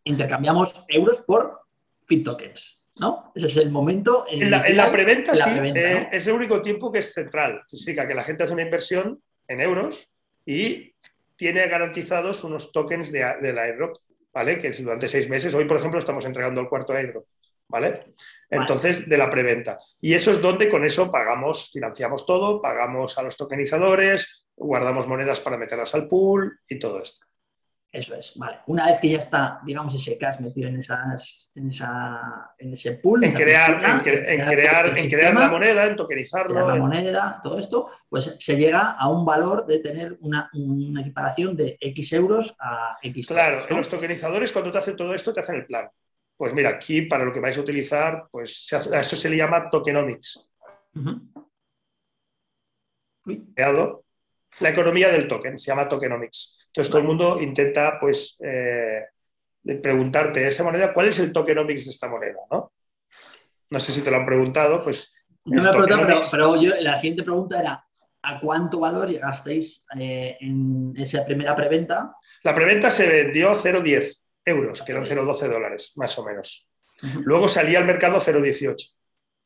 intercambiamos 0.04 0.84
euros 0.88 1.18
por 1.18 1.60
fit 2.06 2.24
tokens. 2.24 2.80
¿no? 2.96 3.32
Ese 3.34 3.46
es 3.46 3.56
el 3.56 3.70
momento. 3.70 4.26
En 4.30 4.50
la, 4.50 4.66
en 4.66 4.76
la 4.76 4.90
preventa, 4.90 5.34
sí, 5.34 5.50
eh, 5.74 6.08
es 6.12 6.26
el 6.26 6.34
único 6.34 6.60
tiempo 6.60 6.92
que 6.92 6.98
es 6.98 7.14
central. 7.14 7.62
Significa 7.66 8.06
que 8.06 8.14
la 8.14 8.24
gente 8.24 8.44
hace 8.44 8.52
una 8.52 8.62
inversión 8.62 9.22
en 9.48 9.60
euros 9.60 10.10
y 10.44 10.94
tiene 11.36 11.66
garantizados 11.68 12.44
unos 12.44 12.72
tokens 12.72 13.10
de, 13.12 13.24
de 13.40 13.52
la 13.52 13.62
airdrop, 13.62 13.96
¿vale? 14.34 14.58
Que 14.58 14.72
si 14.72 14.82
durante 14.82 15.08
seis 15.08 15.28
meses, 15.28 15.54
hoy 15.54 15.64
por 15.64 15.78
ejemplo 15.78 15.98
estamos 15.98 16.24
entregando 16.26 16.60
el 16.60 16.68
cuarto 16.68 16.92
airdrop, 16.92 17.24
¿vale? 17.68 18.06
Entonces, 18.50 19.08
de 19.08 19.16
la 19.16 19.30
preventa. 19.30 19.78
Y 20.00 20.12
eso 20.12 20.32
es 20.32 20.42
donde 20.42 20.68
con 20.68 20.84
eso 20.84 21.10
pagamos, 21.10 21.70
financiamos 21.72 22.26
todo, 22.26 22.60
pagamos 22.60 23.16
a 23.16 23.22
los 23.22 23.36
tokenizadores, 23.36 24.44
guardamos 24.60 25.06
monedas 25.06 25.40
para 25.40 25.56
meterlas 25.56 25.94
al 25.94 26.06
pool 26.06 26.60
y 26.68 26.78
todo 26.78 27.02
esto. 27.02 27.26
Eso 27.92 28.14
es, 28.14 28.38
vale. 28.38 28.58
Una 28.68 28.86
vez 28.86 29.00
que 29.00 29.08
ya 29.08 29.18
está, 29.18 29.60
digamos, 29.64 29.92
ese 29.96 30.16
cash 30.16 30.38
metido 30.38 30.68
en, 30.68 30.78
esas, 30.78 31.50
en, 31.56 31.70
esa, 31.70 32.54
en 32.56 32.72
ese 32.72 32.92
pool. 32.92 33.24
En, 33.24 33.32
crear, 33.32 33.82
en, 33.82 34.00
crear, 34.00 34.96
en 34.96 35.10
crear 35.10 35.34
la 35.34 35.48
moneda, 35.48 35.86
en 35.86 35.96
tokenizarlo. 35.96 36.68
la 36.68 36.76
moneda, 36.76 37.40
todo 37.42 37.58
esto, 37.58 37.90
pues 38.08 38.36
se 38.38 38.56
llega 38.56 38.92
a 38.92 39.08
un 39.08 39.24
valor 39.24 39.66
de 39.66 39.80
tener 39.80 40.16
una, 40.20 40.48
una 40.52 41.00
equiparación 41.00 41.56
de 41.56 41.76
X 41.80 42.12
euros 42.12 42.54
a 42.60 42.96
X. 43.02 43.26
Claro, 43.26 43.58
en 43.68 43.76
los 43.76 43.88
tokenizadores, 43.88 44.52
cuando 44.52 44.70
te 44.70 44.78
hacen 44.78 44.94
todo 44.94 45.12
esto, 45.12 45.32
te 45.32 45.40
hacen 45.40 45.56
el 45.56 45.66
plan. 45.66 45.90
Pues 46.36 46.54
mira, 46.54 46.70
aquí 46.70 47.02
para 47.02 47.24
lo 47.24 47.32
que 47.32 47.40
vais 47.40 47.58
a 47.58 47.60
utilizar, 47.60 48.28
pues 48.30 48.72
a 48.72 49.00
eso 49.00 49.16
se 49.16 49.28
le 49.28 49.36
llama 49.36 49.68
tokenomics. 49.68 50.48
La 54.60 54.70
economía 54.70 55.10
del 55.10 55.26
token, 55.26 55.58
se 55.58 55.68
llama 55.70 55.88
tokenomics. 55.88 56.68
Entonces 56.68 56.90
todo 56.90 57.00
el 57.00 57.06
mundo 57.06 57.40
intenta, 57.40 57.98
pues, 57.98 58.38
eh, 58.44 59.04
preguntarte 59.82 60.46
esa 60.46 60.64
moneda, 60.64 60.92
¿cuál 60.92 61.08
es 61.08 61.18
el 61.18 61.32
tokenomics 61.32 61.86
de 61.86 61.90
esta 61.90 62.08
moneda? 62.08 62.38
¿no? 62.50 62.72
no 63.70 63.80
sé 63.80 63.92
si 63.92 64.02
te 64.02 64.10
lo 64.10 64.18
han 64.18 64.26
preguntado, 64.26 64.82
pues... 64.82 65.12
No 65.44 65.62
me 65.62 65.68
he 65.68 65.72
preguntado, 65.72 66.20
pero, 66.30 66.56
la 66.56 66.96
siguiente 66.96 67.22
pregunta 67.22 67.60
era, 67.60 67.84
¿a 68.22 68.40
cuánto 68.40 68.80
valor 68.80 69.08
llegasteis 69.08 69.84
eh, 69.98 70.36
en 70.40 70.92
esa 70.96 71.24
primera 71.24 71.56
preventa? 71.56 72.14
La 72.42 72.54
preventa 72.54 72.90
se 72.90 73.08
vendió 73.08 73.54
0,10 73.54 74.24
euros, 74.44 74.82
que 74.82 74.92
eran 74.92 75.04
0,12 75.04 75.48
dólares, 75.48 75.92
más 75.96 76.18
o 76.18 76.24
menos. 76.24 76.68
Luego 77.24 77.48
salía 77.48 77.78
al 77.78 77.86
mercado 77.86 78.18
0,18. 78.18 78.92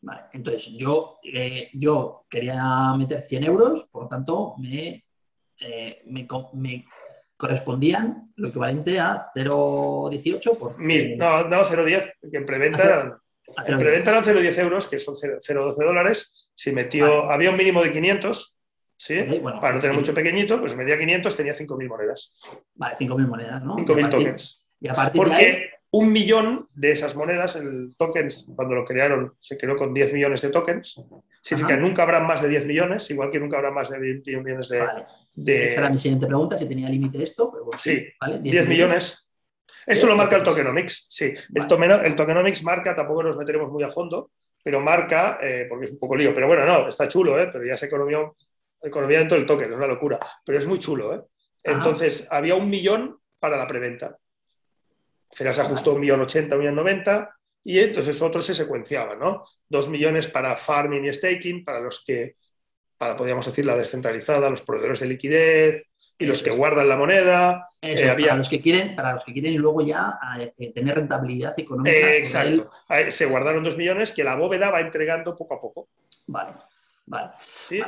Vale, 0.01 0.23
entonces 0.33 0.73
yo, 0.77 1.19
eh, 1.23 1.71
yo 1.73 2.27
quería 2.29 2.93
meter 2.99 3.23
100 3.23 3.45
euros, 3.45 3.87
por 3.91 4.05
lo 4.05 4.09
tanto 4.09 4.55
me, 4.59 5.04
me, 6.07 6.27
me 6.55 6.85
correspondían 7.37 8.33
lo 8.37 8.49
equivalente 8.49 8.99
a 8.99 9.23
0,18 9.35 10.59
por... 10.59 10.79
Mil, 10.79 11.19
no, 11.19 11.49
no 11.49 11.65
0,10, 11.65 12.31
que 12.31 12.37
en 12.37 12.47
preventa 12.47 12.83
eran... 12.85 13.15
En 13.67 13.79
preventa 13.79 14.11
eran 14.11 14.25
0,10 14.25 14.59
euros, 14.61 14.89
que 14.89 14.99
son 14.99 15.15
0,12 15.15 15.85
dólares. 15.85 16.51
Si 16.55 16.73
metió, 16.73 17.31
había 17.31 17.51
un 17.51 17.57
mínimo 17.57 17.83
de 17.83 17.93
500, 17.93 18.57
¿sí? 18.97 19.23
Para 19.61 19.75
no 19.75 19.81
tener 19.81 19.97
mucho 19.97 20.15
pequeñito, 20.15 20.59
pues 20.61 20.75
medía 20.75 20.99
500, 20.99 21.37
tenía 21.37 21.55
5.000 21.55 21.89
monedas. 21.89 22.35
Vale, 22.75 22.97
5.000 22.97 23.29
monedas, 23.29 23.63
¿no? 23.63 23.77
5.000 23.77 24.09
tokens. 24.09 24.67
Y 24.81 24.89
a 24.89 24.95
partir 24.95 25.23
Porque 25.23 25.71
un 25.91 26.11
millón 26.11 26.69
de 26.75 26.93
esas 26.93 27.15
monedas, 27.15 27.57
el 27.57 27.95
tokens, 27.97 28.51
cuando 28.57 28.75
lo 28.75 28.85
crearon, 28.85 29.35
se 29.39 29.57
creó 29.59 29.77
con 29.77 29.93
10 29.93 30.13
millones 30.15 30.43
de 30.43 30.51
tokens. 30.51 31.01
Significa 31.41 31.77
que 31.77 31.83
nunca 31.83 32.03
habrán 32.03 32.27
más 32.27 32.43
de 32.43 32.49
10 32.49 32.67
millones, 32.67 33.11
igual 33.11 33.31
que 33.31 33.39
nunca 33.39 33.59
habrá 33.59 33.71
más 33.71 33.91
de 33.91 33.99
20 33.99 34.37
millones 34.39 34.69
de. 34.71 34.83
Esa 35.37 35.81
era 35.81 35.91
mi 35.91 35.99
siguiente 35.99 36.27
pregunta, 36.27 36.57
si 36.57 36.67
tenía 36.67 36.89
límite 36.89 37.23
esto. 37.23 37.53
sí, 37.77 38.07
10, 38.41 38.69
millones. 38.69 39.29
Esto 39.87 40.07
lo 40.07 40.17
marca 40.17 40.37
el 40.37 40.43
tokenomics, 40.43 41.07
sí. 41.11 41.35
El, 41.55 41.67
tokenomics 42.17 42.63
marca, 42.63 42.95
tampoco 42.95 43.23
nos 43.23 43.37
meteremos 43.37 43.71
muy 43.71 43.83
a 43.83 43.91
fondo, 43.91 44.31
pero 44.63 44.81
marca, 44.81 45.39
eh, 45.43 45.67
porque 45.69 45.87
es 45.87 45.93
un 45.93 45.99
poco 45.99 46.17
lío, 46.17 46.33
pero 46.33 46.47
bueno, 46.47 46.65
no, 46.65 46.89
está 46.89 47.07
chulo, 47.09 47.39
¿eh? 47.39 47.49
pero 47.53 47.65
ya 47.65 47.75
es 47.75 47.83
economía, 47.83 48.19
economía 48.83 49.19
dentro 49.19 49.37
del 49.37 49.47
token, 49.47 49.71
es 49.71 49.77
una 49.77 49.87
locura, 49.87 50.19
pero 50.45 50.59
es 50.59 50.67
muy 50.67 50.79
chulo. 50.79 51.15
¿eh? 51.15 51.21
Entonces, 51.63 52.29
había 52.31 52.55
un 52.55 52.71
millón 52.71 53.19
para 53.39 53.57
la 53.57 53.67
preventa 53.67 54.17
se 55.35 55.61
ajustó 55.61 55.95
un 55.95 56.01
millón 56.01 56.21
ochenta, 56.21 56.55
un 56.55 56.61
millón 56.61 56.77
noventa, 56.77 57.37
y 57.63 57.79
entonces 57.79 58.21
otros 58.23 58.45
se 58.47 58.55
secuenciaban, 58.55 59.19
¿no? 59.19 59.45
Dos 59.69 59.89
millones 59.89 60.29
para 60.29 60.57
farming 60.57 61.05
y 61.05 61.13
staking, 61.13 61.65
para 61.65 61.81
los 61.81 62.05
que, 62.05 62.37
podríamos 63.17 63.47
decir, 63.47 63.65
la 63.65 63.77
descentralizada, 63.77 64.51
los 64.51 64.63
proveedores 64.63 65.01
de 65.01 65.07
liquidez 65.07 65.87
y 66.19 66.27
los 66.27 66.43
que 66.43 66.51
guardan 66.51 66.89
la 66.89 66.97
moneda. 66.97 67.69
Eh, 67.81 67.95
para, 68.07 68.37
los 68.37 68.49
que 68.49 68.61
quieren, 68.61 68.95
para 68.95 69.15
los 69.15 69.25
que 69.25 69.33
quieren 69.33 69.57
luego 69.57 69.83
ya 69.83 70.19
eh, 70.39 70.73
tener 70.73 70.97
rentabilidad 70.97 71.59
económica. 71.59 72.15
exacto. 72.15 72.71
Se 73.11 73.27
guardaron 73.27 73.65
dos 73.65 73.77
millones 73.77 74.13
que 74.13 74.25
la 74.25 74.37
bóveda 74.37 74.71
va 74.71 74.81
entregando 74.81 75.37
poco 75.37 75.55
a 75.55 75.61
poco. 75.61 75.89
Vale, 76.27 76.53
vale. 77.07 77.31
¿Sí? 77.69 77.83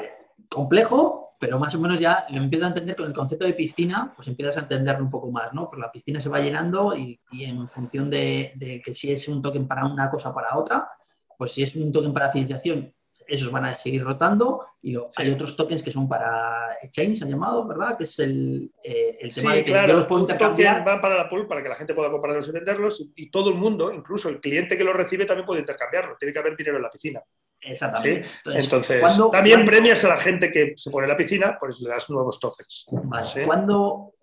Complejo, 0.49 1.27
pero 1.39 1.59
más 1.59 1.75
o 1.75 1.81
menos 1.81 2.01
ya 2.01 2.27
lo 2.31 2.43
empiezo 2.43 2.65
a 2.65 2.69
entender 2.69 2.97
con 2.97 3.07
el 3.07 3.13
concepto 3.13 3.45
de 3.45 3.53
piscina, 3.53 4.13
pues 4.15 4.29
empiezas 4.29 4.57
a 4.57 4.61
entenderlo 4.61 5.05
un 5.05 5.11
poco 5.11 5.31
más, 5.31 5.53
¿no? 5.53 5.69
Pues 5.69 5.81
la 5.81 5.91
piscina 5.91 6.21
se 6.21 6.29
va 6.29 6.41
llenando 6.41 6.97
y, 6.97 7.21
en 7.33 7.69
función 7.69 8.11
de, 8.11 8.81
que 8.85 8.95
si 8.95 9.13
es 9.13 9.29
un 9.29 9.43
token 9.43 9.67
para 9.67 9.85
una 9.87 10.11
cosa 10.11 10.31
o 10.31 10.35
para 10.35 10.57
otra, 10.57 10.89
pues 11.37 11.53
si 11.53 11.63
es 11.63 11.77
un 11.77 11.93
token 11.93 12.13
para 12.13 12.33
financiación, 12.33 12.93
esos 13.27 13.51
van 13.51 13.65
a 13.65 13.75
seguir 13.75 14.05
rotando 14.05 14.67
y 14.83 14.97
hay 15.17 15.31
otros 15.31 15.57
tokens 15.57 15.83
que 15.83 15.91
son 15.91 16.09
para 16.09 16.79
exchange, 16.83 17.23
han 17.23 17.31
llamado, 17.31 17.67
¿verdad? 17.67 17.97
Que 17.97 18.05
es 18.05 18.19
el, 18.19 18.73
eh, 18.83 19.19
el 19.21 19.35
tema 19.35 19.55
de 19.55 19.65
que 19.65 19.73
claro, 19.73 19.95
los 19.95 20.07
puedo 20.07 20.23
intercambiar. 20.23 20.85
van 20.85 21.01
para 21.01 21.17
la 21.17 21.29
pool 21.29 21.47
para 21.49 21.63
que 21.63 21.69
la 21.69 21.75
gente 21.75 21.95
pueda 21.95 22.11
comprarlos 22.11 22.49
y 22.49 22.53
venderlos 22.53 23.13
y, 23.15 23.31
todo 23.31 23.51
el 23.51 23.57
mundo, 23.57 23.93
incluso 23.93 24.29
el 24.29 24.41
cliente 24.41 24.77
que 24.77 24.85
los 24.85 24.95
recibe, 24.95 25.27
también 25.27 25.47
puede 25.47 25.61
intercambiarlo. 25.61 26.17
Tiene 26.19 26.33
que 26.33 26.39
haber 26.39 26.57
dinero 26.57 26.77
en 26.77 26.83
la 26.83 26.91
piscina. 26.91 27.21
Exactamente. 27.61 28.29
Entonces, 28.45 29.03
también 29.33 29.65
premias 29.65 30.05
a 30.05 30.09
la 30.09 30.19
gente 30.19 30.53
que 30.53 30.75
se 30.77 30.91
pone 30.91 31.07
en 31.07 31.11
la 31.11 31.17
piscina, 31.17 31.57
pues 31.59 31.81
le 31.81 31.91
das 31.91 32.09
nuevos 32.11 32.39
tokens. 32.39 32.87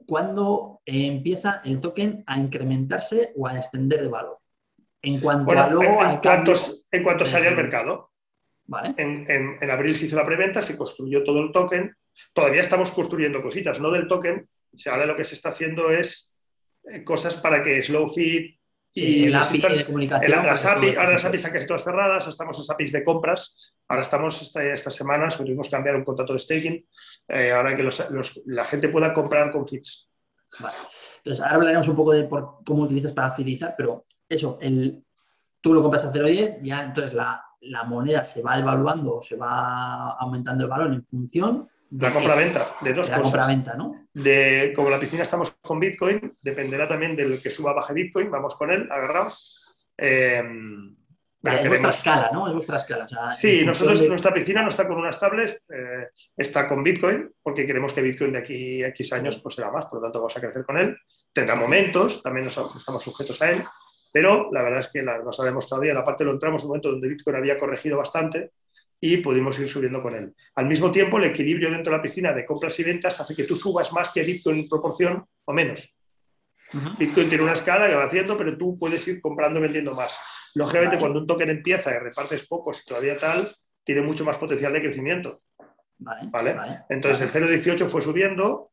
¿Cuándo, 0.06 0.82
empieza 0.86 1.62
el 1.66 1.82
token 1.82 2.24
a 2.26 2.38
incrementarse 2.38 3.34
o 3.36 3.48
a 3.48 3.58
extender 3.58 4.02
de 4.02 4.08
valor? 4.08 4.38
En 5.02 5.20
cuanto 5.20 5.52
a 5.52 5.68
en, 6.92 7.04
cuanto, 7.04 7.26
sale 7.26 7.50
al 7.50 7.58
mercado. 7.58 8.12
En, 8.97 9.69
abril 9.69 9.95
se 9.95 10.06
hizo 10.06 10.15
la 10.15 10.26
preventa, 10.26 10.62
se 10.62 10.78
construyó 10.78 11.23
todo 11.23 11.41
el 11.41 11.52
token. 11.52 11.95
Todavía 12.34 12.62
estamos 12.62 12.91
construyendo 12.91 13.41
cositas, 13.41 13.80
no 13.80 13.91
del 13.91 14.08
token. 14.08 14.47
ahora 14.89 15.06
lo 15.06 15.15
que 15.15 15.23
se 15.23 15.36
está 15.36 15.49
haciendo 15.49 15.91
es 15.91 16.32
eh, 16.91 17.04
cosas 17.04 17.36
para 17.36 17.62
que 17.62 17.82
Slowfit 17.84 18.58
y 18.95 19.30
las, 19.30 19.49
API, 19.49 20.95
ahora 20.95 21.13
las 21.13 21.26
APIs 21.26 21.39
están 21.39 21.54
casi 21.54 21.65
todas 21.65 21.84
cerradas, 21.84 22.28
estamos 22.28 22.60
en 22.60 22.73
APIs 22.73 22.91
de 22.91 23.04
compras. 23.04 23.56
Ahora 23.88 24.04
estamos 24.04 24.56
estas 24.56 24.95
semanas, 24.95 25.36
tuvimos 25.36 25.67
que 25.67 25.71
cambiar 25.71 25.95
un 25.95 26.04
contrato 26.04 26.34
de 26.34 26.39
staking, 26.39 26.86
eh, 27.28 27.52
ahora 27.52 27.76
que 27.76 27.89
la 28.45 28.65
gente 28.65 28.89
pueda 28.89 29.12
comprar 29.12 29.52
con 29.52 29.67
feeds. 29.67 30.10
Entonces, 31.17 31.43
ahora 31.43 31.56
hablaremos 31.56 31.88
un 31.88 31.95
poco 31.95 32.13
de 32.13 32.30
cómo 32.30 32.84
utilizas 32.84 33.13
para 33.13 33.32
fidelizar, 33.32 33.73
pero 33.76 34.06
eso, 34.30 34.60
el, 34.62 35.04
tú 35.60 35.73
lo 35.73 35.82
compras 35.82 36.06
a 36.06 36.13
0.10, 36.13 36.60
ya 36.62 36.84
entonces 36.84 37.13
la, 37.13 37.43
la 37.63 37.84
moneda 37.84 38.23
se 38.23 38.41
va 38.41 38.58
evaluando 38.58 39.17
o 39.17 39.21
se 39.21 39.36
va 39.36 40.12
aumentando 40.12 40.63
el 40.63 40.69
valor 40.69 40.93
en 40.93 41.06
función 41.06 41.69
la 41.99 42.12
compra-venta, 42.12 42.76
de 42.82 42.93
dos 42.93 43.08
cosas. 43.08 43.21
compra-venta, 43.21 43.76
¿no? 43.76 44.08
De, 44.12 44.73
como 44.76 44.89
la 44.89 44.99
piscina 44.99 45.23
estamos 45.23 45.52
con 45.62 45.80
Bitcoin, 45.80 46.34
dependerá 46.41 46.88
también 46.88 47.15
del 47.15 47.39
que 47.39 47.52
suba 47.52 47.73
baje 47.73 47.93
Bitcoin, 47.93 48.32
vamos 48.32 48.56
con 48.56 48.71
él, 48.71 48.88
agarrados. 48.91 49.76
Eh, 49.95 50.41
es 51.43 51.67
vuestra 51.67 51.89
escala, 51.89 52.30
¿no? 52.32 52.47
Es 52.47 52.54
vuestra 52.54 52.78
escala. 52.78 53.06
sí, 53.34 53.65
nosotros, 53.65 54.02
nuestra 54.08 54.34
piscina 54.34 54.62
no 54.62 54.69
está 54.69 54.88
con 54.88 54.97
unas 54.97 55.19
tablets, 55.19 55.65
eh, 55.69 56.08
está 56.38 56.67
con 56.67 56.82
Bitcoin, 56.82 57.30
porque 57.43 57.67
queremos 57.67 57.93
que 57.93 58.02
Bitcoin 58.02 58.32
de 58.32 58.39
aquí 58.39 58.82
a 58.82 58.88
X 58.88 59.13
años 59.13 59.39
pues 59.43 59.56
será 59.56 59.69
más, 59.69 59.86
por 59.86 59.99
lo 59.99 60.04
tanto 60.04 60.19
vamos 60.19 60.36
a 60.38 60.41
crecer 60.41 60.65
con 60.65 60.78
él. 60.78 60.97
Tendrá 61.34 61.56
momentos, 61.56 62.23
también 62.23 62.47
estamos 62.47 63.04
sujetos 63.04 63.41
a 63.41 63.52
él, 63.52 63.63
pero 64.13 64.49
la 64.54 64.62
verdad 64.62 64.80
es 64.80 64.89
que 64.89 65.02
nos 65.02 65.39
ha 65.39 65.43
demostrado 65.43 65.82
bien. 65.82 65.97
Aparte 65.97 66.23
lo 66.23 66.32
entramos 66.32 66.62
en 66.62 66.68
un 66.68 66.70
momento 66.70 66.91
donde 66.91 67.07
Bitcoin 67.07 67.36
había 67.36 67.57
corregido 67.57 67.97
bastante 67.97 68.51
y 69.01 69.18
pudimos 69.18 69.57
ir 69.57 69.68
subiendo 69.68 70.03
con 70.03 70.14
él. 70.16 70.34
Al 70.55 70.68
mismo 70.68 70.91
tiempo, 70.91 71.18
el 71.18 71.26
equilibrio 71.26 71.72
dentro 71.72 71.91
de 71.91 71.97
la 71.97 72.03
piscina 72.03 72.32
de 72.32 72.45
compras 72.45 72.80
y 72.80 72.84
ventas 72.84 73.20
hace 73.20 73.34
que 73.34 73.45
tú 73.45 73.55
subas 73.55 73.91
más 73.91 74.11
que 74.11 74.22
Bitcoin 74.22 74.59
en 74.59 74.70
proporción 74.70 75.26
o 75.45 75.51
menos. 75.51 75.93
Bitcoin 76.97 77.28
tiene 77.28 77.43
una 77.43 77.53
escala 77.53 77.88
que 77.88 77.95
va 77.95 78.05
haciendo, 78.05 78.38
pero 78.38 78.55
tú 78.55 78.78
puedes 78.78 79.05
ir 79.07 79.20
comprando 79.20 79.59
y 79.59 79.64
vendiendo 79.64 79.93
más. 79.93 80.18
Lógicamente, 80.53 80.99
cuando 80.99 81.20
un 81.20 81.28
token 81.28 81.49
empieza 81.49 81.91
y 81.91 81.97
repartes 81.97 82.47
pocos 82.47 82.82
y 82.82 82.86
todavía 82.86 83.18
tal, 83.18 83.51
tiene 83.84 84.03
mucho 84.03 84.24
más 84.24 84.38
potencial 84.38 84.72
de 84.74 84.82
crecimiento. 84.82 85.41
Vale, 85.97 86.55
Entonces 86.89 87.36
el 87.36 87.43
0,18 87.43 87.88
fue 87.88 88.01
subiendo 88.01 88.72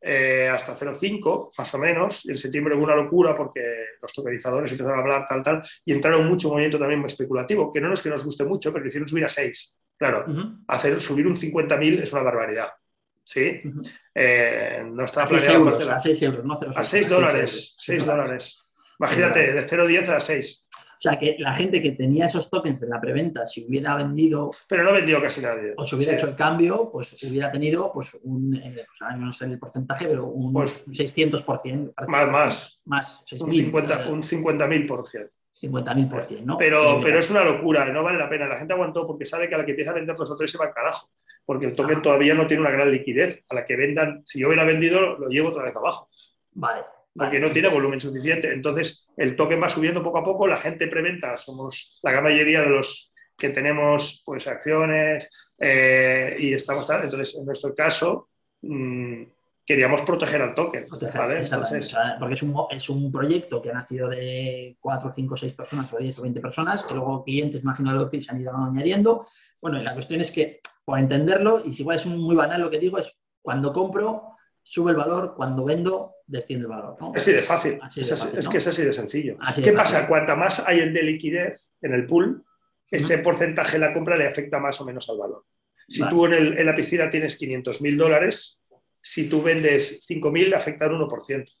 eh, 0.00 0.48
hasta 0.48 0.74
0,5 0.74 1.50
más 1.56 1.74
o 1.74 1.78
menos. 1.78 2.24
Y 2.24 2.30
en 2.30 2.36
septiembre 2.36 2.74
hubo 2.74 2.84
una 2.84 2.96
locura 2.96 3.36
porque 3.36 3.60
los 4.00 4.12
tokenizadores 4.12 4.70
empezaron 4.72 4.98
a 4.98 5.02
hablar 5.02 5.26
tal, 5.28 5.42
tal, 5.42 5.62
y 5.84 5.92
entraron 5.92 6.26
mucho 6.26 6.48
movimiento 6.48 6.78
también 6.78 7.04
especulativo, 7.04 7.70
que 7.70 7.80
no 7.80 7.92
es 7.92 8.02
que 8.02 8.10
nos 8.10 8.24
guste 8.24 8.44
mucho, 8.44 8.72
pero 8.72 8.86
hicieron 8.86 9.08
subir 9.08 9.24
a 9.24 9.28
6. 9.28 9.76
Claro, 9.98 10.24
hacer 10.68 10.98
subir 11.00 11.26
un 11.26 11.36
50.000 11.36 12.02
es 12.02 12.12
una 12.12 12.22
barbaridad. 12.22 12.70
¿Sí? 13.22 13.60
Eh, 14.14 14.82
no 14.90 15.04
está 15.04 15.24
a 15.24 15.26
6 15.26 15.48
euros, 15.50 15.86
a 15.86 16.00
6 16.00 16.22
euros, 16.22 16.44
no 16.44 16.58
A 16.74 16.84
6 16.84 17.08
dólares, 17.08 17.74
6 17.78 18.06
dólares. 18.06 18.62
Imagínate, 18.98 19.52
de 19.52 19.66
0,10 19.66 20.08
a 20.08 20.20
6. 20.20 20.66
Sea, 21.02 21.18
que 21.18 21.36
la 21.38 21.54
gente 21.54 21.80
que 21.80 21.92
tenía 21.92 22.26
esos 22.26 22.50
tokens 22.50 22.80
de 22.80 22.88
la 22.88 23.00
preventa, 23.00 23.46
si 23.46 23.64
hubiera 23.66 23.96
vendido. 23.96 24.50
Pero 24.68 24.84
no 24.84 24.92
vendió 24.92 25.20
casi 25.22 25.40
nadie. 25.40 25.72
O 25.76 25.84
si 25.84 25.96
hubiera 25.96 26.12
hecho 26.12 26.28
el 26.28 26.36
cambio, 26.36 26.90
pues 26.92 27.14
hubiera 27.30 27.50
tenido 27.50 27.90
pues 27.92 28.18
un, 28.22 28.54
eh, 28.54 28.84
pues, 28.86 29.18
no 29.18 29.32
sé 29.32 29.46
el 29.46 29.58
porcentaje, 29.58 30.06
pero 30.06 30.26
un, 30.26 30.52
pues, 30.52 30.86
600%. 30.86 31.94
Más, 32.06 32.30
más. 32.30 32.80
Más, 32.84 33.24
un 33.40 33.50
50 33.52 34.08
un 34.10 34.22
50.000%. 34.22 34.86
por 34.86 35.02
50.000%, 35.04 36.42
¿no? 36.44 36.56
Pero, 36.56 37.00
pero 37.02 37.18
es 37.18 37.30
una 37.30 37.44
locura, 37.44 37.86
no 37.86 38.02
vale 38.02 38.18
la 38.18 38.28
pena. 38.28 38.46
La 38.46 38.58
gente 38.58 38.74
aguantó 38.74 39.06
porque 39.06 39.24
sabe 39.24 39.48
que 39.48 39.54
a 39.54 39.58
la 39.58 39.64
que 39.64 39.72
empieza 39.72 39.92
a 39.92 39.94
vender 39.94 40.16
los 40.18 40.30
otros 40.30 40.50
se 40.50 40.58
va 40.58 40.66
al 40.66 40.74
carajo, 40.74 41.10
porque 41.46 41.66
el 41.66 41.74
token 41.74 42.02
todavía 42.02 42.34
no 42.34 42.46
tiene 42.46 42.62
una 42.62 42.70
gran 42.70 42.90
liquidez. 42.90 43.42
A 43.48 43.54
la 43.54 43.64
que 43.64 43.76
vendan, 43.76 44.22
si 44.24 44.40
yo 44.40 44.48
hubiera 44.48 44.64
vendido, 44.64 45.18
lo 45.18 45.28
llevo 45.28 45.48
otra 45.48 45.64
vez 45.64 45.76
abajo. 45.76 46.06
Vale. 46.52 46.84
Porque 47.14 47.40
no 47.40 47.50
tiene 47.50 47.68
volumen 47.68 48.00
suficiente. 48.00 48.52
Entonces, 48.52 49.06
el 49.16 49.34
token 49.36 49.62
va 49.62 49.68
subiendo 49.68 50.02
poco 50.02 50.18
a 50.18 50.22
poco, 50.22 50.46
la 50.46 50.56
gente 50.56 50.86
preventa, 50.86 51.36
somos 51.36 51.98
la 52.02 52.12
gran 52.12 52.24
mayoría 52.24 52.60
de 52.62 52.68
los 52.68 53.12
que 53.36 53.50
tenemos 53.50 54.22
pues 54.24 54.46
acciones 54.46 55.28
eh, 55.58 56.36
y 56.38 56.52
estamos 56.52 56.86
tal. 56.86 57.04
Entonces, 57.04 57.36
en 57.36 57.44
nuestro 57.44 57.74
caso, 57.74 58.28
mmm, 58.62 59.24
queríamos 59.70 60.02
proteger 60.02 60.42
al 60.42 60.54
token. 60.54 60.84
¿vale? 61.14 61.38
Entonces... 61.38 61.96
Porque 62.18 62.34
es 62.34 62.42
un, 62.42 62.54
es 62.70 62.88
un, 62.88 63.12
proyecto 63.12 63.62
que 63.62 63.70
ha 63.70 63.74
nacido 63.74 64.08
de 64.08 64.76
4, 64.80 65.12
5, 65.12 65.36
6 65.36 65.54
personas 65.54 65.92
o 65.92 65.98
10 65.98 66.18
o 66.18 66.22
20 66.22 66.40
personas, 66.40 66.82
que 66.82 66.94
luego 66.94 67.22
clientes, 67.22 67.62
imagino, 67.62 68.10
que 68.10 68.20
se 68.20 68.32
han 68.32 68.40
ido 68.40 68.52
añadiendo. 68.52 69.26
Bueno, 69.60 69.80
y 69.80 69.84
la 69.84 69.94
cuestión 69.94 70.20
es 70.20 70.32
que, 70.32 70.60
por 70.84 70.98
entenderlo, 70.98 71.62
y 71.64 71.72
si 71.72 71.82
igual 71.82 71.96
es 71.96 72.06
muy 72.06 72.34
banal 72.34 72.60
lo 72.60 72.68
que 72.70 72.80
digo, 72.80 72.98
es 72.98 73.14
cuando 73.40 73.72
compro, 73.72 74.29
sube 74.62 74.92
el 74.92 74.96
valor, 74.96 75.34
cuando 75.36 75.64
vendo, 75.64 76.16
desciende 76.26 76.64
el 76.64 76.70
valor. 76.70 76.96
Es 77.14 77.22
así 77.22 77.32
de 77.32 77.42
fácil. 77.42 77.80
es, 77.96 78.48
que 78.48 78.58
es 78.58 78.66
así 78.66 78.82
de 78.82 78.92
sencillo. 78.92 79.36
¿Qué 79.62 79.72
pasa? 79.72 80.06
Cuanta 80.06 80.36
más 80.36 80.66
hay 80.66 80.88
de 80.90 81.02
liquidez 81.02 81.72
en 81.82 81.94
el 81.94 82.06
pool, 82.06 82.44
ese 82.90 83.18
porcentaje 83.18 83.72
de 83.72 83.86
la 83.86 83.92
compra 83.92 84.16
le 84.16 84.26
afecta 84.26 84.58
más 84.58 84.80
o 84.80 84.84
menos 84.84 85.08
al 85.10 85.18
valor. 85.18 85.44
Si 85.88 86.08
tú 86.08 86.26
en, 86.26 86.34
el, 86.34 86.58
en, 86.58 86.66
la 86.66 86.74
piscina 86.74 87.10
tienes 87.10 87.36
500 87.36 87.82
mil 87.82 87.96
dólares, 87.96 88.60
si 89.02 89.28
tú 89.28 89.42
vendes 89.42 90.06
5.000, 90.08 90.54
afecta 90.54 90.84
al 90.84 90.92
1%. 90.92 91.52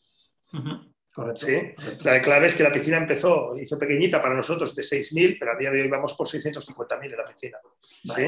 Correcto, 1.12 1.46
¿Sí? 1.46 1.58
La 2.04 2.22
clave 2.22 2.46
es 2.46 2.54
que 2.54 2.62
la 2.62 2.70
piscina 2.70 2.98
empezó, 2.98 3.56
hizo 3.58 3.76
pequeñita 3.76 4.22
para 4.22 4.34
nosotros 4.34 4.74
de 4.76 4.82
6.000, 4.82 5.36
pero 5.38 5.52
a 5.52 5.56
día 5.56 5.70
de 5.70 5.82
hoy 5.82 5.88
vamos 5.88 6.14
por 6.14 6.28
650.000 6.28 7.04
en 7.04 7.16
la 7.16 7.24
piscina. 7.24 7.58
¿sí? 7.80 8.22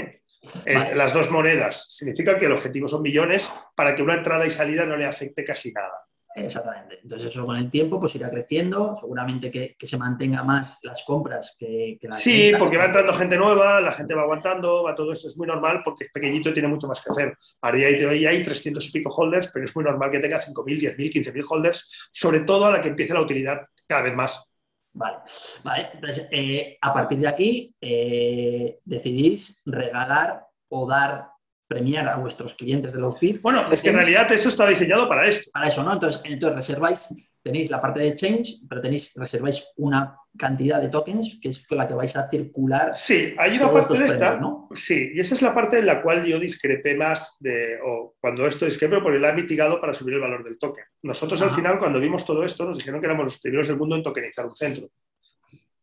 Las 0.67 1.13
dos 1.15 1.31
monedas 1.31 1.87
significa 1.91 2.39
que 2.39 2.47
el 2.47 2.53
objetivo 2.53 2.89
son 2.89 3.03
millones 3.03 3.53
para 3.75 3.95
que 3.95 4.03
una 4.03 4.15
entrada 4.15 4.47
y 4.47 4.51
salida 4.51 4.85
no 4.85 4.97
le 4.97 5.07
afecte 5.07 5.45
casi 5.45 5.73
nada. 5.73 6.03
Exactamente. 6.35 6.99
Entonces 7.03 7.31
eso 7.31 7.45
con 7.45 7.57
el 7.57 7.71
tiempo 7.71 8.01
pues 8.01 8.15
irá 8.15 8.31
creciendo, 8.31 8.97
seguramente 8.99 9.51
que, 9.51 9.77
se 9.79 9.99
mantenga 9.99 10.43
más 10.43 10.79
las 10.83 11.03
compras 11.05 11.55
que, 11.59 11.99
que 12.01 12.11
Sí, 12.11 12.53
porque 12.59 12.79
va 12.79 12.87
entrando 12.87 13.13
gente 13.13 13.37
nueva, 13.37 13.81
la 13.81 13.93
gente 13.93 14.15
va 14.15 14.23
aguantando, 14.23 14.85
va 14.85 14.95
todo 14.95 15.13
esto, 15.13 15.29
es 15.29 15.37
muy 15.37 15.47
normal 15.47 15.83
porque 15.85 16.05
es 16.05 16.11
pequeñito 16.11 16.49
y 16.49 16.53
tiene 16.55 16.69
mucho 16.69 16.89
más 16.89 17.01
que 17.01 17.11
hacer. 17.11 17.37
A 17.61 17.73
día 17.73 17.89
de 17.89 18.07
hoy 18.07 18.27
hay 18.27 18.43
300 18.43 18.87
y 18.89 18.93
pico 18.93 19.11
holders, 19.11 19.51
pero 19.53 19.65
es 19.65 19.77
muy 19.77 19.85
normal 19.85 20.11
que 20.11 20.21
tenga 20.21 20.41
5.000, 20.41 20.97
10.000, 20.97 21.13
15.000 21.13 21.45
holders, 21.49 22.09
sobre 22.11 22.41
todo 22.41 22.67
a 22.67 22.71
la 22.71 22.81
que 22.81 22.89
empiece 22.89 23.13
la 23.13 23.21
utilidad 23.21 23.61
cada 23.87 24.03
vez 24.03 24.15
más. 24.15 24.52
Vale, 24.95 25.19
vale. 25.63 25.91
Entonces, 25.95 26.29
eh, 26.31 26.77
a 26.81 26.93
partir 26.93 27.19
de 27.19 27.29
aquí 27.29 27.75
eh, 27.81 28.79
decidís 28.85 29.61
regalar 29.65 30.47
o 30.69 30.87
dar 30.87 31.33
premiar 31.67 32.09
a 32.09 32.17
vuestros 32.17 32.55
clientes 32.55 32.93
de 32.93 33.01
low 33.01 33.17
Bueno, 33.41 33.73
es 33.73 33.81
que 33.81 33.89
en 33.89 33.97
realidad 33.97 34.31
eso 34.31 34.51
está 34.51 34.67
diseñado 34.67 35.09
para 35.09 35.27
esto. 35.27 35.51
Para 35.51 35.69
eso, 35.69 35.83
¿no? 35.83 35.95
Entonces, 35.95 36.21
entonces 36.25 36.57
reserváis, 36.57 37.09
tenéis 37.43 37.71
la 37.71 37.81
parte 37.81 38.01
de 38.01 38.15
change, 38.15 38.61
pero 38.69 38.81
tenéis, 38.81 39.13
reserváis 39.15 39.65
una 39.77 40.17
cantidad 40.39 40.81
de 40.81 40.89
tokens 40.89 41.39
que 41.43 41.49
es 41.49 41.67
con 41.67 41.77
la 41.79 41.87
que 41.87 41.95
vais 41.95 42.15
a 42.17 42.29
circular. 42.29 42.95
Sí, 42.95 43.35
hay 43.37 43.57
una 43.57 43.71
parte 43.71 43.99
de 43.99 44.07
esta. 44.07 44.39
¿no? 44.39 44.69
Sí, 44.75 45.11
y 45.15 45.21
esa 45.21 45.35
es 45.35 45.43
la 45.43 45.55
parte 45.55 45.79
en 45.79 45.87
la 45.87 46.01
cual 46.01 46.25
yo 46.25 46.39
discrepé 46.39 46.95
más 46.95 47.37
de, 47.41 47.79
o 47.85 48.15
cuando 48.21 48.47
esto 48.47 48.65
discrepo, 48.65 49.03
porque 49.03 49.19
la 49.19 49.31
ha 49.31 49.33
mitigado 49.33 49.81
para 49.81 49.93
subir 49.93 50.15
el 50.15 50.21
valor 50.21 50.45
del 50.45 50.59
token. 50.59 50.85
Nosotros 51.03 51.43
al 51.43 51.51
final, 51.51 51.79
cuando 51.79 52.01
vimos 52.01 52.25
todo 52.25 52.45
esto, 52.45 52.65
nos 52.65 52.79
dijeron 52.79 53.01
que 53.01 53.07
éramos 53.07 53.25
los 53.25 53.41
primeros 53.41 53.69
del 53.69 53.77
mundo 53.77 53.97
en 53.97 54.03
tokenizar 54.03 54.47
un 54.47 54.55
centro. 54.55 54.89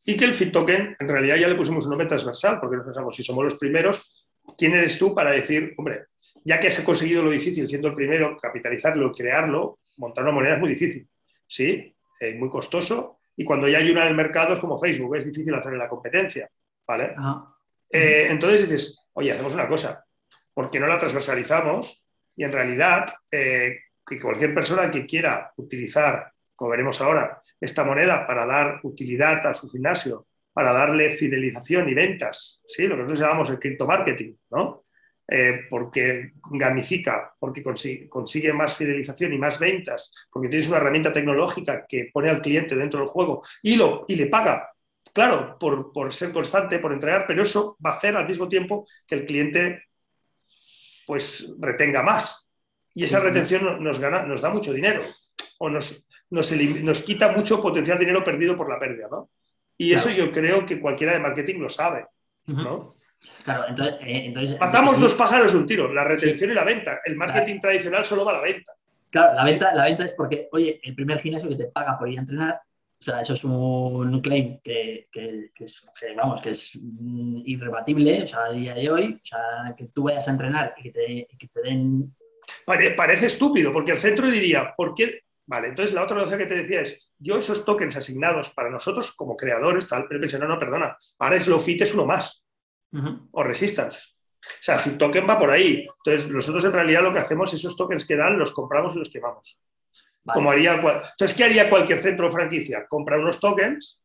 Y 0.05 0.16
que 0.16 0.26
el 0.26 0.34
fit 0.34 0.51
token, 0.51 0.95
en 0.97 1.10
realidad 1.10 1.36
ya 1.36 1.47
le 1.47 1.55
pusimos 1.55 1.84
un 1.86 1.91
nombre 1.91 2.07
transversal, 2.07 2.60
porque 2.60 2.78
nos 2.78 2.86
pensamos, 2.86 3.16
si 3.16 3.22
somos 3.22 3.43
los 3.43 3.55
primeros, 3.55 4.26
¿quién 4.57 4.74
eres 4.74 4.97
tú 4.97 5.14
para 5.14 5.32
decir, 5.32 5.74
hombre, 5.78 6.05
ya 6.43 6.60
que 6.60 6.68
has 6.70 6.80
conseguido 6.80 7.22
lo 7.22 7.30
difícil 7.30 7.68
siendo 7.68 7.89
el 7.89 7.95
primero, 7.95 8.38
capitalizarlo, 8.41 9.12
crearlo, 9.12 9.80
montar 9.97 10.24
una 10.24 10.34
moneda 10.34 10.55
es 10.55 10.60
muy 10.60 10.70
difícil, 10.70 11.07
¿sí? 11.49 11.93
Es 12.19 12.35
muy 12.35 12.49
costoso 12.49 13.19
y 13.35 13.43
cuando 13.43 13.67
ya 13.67 13.79
hay 13.79 13.91
una 13.91 14.03
en 14.03 14.09
el 14.09 14.15
mercado 14.15 14.53
es 14.53 14.59
como 14.59 14.77
Facebook, 14.77 15.15
es 15.15 15.25
difícil 15.25 15.53
hacer 15.55 15.73
la 15.73 15.89
competencia, 15.89 16.49
¿vale? 16.87 17.15
Eh, 17.91 18.27
entonces 18.29 18.69
dices, 18.69 19.05
oye, 19.13 19.31
hacemos 19.31 19.53
una 19.53 19.67
cosa, 19.67 20.05
¿por 20.53 20.69
qué 20.69 20.79
no 20.79 20.87
la 20.87 20.97
transversalizamos? 20.97 22.03
Y 22.35 22.43
en 22.43 22.51
realidad, 22.51 23.05
eh, 23.31 23.79
que 24.05 24.19
cualquier 24.19 24.53
persona 24.53 24.91
que 24.91 25.05
quiera 25.05 25.51
utilizar, 25.57 26.31
como 26.55 26.71
veremos 26.71 27.01
ahora, 27.01 27.41
esta 27.59 27.83
moneda 27.83 28.27
para 28.27 28.45
dar 28.45 28.79
utilidad 28.83 29.45
a 29.47 29.53
su 29.53 29.69
gimnasio 29.69 30.27
para 30.51 30.73
darle 30.73 31.09
fidelización 31.11 31.87
y 31.87 31.93
ventas, 31.93 32.61
¿sí? 32.67 32.83
lo 32.83 32.95
que 32.95 33.03
nosotros 33.03 33.19
llamamos 33.19 33.49
el 33.49 33.59
cripto 33.59 33.87
marketing, 33.87 34.33
¿no? 34.49 34.81
Eh, 35.32 35.67
porque 35.69 36.32
gamifica, 36.49 37.36
porque 37.38 37.61
consigue, 37.61 38.51
más 38.51 38.75
fidelización 38.75 39.32
y 39.32 39.38
más 39.38 39.59
ventas, 39.59 40.27
porque 40.32 40.49
tienes 40.49 40.67
una 40.69 40.77
herramienta 40.77 41.13
tecnológica 41.13 41.86
que 41.88 42.09
pone 42.11 42.32
al 42.32 42.41
cliente 42.41 42.75
dentro 42.75 42.99
del 42.99 43.09
juego 43.09 43.43
y, 43.61 43.75
lo, 43.75 44.05
y 44.07 44.15
le 44.15 44.25
paga, 44.25 44.71
claro, 45.13 45.55
por, 45.59 45.91
por, 45.91 46.11
ser 46.15 46.34
constante, 46.34 46.80
por 46.80 46.93
entregar, 46.93 47.25
pero 47.27 47.43
eso 47.43 47.77
va 47.86 47.91
a 47.91 47.97
hacer 47.97 48.17
al 48.17 48.27
mismo 48.27 48.47
tiempo 48.47 48.88
que 49.05 49.15
el 49.15 49.25
cliente 49.27 49.84
pues 51.05 51.53
retenga 51.59 52.01
más. 52.01 52.47
Y 52.95 53.03
esa 53.03 53.19
retención 53.19 53.84
nos, 53.84 53.99
gana, 53.99 54.23
nos 54.23 54.41
da 54.41 54.49
mucho 54.49 54.73
dinero 54.73 55.03
o 55.59 55.69
nos, 55.69 56.05
nos, 56.32 56.51
nos 56.51 57.03
quita 57.03 57.32
mucho 57.32 57.61
potencial 57.61 57.99
dinero 57.99 58.23
perdido 58.23 58.57
por 58.57 58.67
la 58.67 58.80
pérdida, 58.80 59.07
¿no? 59.11 59.30
Y 59.77 59.93
eso 59.93 60.09
yo 60.09 60.32
creo 60.32 60.65
que 60.65 60.80
cualquiera 60.80 61.13
de 61.13 61.19
marketing 61.19 61.59
lo 61.59 61.69
sabe, 61.69 62.07
¿no? 62.47 62.95
Claro, 63.43 63.65
entonces, 63.67 63.95
eh, 64.01 64.57
Matamos 64.59 64.99
dos 64.99 65.13
pájaros 65.13 65.53
un 65.53 65.65
tiro, 65.65 65.91
la 65.93 66.03
retención 66.03 66.51
y 66.51 66.53
la 66.53 66.63
venta. 66.63 66.99
El 67.03 67.15
marketing 67.15 67.59
tradicional 67.59 68.05
solo 68.05 68.26
va 68.26 68.32
a 68.32 68.36
la 68.36 68.41
venta. 68.41 68.74
Claro, 69.09 69.34
la, 69.34 69.43
venta, 69.43 69.74
la 69.74 69.86
venta 69.86 70.05
es 70.05 70.11
porque, 70.13 70.47
oye, 70.51 70.80
el 70.84 70.93
primer 70.93 71.20
gimnasio 71.20 71.49
que 71.49 71.55
te 71.55 71.65
paga 71.65 71.97
por 71.97 72.09
ir 72.09 72.20
a 72.20 72.22
entrenar, 72.22 72.61
o 73.01 73.03
sea, 73.03 73.22
eso 73.22 73.34
es 73.34 73.43
un 73.43 74.22
claim 74.22 74.59
que, 74.61 75.07
es, 75.13 75.89
vamos, 76.15 76.41
que 76.41 76.51
es 76.51 76.78
irrebatible, 77.45 78.24
o 78.24 78.28
sea, 78.28 78.45
a 78.45 78.51
día 78.51 78.74
de 78.74 78.91
hoy, 78.91 79.13
o 79.13 79.26
sea, 79.26 79.74
que 79.76 79.86
tú 79.86 80.03
vayas 80.03 80.28
a 80.28 80.32
entrenar 80.32 80.74
y 80.78 80.84
que 80.84 80.91
te, 80.91 81.28
que 81.38 81.47
te 81.47 81.61
den... 81.61 82.13
parece 82.65 83.28
estúpido, 83.28 83.72
porque 83.72 83.93
el 83.93 83.97
centro 83.97 84.28
diría, 84.30 84.74
¿por 84.76 84.93
qué 84.93 85.22
Vale, 85.49 85.70
entonces 85.70 85.95
la 85.95 86.03
otra 86.03 86.24
cosa 86.24 86.38
que 86.38 86.45
te 86.45 86.53
decía 86.53 86.82
es, 86.82 87.11
yo 87.17 87.39
esos 87.39 87.65
tokens 87.65 87.97
asignados 87.97 88.51
para 88.51 88.70
nosotros 88.70 89.15
como 89.15 89.36
creadores, 89.36 89.88
tal, 89.88 90.05
pero 90.07 90.20
pensé, 90.20 90.38
no, 90.38 90.47
no, 90.47 90.59
perdona, 90.59 90.95
ahora 91.17 91.39
Slowfit 91.39 91.82
es 91.82 91.93
uno 91.95 92.05
más, 92.05 92.43
o 93.31 93.43
Resistance. 93.43 93.99
O 94.41 94.61
sea, 94.61 94.77
Fit 94.77 94.97
Token 94.97 95.27
va 95.29 95.37
por 95.37 95.49
ahí. 95.49 95.85
Entonces, 96.05 96.31
nosotros 96.31 96.63
en 96.65 96.73
realidad 96.73 97.01
lo 97.01 97.11
que 97.11 97.19
hacemos, 97.19 97.53
esos 97.53 97.75
tokens 97.75 98.05
que 98.05 98.15
dan, 98.15 98.39
los 98.39 98.51
compramos 98.51 98.95
y 98.95 98.99
los 98.99 99.09
quemamos. 99.09 99.61
Como 100.25 100.51
haría, 100.51 100.75
entonces, 100.75 101.33
¿qué 101.35 101.45
haría 101.45 101.69
cualquier 101.69 101.99
centro 101.99 102.27
o 102.27 102.31
franquicia? 102.31 102.85
Comprar 102.87 103.19
unos 103.19 103.39
tokens 103.39 104.03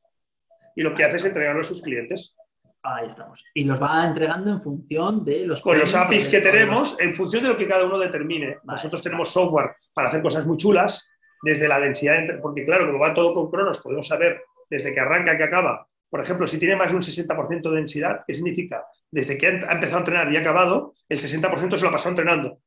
y 0.75 0.83
lo 0.83 0.95
que 0.95 1.05
hace 1.05 1.19
es 1.19 1.25
entregarlos 1.25 1.67
a 1.67 1.69
sus 1.71 1.83
clientes. 1.83 2.37
Ahí 2.83 3.09
estamos. 3.09 3.43
Y 3.55 3.65
los 3.65 3.83
va 3.83 4.05
entregando 4.07 4.51
en 4.51 4.63
función 4.63 5.25
de 5.25 5.47
los... 5.47 5.63
Con 5.63 5.79
los 5.79 5.95
APIs 5.95 6.29
que 6.29 6.41
tenemos, 6.41 6.99
en 7.01 7.15
función 7.15 7.43
de 7.43 7.51
lo 7.51 7.57
que 7.57 7.67
cada 7.67 7.85
uno 7.85 7.99
determine. 7.99 8.59
Nosotros 8.65 9.03
tenemos 9.03 9.31
software 9.31 9.77
para 9.95 10.09
hacer 10.09 10.21
cosas 10.21 10.47
muy 10.47 10.57
chulas 10.57 11.09
desde 11.43 11.69
la 11.69 11.81
densidad, 11.81 12.17
porque 12.43 12.65
claro, 12.65 12.87
como 12.87 12.99
va 12.99 13.15
todo 13.15 13.33
con 13.33 13.51
cronos, 13.51 13.81
podemos 13.81 14.07
saber 14.07 14.43
desde 14.69 14.93
que 14.93 15.01
arranca 15.01 15.37
que 15.37 15.45
acaba. 15.45 15.87
Por 16.09 16.21
ejemplo, 16.21 16.47
si 16.47 16.59
tiene 16.59 16.77
más 16.77 16.91
de 16.91 16.97
un 16.97 17.03
60% 17.03 17.71
de 17.71 17.77
densidad, 17.77 18.21
¿qué 18.27 18.35
significa? 18.35 18.85
Desde 19.11 19.37
que 19.37 19.47
ha 19.47 19.73
empezado 19.73 19.97
a 19.97 20.01
entrenar 20.01 20.33
y 20.33 20.37
ha 20.37 20.41
acabado, 20.41 20.93
el 21.09 21.19
60% 21.19 21.77
se 21.77 21.83
lo 21.83 21.89
ha 21.89 21.93
pasado 21.93 22.11
entrenando. 22.11 22.61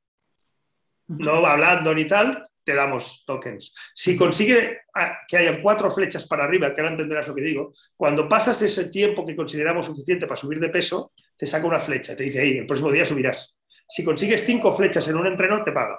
No 1.08 1.42
va 1.42 1.54
hablando 1.54 1.94
ni 1.94 2.06
tal, 2.06 2.48
te 2.68 2.76
damos 2.76 3.24
tokens. 3.26 3.74
Si 3.96 4.18
consigue 4.18 4.82
ah, 4.94 5.20
que 5.26 5.38
haya 5.38 5.62
cuatro 5.62 5.90
flechas 5.90 6.28
para 6.28 6.44
arriba, 6.44 6.74
que 6.74 6.82
ahora 6.82 6.92
entenderás 6.92 7.30
lo 7.30 7.34
que 7.34 7.42
digo, 7.42 7.74
cuando 7.96 8.28
pasas 8.28 8.62
ese 8.62 8.90
tiempo 8.90 9.26
que 9.26 9.38
consideramos 9.38 9.86
suficiente 9.86 10.28
para 10.28 10.36
subir 10.36 10.60
de 10.60 10.68
peso, 10.68 11.14
te 11.38 11.48
saca 11.48 11.66
una 11.66 11.80
flecha, 11.80 12.14
te 12.14 12.24
dice, 12.24 12.42
ahí, 12.42 12.58
el 12.58 12.66
próximo 12.66 12.92
día 12.92 13.06
subirás. 13.06 13.56
Si 13.88 14.04
consigues 14.04 14.44
cinco 14.44 14.74
flechas 14.74 15.08
en 15.08 15.16
un 15.16 15.28
entreno, 15.28 15.64
te 15.64 15.72
paga. 15.72 15.98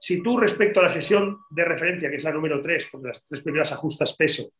Si 0.00 0.22
tú 0.22 0.38
respecto 0.38 0.80
a 0.80 0.84
la 0.84 0.88
sesión 0.88 1.40
de 1.50 1.64
referencia, 1.64 2.08
que 2.08 2.16
es 2.16 2.24
la 2.24 2.32
número 2.32 2.60
3, 2.60 2.88
porque 2.90 3.08
las 3.08 3.24
tres 3.24 3.42
primeras 3.42 3.72
ajustas 3.72 4.14
peso, 4.16 4.52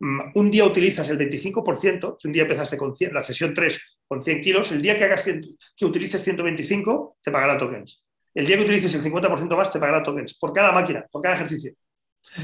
un 0.00 0.50
día 0.50 0.64
utilizas 0.64 1.08
el 1.10 1.18
25%, 1.18 2.16
si 2.18 2.28
un 2.28 2.32
día 2.32 2.42
empezaste 2.42 2.76
con 2.76 2.92
la 3.12 3.22
sesión 3.22 3.52
3 3.52 3.80
con 4.08 4.22
100 4.22 4.40
kilos, 4.40 4.72
el 4.72 4.80
día 4.80 4.96
que, 4.96 5.04
hagas 5.04 5.28
que 5.76 5.84
utilices 5.84 6.22
125, 6.22 7.18
te 7.22 7.30
pagará 7.30 7.58
tokens. 7.58 8.02
El 8.34 8.46
día 8.46 8.56
que 8.56 8.62
utilices 8.62 8.94
el 8.94 9.02
50% 9.02 9.56
más, 9.56 9.72
te 9.72 9.78
pagará 9.78 10.02
tokens, 10.02 10.38
por 10.38 10.52
cada 10.52 10.72
máquina, 10.72 11.06
por 11.10 11.22
cada 11.22 11.34
ejercicio. 11.34 11.74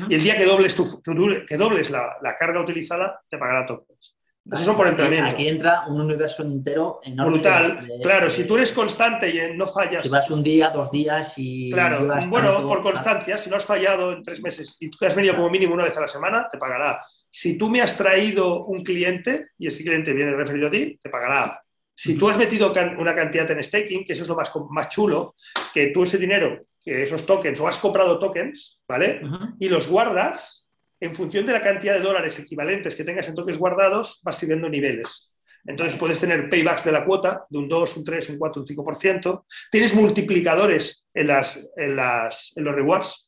Y 0.08 0.14
el 0.14 0.22
día 0.22 0.36
que 0.36 0.44
dobles, 0.44 0.74
tu, 0.74 1.02
que 1.02 1.56
dobles 1.56 1.90
la, 1.90 2.36
carga 2.38 2.60
utilizada, 2.60 3.20
te 3.28 3.38
pagará 3.38 3.64
tokens. 3.64 4.15
Esos 4.52 4.64
son 4.64 4.76
por 4.76 4.86
entrenamientos. 4.86 5.34
Aquí 5.34 5.48
entra 5.48 5.86
un 5.88 6.00
universo 6.00 6.42
entero 6.42 7.00
enorme. 7.02 7.32
Brutal. 7.32 7.88
claro, 8.00 8.30
si 8.30 8.44
tú 8.44 8.56
eres 8.56 8.70
constante 8.70 9.28
y 9.28 9.56
no 9.56 9.66
fallas. 9.66 10.02
Si 10.02 10.08
vas 10.08 10.30
un 10.30 10.42
día, 10.42 10.70
dos 10.70 10.90
días 10.90 11.34
y. 11.36 11.70
Claro, 11.72 12.06
bueno, 12.28 12.62
por 12.68 12.82
constancia, 12.82 13.36
si 13.38 13.50
no 13.50 13.56
has 13.56 13.64
fallado 13.64 14.12
en 14.12 14.22
tres 14.22 14.40
meses 14.42 14.76
y 14.80 14.88
tú 14.88 15.04
has 15.04 15.14
venido 15.14 15.34
como 15.34 15.50
mínimo 15.50 15.74
una 15.74 15.84
vez 15.84 15.96
a 15.96 16.00
la 16.00 16.08
semana, 16.08 16.48
te 16.50 16.58
pagará. 16.58 17.02
Si 17.30 17.58
tú 17.58 17.68
me 17.68 17.80
has 17.82 17.96
traído 17.96 18.64
un 18.64 18.82
cliente 18.82 19.48
y 19.58 19.66
ese 19.66 19.82
cliente 19.82 20.12
viene 20.12 20.34
referido 20.36 20.68
a 20.68 20.70
ti, 20.70 20.98
te 21.02 21.10
pagará. 21.10 21.60
Si 21.98 22.16
tú 22.16 22.28
has 22.28 22.36
metido 22.36 22.72
una 22.98 23.14
cantidad 23.14 23.50
en 23.50 23.64
staking, 23.64 24.04
que 24.04 24.12
eso 24.12 24.22
es 24.22 24.28
lo 24.28 24.36
más, 24.36 24.52
más 24.70 24.90
chulo, 24.90 25.34
que 25.72 25.88
tú 25.88 26.02
ese 26.02 26.18
dinero, 26.18 26.66
que 26.84 27.02
esos 27.02 27.24
tokens, 27.24 27.58
o 27.58 27.66
has 27.66 27.78
comprado 27.78 28.18
tokens, 28.18 28.80
¿vale? 28.86 29.22
Y 29.58 29.70
los 29.70 29.88
guardas, 29.88 30.65
en 31.00 31.14
función 31.14 31.46
de 31.46 31.52
la 31.52 31.60
cantidad 31.60 31.94
de 31.94 32.00
dólares 32.00 32.38
equivalentes 32.38 32.94
que 32.94 33.04
tengas 33.04 33.28
en 33.28 33.34
tokens 33.34 33.58
guardados, 33.58 34.20
vas 34.22 34.38
subiendo 34.38 34.68
niveles. 34.68 35.30
Entonces 35.66 35.98
puedes 35.98 36.20
tener 36.20 36.48
paybacks 36.48 36.84
de 36.84 36.92
la 36.92 37.04
cuota 37.04 37.44
de 37.50 37.58
un 37.58 37.68
2, 37.68 37.96
un 37.96 38.04
3, 38.04 38.30
un 38.30 38.38
4, 38.38 38.62
un 38.62 38.66
5%. 38.66 39.44
Tienes 39.70 39.94
multiplicadores 39.94 41.08
en, 41.12 41.26
las, 41.26 41.68
en, 41.76 41.96
las, 41.96 42.52
en 42.56 42.64
los 42.64 42.74
rewards 42.74 43.25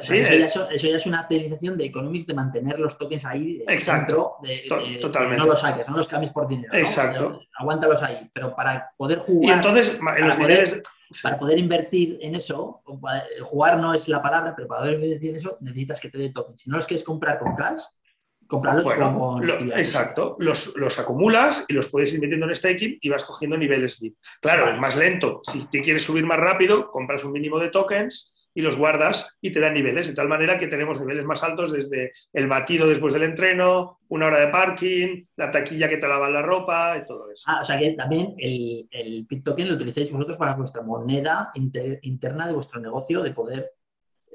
Sí, 0.00 0.18
eso, 0.18 0.68
ya 0.70 0.96
es 0.96 1.06
una 1.06 1.24
utilización 1.24 1.78
de 1.78 1.84
economics 1.84 2.26
de 2.26 2.34
mantener 2.34 2.78
los 2.80 2.98
tokens 2.98 3.24
ahí 3.24 3.62
exacto, 3.68 4.36
de, 4.42 4.98
totalmente. 5.00 5.42
no 5.42 5.46
los 5.46 5.60
saques, 5.60 5.88
no 5.88 5.96
los 5.96 6.08
cambies 6.08 6.32
por 6.32 6.48
dinero. 6.48 6.74
Exacto. 6.74 7.40
Aguántalos 7.56 8.02
ahí, 8.02 8.28
pero 8.32 8.54
para 8.54 8.90
poder 8.96 9.20
jugar. 9.20 9.48
Y 9.48 9.52
entonces, 9.52 9.98
en 10.18 10.26
los 10.26 10.36
poder, 10.36 10.82
Para 11.22 11.38
poder 11.38 11.58
invertir 11.58 12.18
en 12.20 12.34
eso, 12.34 12.82
jugar 13.42 13.78
no 13.78 13.94
es 13.94 14.08
la 14.08 14.20
palabra, 14.20 14.54
pero 14.56 14.66
para 14.66 14.80
poder 14.80 14.94
invertir 14.94 15.30
en 15.30 15.36
eso 15.36 15.56
necesitas 15.60 16.00
que 16.00 16.10
te 16.10 16.18
dé 16.18 16.30
tokens. 16.30 16.62
Si 16.62 16.70
no 16.70 16.76
los 16.76 16.86
quieres 16.86 17.04
comprar 17.04 17.38
con 17.38 17.54
cash, 17.54 17.82
comprarlos 18.48 18.90
con. 18.90 19.70
exacto, 19.70 20.36
los, 20.40 20.74
los, 20.76 20.98
acumulas 20.98 21.64
y 21.68 21.74
los 21.74 21.88
puedes 21.88 22.12
ir 22.12 22.20
metiendo 22.20 22.46
en 22.46 22.54
staking 22.56 22.98
y 23.00 23.08
vas 23.08 23.24
cogiendo 23.24 23.56
niveles. 23.56 24.02
Claro, 24.40 24.72
es 24.72 24.78
más 24.78 24.96
lento. 24.96 25.40
Si 25.44 25.66
te 25.66 25.80
quieres 25.80 26.02
subir 26.02 26.26
más 26.26 26.40
rápido, 26.40 26.90
compras 26.90 27.22
un 27.22 27.32
mínimo 27.32 27.60
de 27.60 27.68
tokens 27.68 28.32
y 28.56 28.62
los 28.62 28.76
guardas 28.76 29.36
y 29.42 29.52
te 29.52 29.60
dan 29.60 29.74
niveles, 29.74 30.08
de 30.08 30.14
tal 30.14 30.28
manera 30.28 30.56
que 30.56 30.66
tenemos 30.66 30.98
niveles 30.98 31.26
más 31.26 31.42
altos 31.42 31.72
desde 31.72 32.10
el 32.32 32.48
batido 32.48 32.88
después 32.88 33.12
del 33.12 33.24
entreno, 33.24 33.98
una 34.08 34.26
hora 34.26 34.40
de 34.40 34.48
parking, 34.48 35.26
la 35.36 35.50
taquilla 35.50 35.90
que 35.90 35.98
te 35.98 36.08
lavan 36.08 36.32
la 36.32 36.40
ropa 36.40 36.96
y 36.96 37.04
todo 37.04 37.30
eso. 37.30 37.44
Ah, 37.48 37.60
o 37.60 37.64
sea 37.64 37.78
que 37.78 37.92
también 37.92 38.34
el, 38.38 38.88
el 38.90 39.26
token 39.42 39.68
lo 39.68 39.74
utilizáis 39.74 40.10
vosotros 40.10 40.38
para 40.38 40.54
vuestra 40.54 40.82
moneda 40.82 41.50
interna 41.54 42.46
de 42.46 42.54
vuestro 42.54 42.80
negocio, 42.80 43.22
de 43.22 43.32
poder 43.32 43.72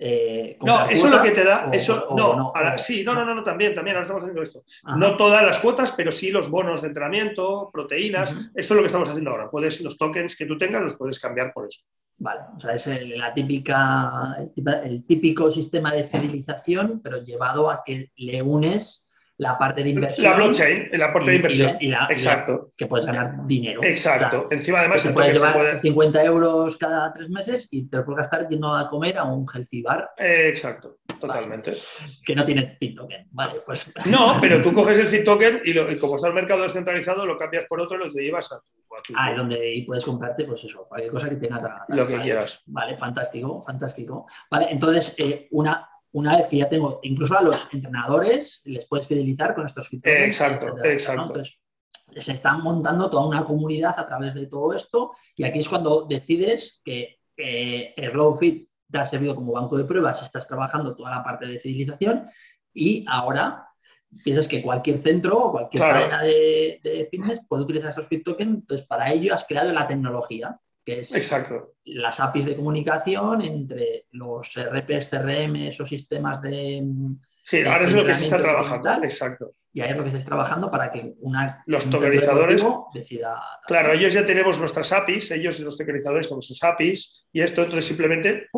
eh, 0.03 0.57
no, 0.61 0.87
eso 0.89 1.05
es 1.05 1.13
lo 1.13 1.21
que 1.21 1.29
te 1.29 1.43
da, 1.43 1.69
eso 1.71 2.07
no, 2.17 2.51
sí, 2.79 3.03
no, 3.03 3.13
no, 3.13 3.35
no, 3.35 3.43
también, 3.43 3.75
también, 3.75 3.95
ahora 3.95 4.05
estamos 4.05 4.23
haciendo 4.23 4.41
esto. 4.41 4.63
No 4.97 5.15
todas 5.15 5.45
las 5.45 5.59
cuotas, 5.59 5.91
pero 5.91 6.11
sí 6.11 6.31
los 6.31 6.49
bonos 6.49 6.81
de 6.81 6.87
entrenamiento, 6.87 7.69
proteínas, 7.71 8.31
esto 8.31 8.51
es 8.55 8.71
lo 8.71 8.79
que 8.79 8.87
estamos 8.87 9.09
haciendo 9.09 9.29
ahora. 9.29 9.51
Puedes, 9.51 9.79
los 9.81 9.99
tokens 9.99 10.35
que 10.35 10.47
tú 10.47 10.57
tengas 10.57 10.81
los 10.81 10.95
puedes 10.95 11.19
cambiar 11.19 11.53
por 11.53 11.67
eso. 11.67 11.81
Vale, 12.23 12.41
o 12.55 12.59
sea, 12.59 12.75
es 12.75 12.87
la 13.17 13.33
típica, 13.33 14.37
el 14.83 15.03
típico 15.07 15.49
sistema 15.49 15.91
de 15.91 16.03
fidelización, 16.03 17.01
pero 17.03 17.23
llevado 17.23 17.71
a 17.71 17.81
que 17.83 18.11
le 18.15 18.43
unes 18.43 19.09
la 19.37 19.57
parte 19.57 19.83
de 19.83 19.89
inversión. 19.89 20.29
La 20.29 20.37
blockchain, 20.37 20.89
la 20.93 21.11
parte 21.11 21.31
de 21.31 21.35
inversión. 21.37 21.77
Exacto. 22.11 22.69
que 22.77 22.85
puedes 22.85 23.07
ganar 23.07 23.47
dinero. 23.47 23.83
Exacto. 23.83 24.45
Encima, 24.51 24.81
además, 24.81 25.01
te 25.01 25.09
puedes 25.09 25.33
llevar 25.33 25.79
50 25.79 26.23
euros 26.23 26.77
cada 26.77 27.11
tres 27.11 27.27
meses 27.27 27.67
y 27.71 27.89
te 27.89 27.97
lo 27.97 28.05
puedes 28.05 28.19
gastar 28.19 28.47
yendo 28.47 28.75
a 28.75 28.87
comer 28.87 29.17
a 29.17 29.23
un 29.23 29.47
healthy 29.51 29.81
bar. 29.81 30.11
exacto, 30.15 30.99
totalmente. 31.19 31.73
Que 32.23 32.35
no 32.35 32.45
tiene 32.45 32.77
fit 32.79 32.95
token. 32.95 33.29
Vale, 33.31 33.63
pues. 33.65 33.91
No, 34.05 34.37
pero 34.39 34.61
tú 34.61 34.71
coges 34.75 34.99
el 34.99 35.07
fit 35.07 35.23
token 35.23 35.61
y, 35.65 35.97
como 35.97 36.17
está 36.17 36.27
el 36.27 36.35
mercado 36.35 36.61
descentralizado, 36.61 37.25
lo 37.25 37.35
cambias 37.35 37.65
por 37.67 37.81
otro 37.81 37.97
y 37.97 38.05
lo 38.05 38.13
te 38.13 38.21
llevas 38.21 38.51
a 38.51 38.61
Ah, 39.15 39.31
y 39.31 39.37
donde 39.37 39.83
puedes 39.87 40.05
comprarte, 40.05 40.45
pues 40.45 40.63
eso, 40.63 40.85
cualquier 40.87 41.11
cosa 41.11 41.29
que 41.29 41.37
tenga. 41.37 41.85
Lo 41.87 42.07
que 42.07 42.19
quieras. 42.19 42.61
Vale, 42.65 42.95
fantástico, 42.95 43.63
fantástico. 43.65 44.27
Vale, 44.49 44.67
entonces, 44.71 45.15
eh, 45.17 45.47
una 45.51 45.87
una 46.13 46.35
vez 46.35 46.47
que 46.47 46.57
ya 46.57 46.67
tengo, 46.67 46.99
incluso 47.03 47.37
a 47.37 47.41
los 47.41 47.67
entrenadores, 47.71 48.61
les 48.65 48.85
puedes 48.85 49.07
fidelizar 49.07 49.55
con 49.55 49.65
estos 49.65 49.87
feedbacks. 49.87 50.25
Exacto, 50.25 50.83
exacto. 50.83 51.21
Entonces, 51.21 51.59
se 52.17 52.33
están 52.33 52.61
montando 52.61 53.09
toda 53.09 53.25
una 53.25 53.45
comunidad 53.45 53.97
a 53.97 54.05
través 54.05 54.33
de 54.33 54.47
todo 54.47 54.73
esto 54.73 55.13
y 55.37 55.45
aquí 55.45 55.59
es 55.59 55.69
cuando 55.69 56.05
decides 56.05 56.81
que 56.83 57.19
eh, 57.37 57.93
SlowFit 58.11 58.69
te 58.91 58.97
ha 58.97 59.05
servido 59.05 59.35
como 59.35 59.53
banco 59.53 59.77
de 59.77 59.85
pruebas, 59.85 60.21
estás 60.21 60.45
trabajando 60.45 60.93
toda 60.93 61.11
la 61.11 61.23
parte 61.23 61.45
de 61.45 61.59
fidelización 61.59 62.29
y 62.73 63.05
ahora 63.07 63.69
piensas 64.23 64.47
que 64.47 64.61
cualquier 64.61 64.99
centro 64.99 65.37
o 65.37 65.51
cualquier 65.51 65.81
cadena 65.81 66.23
de, 66.23 67.07
fitness 67.09 67.41
puede 67.47 67.63
utilizar 67.63 67.89
estos 67.89 68.07
fit 68.07 68.23
tokens, 68.23 68.55
entonces 68.55 68.85
para 68.87 69.11
ello 69.11 69.33
has 69.33 69.45
creado 69.45 69.71
la 69.71 69.87
tecnología 69.87 70.59
que 70.83 71.01
es 71.01 71.13
Exacto. 71.15 71.75
las 71.85 72.19
APIs 72.19 72.45
de 72.45 72.55
comunicación 72.55 73.41
entre 73.41 74.07
los 74.11 74.59
RPs, 74.59 75.09
CRM, 75.09 75.67
esos 75.67 75.87
sistemas 75.87 76.41
de... 76.41 76.83
Sí, 77.43 77.61
ahora 77.61 77.85
es 77.85 77.93
lo 77.93 78.03
que 78.03 78.15
se 78.15 78.23
está 78.23 78.39
trabajando, 78.39 79.03
exacto. 79.03 79.53
Y 79.73 79.81
ahí 79.81 79.91
es 79.91 79.95
lo 79.95 80.03
que 80.03 80.09
estáis 80.09 80.25
trabajando 80.25 80.69
para 80.69 80.91
que 80.91 81.13
una, 81.19 81.63
los 81.65 81.89
tokenizadores 81.89 82.65
decida... 82.93 83.41
Claro, 83.67 83.93
ellos 83.93 84.11
ya 84.11 84.25
tenemos 84.25 84.59
nuestras 84.59 84.91
APIs, 84.91 85.31
ellos 85.31 85.59
los 85.59 85.77
tokenizadores 85.77 86.27
tenemos 86.27 86.47
sus 86.47 86.61
APIs, 86.63 87.27
y 87.31 87.41
esto 87.41 87.61
entonces 87.61 87.85
simplemente 87.85 88.49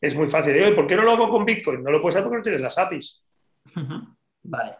es 0.00 0.14
muy 0.16 0.28
fácil. 0.28 0.52
De, 0.52 0.72
¿Por 0.72 0.86
qué 0.86 0.96
no 0.96 1.02
lo 1.02 1.12
hago 1.12 1.28
con 1.28 1.44
Bitcoin? 1.44 1.82
No 1.82 1.90
lo 1.90 2.00
puedes 2.00 2.16
hacer 2.16 2.24
porque 2.24 2.38
no 2.38 2.42
tienes 2.42 2.60
las 2.60 2.78
APIs. 2.78 3.24
Vale. 4.48 4.76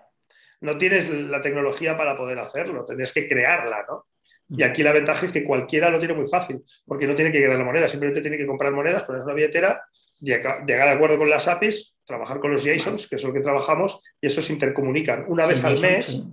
No 0.60 0.76
tienes 0.76 1.08
la 1.10 1.40
tecnología 1.40 1.96
para 1.96 2.16
poder 2.16 2.38
hacerlo, 2.38 2.84
tendrías 2.84 3.12
que 3.12 3.28
crearla, 3.28 3.84
¿no? 3.88 4.06
Y 4.50 4.62
aquí 4.62 4.82
la 4.82 4.92
ventaja 4.92 5.26
es 5.26 5.32
que 5.32 5.44
cualquiera 5.44 5.90
lo 5.90 5.98
tiene 5.98 6.14
muy 6.14 6.26
fácil, 6.26 6.62
porque 6.86 7.06
no 7.06 7.14
tiene 7.14 7.30
que 7.30 7.38
crear 7.38 7.58
la 7.58 7.64
moneda, 7.64 7.86
simplemente 7.86 8.22
tiene 8.22 8.38
que 8.38 8.46
comprar 8.46 8.72
monedas, 8.72 9.04
poner 9.04 9.22
una 9.22 9.34
billetera, 9.34 9.82
llegar 10.20 10.64
de 10.64 10.90
acuerdo 10.90 11.18
con 11.18 11.28
las 11.28 11.46
APIs, 11.48 11.96
trabajar 12.02 12.40
con 12.40 12.52
los 12.52 12.64
JSONs, 12.64 13.08
que 13.08 13.16
es 13.16 13.24
lo 13.24 13.32
que 13.32 13.40
trabajamos, 13.40 14.02
y 14.20 14.26
esos 14.26 14.46
se 14.46 14.54
intercomunican 14.54 15.26
una 15.28 15.46
vez 15.46 15.62
al 15.66 15.78
mes. 15.78 16.24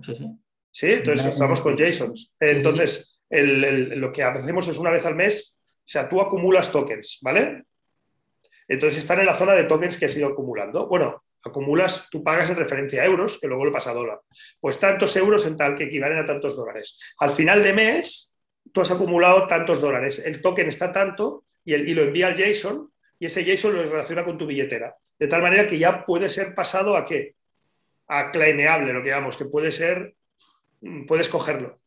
Sí, 0.72 0.92
entonces 0.92 1.26
estamos 1.26 1.60
con 1.60 1.76
JSONs. 1.76 2.34
Entonces, 2.40 3.20
lo 3.30 4.10
que 4.10 4.22
hacemos 4.22 4.66
es 4.68 4.78
una 4.78 4.90
vez 4.90 5.04
al 5.04 5.14
mes, 5.14 5.58
o 5.60 5.88
sea, 5.88 6.08
tú 6.08 6.18
acumulas 6.20 6.72
tokens, 6.72 7.18
¿vale? 7.20 7.64
Entonces 8.66 8.98
están 8.98 9.20
en 9.20 9.26
la 9.26 9.36
zona 9.36 9.52
de 9.52 9.64
tokens 9.64 9.98
que 9.98 10.06
has 10.06 10.16
ido 10.16 10.28
acumulando. 10.28 10.88
Bueno, 10.88 11.22
acumulas, 11.48 12.08
tú 12.10 12.22
pagas 12.22 12.50
en 12.50 12.56
referencia 12.56 13.02
a 13.02 13.06
euros, 13.06 13.38
que 13.40 13.46
luego 13.46 13.64
lo 13.64 13.72
pasa 13.72 13.90
a 13.90 13.94
dólar. 13.94 14.20
Pues 14.60 14.78
tantos 14.78 15.16
euros 15.16 15.46
en 15.46 15.56
tal 15.56 15.74
que 15.74 15.84
equivalen 15.84 16.18
a 16.18 16.24
tantos 16.24 16.56
dólares. 16.56 16.98
Al 17.18 17.30
final 17.30 17.62
de 17.62 17.72
mes, 17.72 18.34
tú 18.72 18.80
has 18.80 18.90
acumulado 18.90 19.46
tantos 19.46 19.80
dólares. 19.80 20.22
El 20.24 20.40
token 20.40 20.68
está 20.68 20.92
tanto 20.92 21.44
y, 21.64 21.74
el, 21.74 21.88
y 21.88 21.94
lo 21.94 22.02
envía 22.02 22.28
al 22.28 22.36
JSON 22.36 22.90
y 23.18 23.26
ese 23.26 23.44
JSON 23.44 23.74
lo 23.74 23.82
relaciona 23.82 24.24
con 24.24 24.38
tu 24.38 24.46
billetera. 24.46 24.96
De 25.18 25.28
tal 25.28 25.42
manera 25.42 25.66
que 25.66 25.78
ya 25.78 26.04
puede 26.04 26.28
ser 26.28 26.54
pasado 26.54 26.96
a 26.96 27.04
qué? 27.04 27.34
A 28.08 28.30
claimeable, 28.30 28.92
lo 28.92 29.02
que 29.02 29.10
llamamos, 29.10 29.36
que 29.36 29.46
puede 29.46 29.72
ser, 29.72 30.14
mm, 30.80 31.06
puedes 31.06 31.28
cogerlo. 31.28 31.80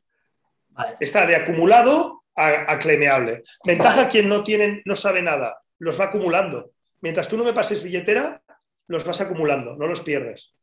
Está 1.00 1.26
de 1.26 1.36
acumulado 1.36 2.24
a, 2.36 2.72
a 2.72 2.80
claimeable. 2.80 3.38
Ventaja 3.66 4.08
quien 4.08 4.30
no 4.30 4.44
tiene, 4.44 4.82
no 4.86 4.96
sabe 4.96 5.22
nada, 5.22 5.62
los 5.78 6.00
va 6.00 6.06
acumulando. 6.06 6.72
Mientras 7.02 7.28
tú 7.28 7.38
no 7.38 7.44
me 7.44 7.54
pases 7.54 7.84
billetera, 7.84 8.42
los 8.90 9.06
vas 9.06 9.22
acumulando, 9.22 9.76
no 9.76 9.88
los 9.88 10.02
pierdes. 10.02 10.54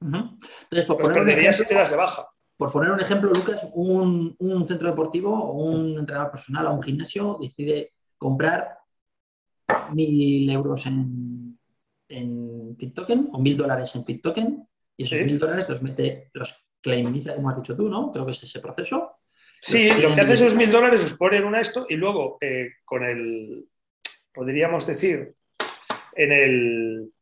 Entonces, 0.00 0.86
por 0.86 0.98
los 0.98 1.08
poner 1.08 1.24
perderías 1.24 1.56
si 1.56 1.66
te 1.66 1.74
das 1.74 1.90
de 1.90 1.96
baja. 1.96 2.26
Por 2.56 2.72
poner 2.72 2.90
un 2.90 3.00
ejemplo, 3.00 3.30
Lucas, 3.32 3.68
un, 3.74 4.36
centro 4.66 4.88
deportivo 4.88 5.32
o 5.32 5.52
un 5.52 5.98
entrenador 5.98 6.30
personal 6.30 6.66
o 6.66 6.74
un 6.74 6.82
gimnasio 6.82 7.38
decide 7.40 7.90
comprar 8.16 8.78
mil 9.92 10.48
euros 10.50 10.86
en, 10.86 11.58
en 12.08 12.94
token 12.94 13.28
o 13.32 13.38
mil 13.40 13.56
dólares 13.56 13.94
en 13.94 14.20
token 14.20 14.66
y 14.96 15.02
esos 15.04 15.26
mil 15.26 15.38
dólares 15.38 15.68
los 15.68 15.82
mete, 15.82 16.30
los 16.34 16.54
claimiza, 16.80 17.34
como 17.34 17.50
has 17.50 17.56
dicho 17.56 17.76
tú, 17.76 17.88
¿no? 17.88 18.12
Creo 18.12 18.24
que 18.26 18.32
es 18.32 18.42
ese 18.42 18.60
proceso. 18.60 19.18
Sí, 19.60 19.90
lo 20.00 20.12
que 20.12 20.20
hace 20.20 20.34
esos 20.34 20.54
mil 20.54 20.70
dólares 20.70 21.04
es 21.04 21.14
poner 21.14 21.44
una 21.44 21.60
esto 21.60 21.86
y 21.88 21.96
luego 21.96 22.36
eh, 22.40 22.70
con 22.84 23.04
el, 23.04 23.66
podríamos 24.32 24.86
decir, 24.86 25.34
en 26.14 26.32
el, 26.32 27.12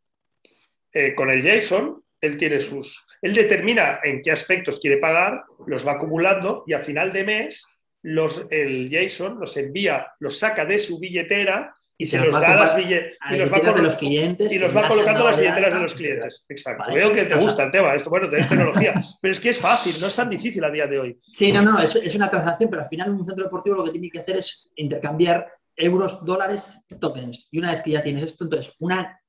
eh, 0.92 1.14
con 1.14 1.30
el 1.30 1.42
JSON, 1.42 2.02
él 2.20 2.36
tiene 2.36 2.60
sus. 2.60 3.04
Él 3.22 3.34
determina 3.34 4.00
en 4.02 4.22
qué 4.22 4.30
aspectos 4.30 4.80
quiere 4.80 4.98
pagar, 4.98 5.44
los 5.66 5.86
va 5.86 5.92
acumulando 5.92 6.64
y 6.66 6.72
a 6.72 6.80
final 6.80 7.12
de 7.12 7.24
mes 7.24 7.66
los, 8.02 8.46
el 8.50 8.88
JSON 8.90 9.38
los 9.38 9.56
envía, 9.56 10.08
los 10.20 10.38
saca 10.38 10.64
de 10.64 10.78
su 10.78 10.98
billetera 10.98 11.74
y 11.98 12.06
se, 12.06 12.18
los, 12.18 12.32
da 12.32 12.54
a 12.54 12.56
las 12.56 12.74
billeteras 12.74 13.18
y 13.30 13.36
los 13.36 13.52
va, 13.52 13.82
los 13.82 13.94
clientes 13.94 14.50
y 14.50 14.58
los 14.58 14.74
va 14.74 14.88
colocando 14.88 15.22
las 15.22 15.38
billeteras 15.38 15.74
de 15.74 15.80
los 15.80 15.94
clientes. 15.94 16.46
Exacto. 16.48 16.94
Veo 16.94 17.12
que 17.12 17.26
te 17.26 17.34
gusta 17.34 17.64
el 17.64 17.70
tema, 17.70 17.94
esto, 17.94 18.08
bueno, 18.08 18.26
tenés 18.30 18.48
tecnología, 18.48 18.94
pero 19.20 19.32
es 19.32 19.38
que 19.38 19.50
es 19.50 19.58
fácil, 19.58 20.00
no 20.00 20.06
es 20.06 20.16
tan 20.16 20.30
difícil 20.30 20.64
a 20.64 20.70
día 20.70 20.86
de 20.86 20.98
hoy. 20.98 21.18
Sí, 21.20 21.52
no, 21.52 21.60
no, 21.60 21.78
es, 21.78 21.94
es 21.96 22.14
una 22.14 22.30
transacción, 22.30 22.70
pero 22.70 22.82
al 22.82 22.88
final 22.88 23.10
un 23.10 23.26
centro 23.26 23.44
deportivo 23.44 23.76
lo 23.76 23.84
que 23.84 23.90
tiene 23.90 24.08
que 24.08 24.18
hacer 24.18 24.38
es 24.38 24.70
intercambiar 24.76 25.46
euros, 25.76 26.24
dólares, 26.24 26.82
tokens. 26.98 27.48
Y 27.50 27.58
una 27.58 27.72
vez 27.72 27.82
que 27.82 27.90
ya 27.90 28.02
tienes 28.02 28.24
esto, 28.24 28.44
entonces 28.44 28.74
una 28.78 29.19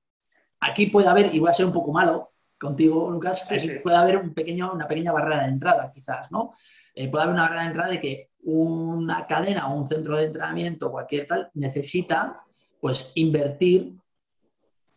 Aquí 0.62 0.88
puede 0.88 1.07
haber, 1.07 1.34
y 1.34 1.39
voy 1.39 1.49
a 1.49 1.53
ser 1.53 1.66
un 1.66 1.74
poco 1.74 1.91
malo, 1.91 2.32
contigo, 2.59 3.09
Lucas, 3.09 3.47
puede 3.84 3.97
haber 3.97 4.18
un 4.18 4.34
pequeño, 4.34 4.72
una 4.72 4.88
pequeña 4.88 5.12
barrera 5.12 5.43
de 5.43 5.49
entrada, 5.49 5.91
quizás, 5.93 6.32
¿no? 6.32 6.53
Eh, 6.93 7.09
puede 7.09 7.24
haber 7.24 7.34
una 7.34 7.43
barrera 7.43 7.62
de 7.64 7.68
entrada 7.68 7.89
de 7.89 7.99
que 7.99 8.30
una 8.43 9.26
cadena 9.26 9.68
o 9.68 9.80
un 9.80 9.88
centro 9.88 10.18
de 10.18 10.26
entrenamiento 10.26 10.88
o 10.88 10.91
cualquier 10.91 11.26
tal 11.28 11.49
necesita 11.55 12.41
pues 12.80 13.12
invertir 13.16 13.93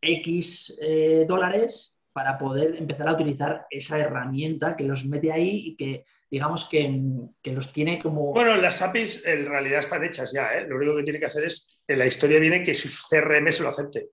X 0.00 0.76
eh, 0.80 1.24
dólares 1.26 1.94
para 2.12 2.38
poder 2.38 2.76
empezar 2.76 3.08
a 3.08 3.14
utilizar 3.14 3.66
esa 3.70 3.98
herramienta 3.98 4.76
que 4.76 4.84
los 4.84 5.04
mete 5.04 5.32
ahí 5.32 5.68
y 5.68 5.76
que 5.76 6.04
digamos 6.30 6.68
que, 6.68 6.90
los 7.44 7.72
tiene 7.72 7.98
como... 8.00 8.32
Bueno, 8.32 8.56
las 8.56 8.82
APIs 8.82 9.24
en 9.24 9.46
realidad 9.46 9.80
están 9.80 10.04
hechas 10.04 10.32
ya, 10.32 10.52
¿eh? 10.54 10.66
lo 10.66 10.76
único 10.76 10.96
que 10.96 11.04
tiene 11.04 11.18
que 11.18 11.26
hacer 11.26 11.44
es, 11.44 11.80
en 11.86 11.98
la 11.98 12.06
historia 12.06 12.40
viene 12.40 12.62
que 12.62 12.74
su 12.74 12.88
CRM 12.88 13.52
se 13.52 13.62
lo 13.62 13.68
acepte. 13.68 14.08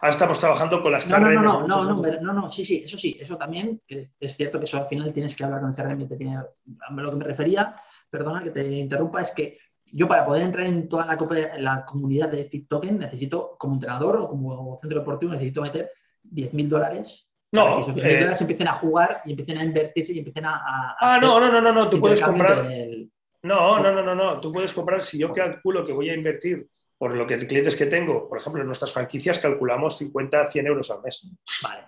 Ahora 0.00 0.10
estamos 0.10 0.38
trabajando 0.38 0.82
con 0.82 0.92
las 0.92 1.08
no, 1.08 1.18
No, 1.18 1.30
no, 1.30 1.66
no, 1.66 1.84
no, 1.84 2.20
no, 2.20 2.32
no, 2.32 2.50
sí, 2.50 2.64
sí, 2.64 2.82
eso 2.84 2.96
sí, 2.96 3.16
eso 3.20 3.36
también, 3.36 3.80
que 3.86 4.10
es 4.18 4.36
cierto 4.36 4.58
que 4.58 4.64
eso 4.64 4.78
al 4.78 4.86
final 4.86 5.12
tienes 5.12 5.34
que 5.34 5.44
hablar 5.44 5.60
con 5.60 5.70
el 5.70 5.76
CRM, 5.76 6.08
te 6.08 6.16
tiene, 6.16 6.36
a 6.36 6.92
lo 6.92 7.10
que 7.10 7.16
me 7.16 7.24
refería, 7.24 7.74
perdona 8.08 8.42
que 8.42 8.50
te 8.50 8.70
interrumpa, 8.70 9.20
es 9.20 9.30
que 9.32 9.58
yo 9.92 10.06
para 10.06 10.24
poder 10.24 10.42
entrar 10.42 10.66
en 10.66 10.88
toda 10.88 11.06
la, 11.06 11.18
la 11.58 11.84
comunidad 11.84 12.28
de 12.28 12.44
FitToken 12.44 12.98
necesito, 12.98 13.56
como 13.58 13.74
entrenador 13.74 14.16
o 14.16 14.28
como 14.28 14.78
centro 14.78 15.00
deportivo, 15.00 15.32
necesito 15.32 15.62
meter 15.62 15.90
10.000 16.22 16.68
dólares 16.68 17.28
no, 17.52 17.80
esos 17.80 17.94
10.000 17.94 18.06
eh, 18.06 18.18
dólares 18.20 18.40
empiecen 18.40 18.68
a 18.68 18.72
jugar 18.72 19.20
y 19.26 19.30
empiecen 19.32 19.58
a 19.58 19.64
invertirse 19.64 20.14
y 20.14 20.18
empiecen 20.18 20.46
a... 20.46 20.96
ah, 20.98 21.18
no, 21.20 21.38
no, 21.38 21.52
no, 21.52 21.60
no, 21.60 21.72
no, 21.72 21.90
tú 21.90 22.00
puedes 22.00 22.20
comprar... 22.20 22.66
No, 23.42 23.80
no, 23.80 23.92
no, 23.92 24.02
no, 24.02 24.14
no, 24.14 24.40
tú 24.40 24.52
puedes 24.52 24.72
comprar, 24.72 25.02
si 25.02 25.18
yo 25.18 25.32
calculo 25.32 25.84
que 25.84 25.92
voy 25.92 26.08
a 26.08 26.14
invertir 26.14 26.68
por 27.02 27.16
lo 27.16 27.26
que 27.26 27.36
clientes 27.48 27.74
que 27.74 27.86
tengo, 27.86 28.28
por 28.28 28.38
ejemplo, 28.38 28.60
en 28.60 28.68
nuestras 28.68 28.92
franquicias 28.92 29.40
calculamos 29.40 29.98
50, 29.98 30.46
100 30.48 30.66
euros 30.68 30.88
al 30.92 31.02
mes. 31.02 31.28
Vale, 31.60 31.82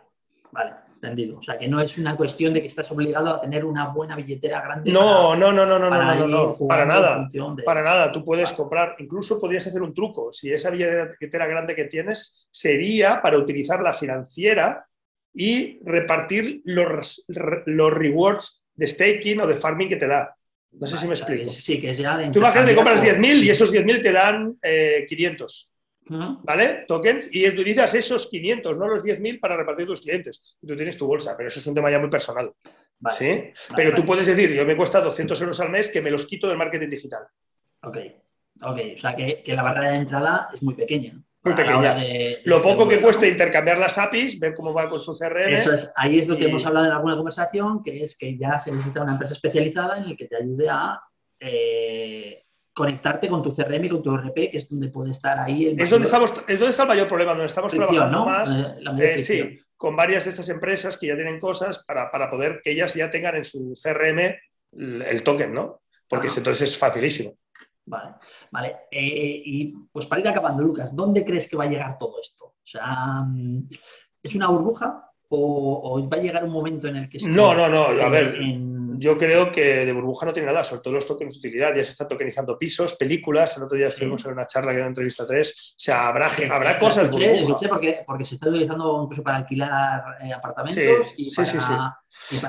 vale, 0.50 0.72
entendido. 0.92 1.38
O 1.38 1.40
sea, 1.40 1.56
que 1.56 1.68
no 1.68 1.80
es 1.80 1.96
una 1.98 2.16
cuestión 2.16 2.52
de 2.52 2.60
que 2.60 2.66
estás 2.66 2.90
obligado 2.90 3.28
a 3.28 3.40
tener 3.40 3.64
una 3.64 3.90
buena 3.90 4.16
billetera 4.16 4.60
grande. 4.60 4.90
No, 4.90 5.36
no, 5.36 5.52
no, 5.52 5.64
no, 5.64 5.78
no, 5.78 5.88
no, 5.88 6.26
no, 6.26 6.58
para 6.66 6.84
nada. 6.84 7.28
Para 7.64 7.84
nada, 7.84 8.10
tú 8.10 8.24
puedes 8.24 8.52
comprar, 8.54 8.96
incluso 8.98 9.40
podrías 9.40 9.64
hacer 9.64 9.82
un 9.82 9.94
truco. 9.94 10.32
Si 10.32 10.52
esa 10.52 10.70
billetera 10.70 11.46
grande 11.46 11.76
que 11.76 11.84
tienes 11.84 12.48
sería 12.50 13.22
para 13.22 13.38
utilizar 13.38 13.80
la 13.82 13.92
financiera 13.92 14.84
y 15.32 15.78
repartir 15.84 16.60
los, 16.64 17.24
los 17.28 17.92
rewards 17.92 18.64
de 18.74 18.88
staking 18.88 19.42
o 19.42 19.46
de 19.46 19.54
farming 19.54 19.90
que 19.90 19.96
te 19.96 20.08
da. 20.08 20.34
No 20.80 20.86
sé 20.86 20.96
si 20.96 21.06
me 21.06 21.14
explico. 21.14 21.50
Sí, 21.50 21.80
que 21.80 21.90
es 21.90 21.98
ya 21.98 22.30
Tú 22.32 22.38
imagínate, 22.38 22.74
compras 22.74 23.02
10.000 23.02 23.44
y 23.44 23.50
esos 23.50 23.72
10.000 23.72 24.02
te 24.02 24.12
dan 24.12 24.58
500. 25.08 25.70
Eh, 26.10 26.14
¿Vale? 26.42 26.84
Tokens. 26.86 27.28
Y 27.34 27.48
utilizas 27.48 27.94
esos 27.94 28.28
500, 28.28 28.76
no 28.76 28.88
los 28.88 29.04
10.000, 29.04 29.40
para 29.40 29.56
repartir 29.56 29.86
tus 29.86 30.00
clientes. 30.00 30.56
Tú 30.60 30.76
tienes 30.76 30.96
tu 30.96 31.06
bolsa, 31.06 31.36
pero 31.36 31.48
eso 31.48 31.60
es 31.60 31.66
un 31.66 31.74
tema 31.74 31.90
ya 31.90 31.98
muy 31.98 32.10
personal. 32.10 32.52
¿sí? 33.10 33.52
pero 33.76 33.92
tú 33.94 34.04
puedes 34.04 34.26
decir, 34.26 34.52
yo 34.52 34.64
me 34.64 34.76
cuesta 34.76 35.00
200 35.00 35.38
euros 35.40 35.60
al 35.60 35.70
mes 35.70 35.88
que 35.88 36.00
me 36.00 36.10
los 36.10 36.26
quito 36.26 36.48
del 36.48 36.56
marketing 36.56 36.88
digital. 36.88 37.24
Ok. 37.82 37.98
Ok. 38.62 38.78
O 38.94 38.98
sea 38.98 39.14
que, 39.14 39.42
que 39.42 39.54
la 39.54 39.62
barrera 39.62 39.92
de 39.92 39.98
entrada 39.98 40.48
es 40.52 40.62
muy 40.62 40.74
pequeña 40.74 41.22
muy 41.44 41.54
pequeña. 41.54 41.96
lo 42.44 42.62
poco 42.62 42.88
que 42.88 43.00
cuesta 43.00 43.26
intercambiar 43.26 43.78
las 43.78 43.98
APIs, 43.98 44.38
ver 44.40 44.54
cómo 44.54 44.72
va 44.72 44.88
con 44.88 45.00
su 45.00 45.12
CRM. 45.12 45.52
Eso 45.52 45.72
es, 45.74 45.92
ahí 45.96 46.18
es 46.18 46.28
lo 46.28 46.36
que 46.36 46.46
hemos 46.46 46.64
hablado 46.66 46.86
en 46.86 46.92
alguna 46.92 47.16
conversación, 47.16 47.82
que 47.82 48.02
es 48.02 48.16
que 48.16 48.36
ya 48.36 48.58
se 48.58 48.72
necesita 48.72 49.02
una 49.02 49.12
empresa 49.12 49.34
especializada 49.34 49.98
en 49.98 50.10
la 50.10 50.16
que 50.16 50.26
te 50.26 50.36
ayude 50.36 50.68
a 50.70 51.00
eh, 51.38 52.44
conectarte 52.72 53.28
con 53.28 53.42
tu 53.42 53.54
CRM 53.54 53.84
y 53.84 53.88
con 53.88 54.02
tu 54.02 54.16
RP, 54.16 54.50
que 54.50 54.58
es 54.58 54.68
donde 54.68 54.88
puede 54.88 55.12
estar 55.12 55.38
ahí. 55.38 55.66
El 55.66 55.80
es, 55.80 55.90
donde 55.90 56.06
estamos, 56.06 56.32
es 56.48 56.58
donde 56.58 56.70
está 56.70 56.82
el 56.82 56.88
mayor 56.88 57.08
problema, 57.08 57.32
donde 57.32 57.46
estamos 57.46 57.72
trabajando 57.72 58.24
más. 58.24 58.56
Eh, 58.56 59.14
eh, 59.14 59.18
sí, 59.18 59.58
con 59.76 59.94
varias 59.94 60.24
de 60.24 60.30
estas 60.30 60.48
empresas 60.48 60.98
que 60.98 61.06
ya 61.06 61.14
tienen 61.14 61.38
cosas 61.38 61.84
para, 61.84 62.30
poder 62.30 62.60
que 62.62 62.72
ellas 62.72 62.94
ya 62.94 63.10
tengan 63.10 63.36
en 63.36 63.44
su 63.44 63.74
CRM 63.80 64.34
el, 64.72 65.22
token, 65.22 65.52
¿no? 65.52 65.82
Porque 66.08 66.28
entonces 66.28 66.70
es 66.70 66.78
facilísimo. 66.78 67.36
Vale, 67.86 68.14
vale. 68.50 68.76
Eh, 68.90 69.42
y 69.44 69.74
pues 69.92 70.06
para 70.06 70.20
ir 70.20 70.28
acabando, 70.28 70.62
Lucas, 70.62 70.94
¿dónde 70.94 71.24
crees 71.24 71.48
que 71.48 71.56
va 71.56 71.64
a 71.64 71.68
llegar 71.68 71.98
todo 71.98 72.20
esto? 72.20 72.44
O 72.44 72.66
sea, 72.66 73.22
mm, 73.26 73.68
¿es 74.22 74.34
una 74.34 74.48
burbuja 74.48 75.10
o, 75.28 76.08
va 76.08 76.16
a 76.16 76.20
llegar 76.20 76.44
un 76.44 76.52
momento 76.52 76.88
en 76.88 76.96
el 76.96 77.08
que... 77.08 77.18
No, 77.28 77.54
no, 77.54 77.68
no, 77.68 77.84
a 77.84 78.08
ver, 78.08 78.38
yo 78.98 79.18
creo 79.18 79.50
que 79.50 79.84
de 79.84 79.92
burbuja 79.92 80.26
no 80.26 80.32
tiene 80.32 80.46
nada, 80.46 80.62
sobre 80.62 80.82
todo 80.82 80.94
los 80.94 81.06
tokens 81.06 81.34
de 81.34 81.38
utilidad, 81.38 81.74
ya 81.74 81.84
se 81.84 81.90
está 81.90 82.06
tokenizando 82.06 82.58
pisos, 82.58 82.94
películas, 82.94 83.56
el 83.56 83.64
otro 83.64 83.76
día 83.76 83.88
estuvimos 83.88 84.24
en 84.24 84.32
una 84.32 84.46
charla 84.46 84.72
que 84.72 84.78
era 84.78 84.86
entrevista 84.86 85.26
3, 85.26 85.50
o 85.50 85.78
sea, 85.78 86.08
habrá, 86.08 86.28
habrá 86.50 86.78
cosas 86.78 87.10
burbuja. 87.10 87.68
porque, 87.68 88.04
porque 88.06 88.24
se 88.24 88.36
está 88.36 88.48
utilizando 88.48 89.02
incluso 89.02 89.22
para 89.22 89.38
alquilar 89.38 90.18
eh, 90.22 90.32
apartamentos 90.32 91.14
y 91.16 91.34
para... 91.34 91.98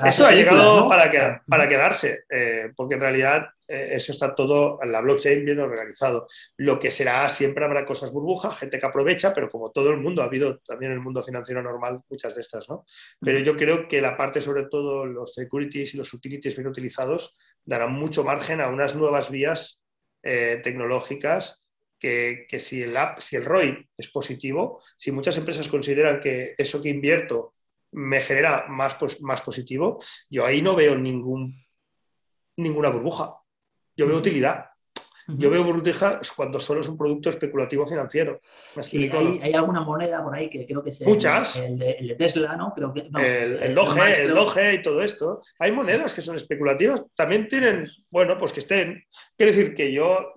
Esto 0.04 0.26
ha 0.26 0.32
llegado 0.32 0.88
para, 0.88 1.42
para 1.48 1.68
quedarse, 1.68 2.24
eh, 2.30 2.72
porque 2.76 2.94
en 2.94 3.00
realidad 3.00 3.46
eso 3.68 4.12
está 4.12 4.34
todo 4.34 4.78
en 4.82 4.92
la 4.92 5.00
blockchain 5.00 5.44
bien 5.44 5.60
organizado. 5.60 6.26
Lo 6.56 6.78
que 6.78 6.90
será, 6.90 7.28
siempre 7.28 7.64
habrá 7.64 7.84
cosas 7.84 8.12
burbujas, 8.12 8.58
gente 8.58 8.78
que 8.78 8.86
aprovecha, 8.86 9.34
pero 9.34 9.50
como 9.50 9.70
todo 9.70 9.90
el 9.90 9.98
mundo, 9.98 10.22
ha 10.22 10.26
habido 10.26 10.58
también 10.58 10.92
en 10.92 10.98
el 10.98 11.04
mundo 11.04 11.22
financiero 11.22 11.62
normal 11.62 12.00
muchas 12.08 12.34
de 12.34 12.42
estas, 12.42 12.68
¿no? 12.68 12.84
Pero 13.20 13.38
yo 13.40 13.56
creo 13.56 13.88
que 13.88 14.00
la 14.00 14.16
parte, 14.16 14.40
sobre 14.40 14.64
todo 14.66 15.06
los 15.06 15.34
securities 15.34 15.94
y 15.94 15.96
los 15.96 16.12
utilities 16.12 16.56
bien 16.56 16.68
utilizados, 16.68 17.36
darán 17.64 17.92
mucho 17.92 18.24
margen 18.24 18.60
a 18.60 18.68
unas 18.68 18.94
nuevas 18.94 19.30
vías 19.30 19.82
eh, 20.22 20.60
tecnológicas 20.62 21.66
que, 21.98 22.46
si, 22.58 22.82
el 22.82 22.96
app, 22.96 23.20
si 23.20 23.36
el 23.36 23.44
ROI 23.44 23.88
es 23.96 24.08
positivo, 24.08 24.82
si 24.96 25.12
muchas 25.12 25.36
empresas 25.38 25.68
consideran 25.68 26.20
que 26.20 26.54
eso 26.56 26.80
que 26.80 26.88
invierto 26.88 27.54
me 27.92 28.20
genera 28.20 28.66
más, 28.68 28.94
pues, 28.96 29.20
más 29.22 29.42
positivo, 29.42 29.98
yo 30.28 30.44
ahí 30.44 30.62
no 30.62 30.76
veo 30.76 30.96
ningún, 30.96 31.64
ninguna 32.56 32.90
burbuja. 32.90 33.36
Yo 33.96 34.06
veo 34.06 34.18
utilidad. 34.18 34.66
Yo 35.28 35.50
veo 35.50 35.64
burbuja 35.64 36.20
cuando 36.36 36.60
solo 36.60 36.82
es 36.82 36.88
un 36.88 36.96
producto 36.96 37.30
especulativo 37.30 37.84
financiero. 37.84 38.40
hay, 38.76 39.52
alguna 39.54 39.80
moneda 39.80 40.22
por 40.22 40.32
ahí 40.32 40.48
que 40.48 40.64
creo 40.64 40.84
que 40.84 40.90
es 40.90 41.02
Muchas. 41.02 41.56
El, 41.56 41.78
de, 41.78 42.14
Tesla, 42.16 42.54
¿no? 42.54 42.72
Creo 42.72 42.94
que, 42.94 43.00
el, 43.00 43.60
el, 43.60 43.74
Loge, 43.74 44.22
el 44.22 44.32
Loge 44.32 44.74
y 44.74 44.82
todo 44.82 45.02
esto. 45.02 45.42
Hay 45.58 45.72
monedas 45.72 46.14
que 46.14 46.20
son 46.20 46.36
especulativas. 46.36 47.02
También 47.16 47.48
tienen, 47.48 47.88
bueno, 48.08 48.38
pues 48.38 48.52
que 48.52 48.60
estén. 48.60 49.04
Quiero 49.36 49.50
decir 49.50 49.74
que 49.74 49.92
yo 49.92 50.36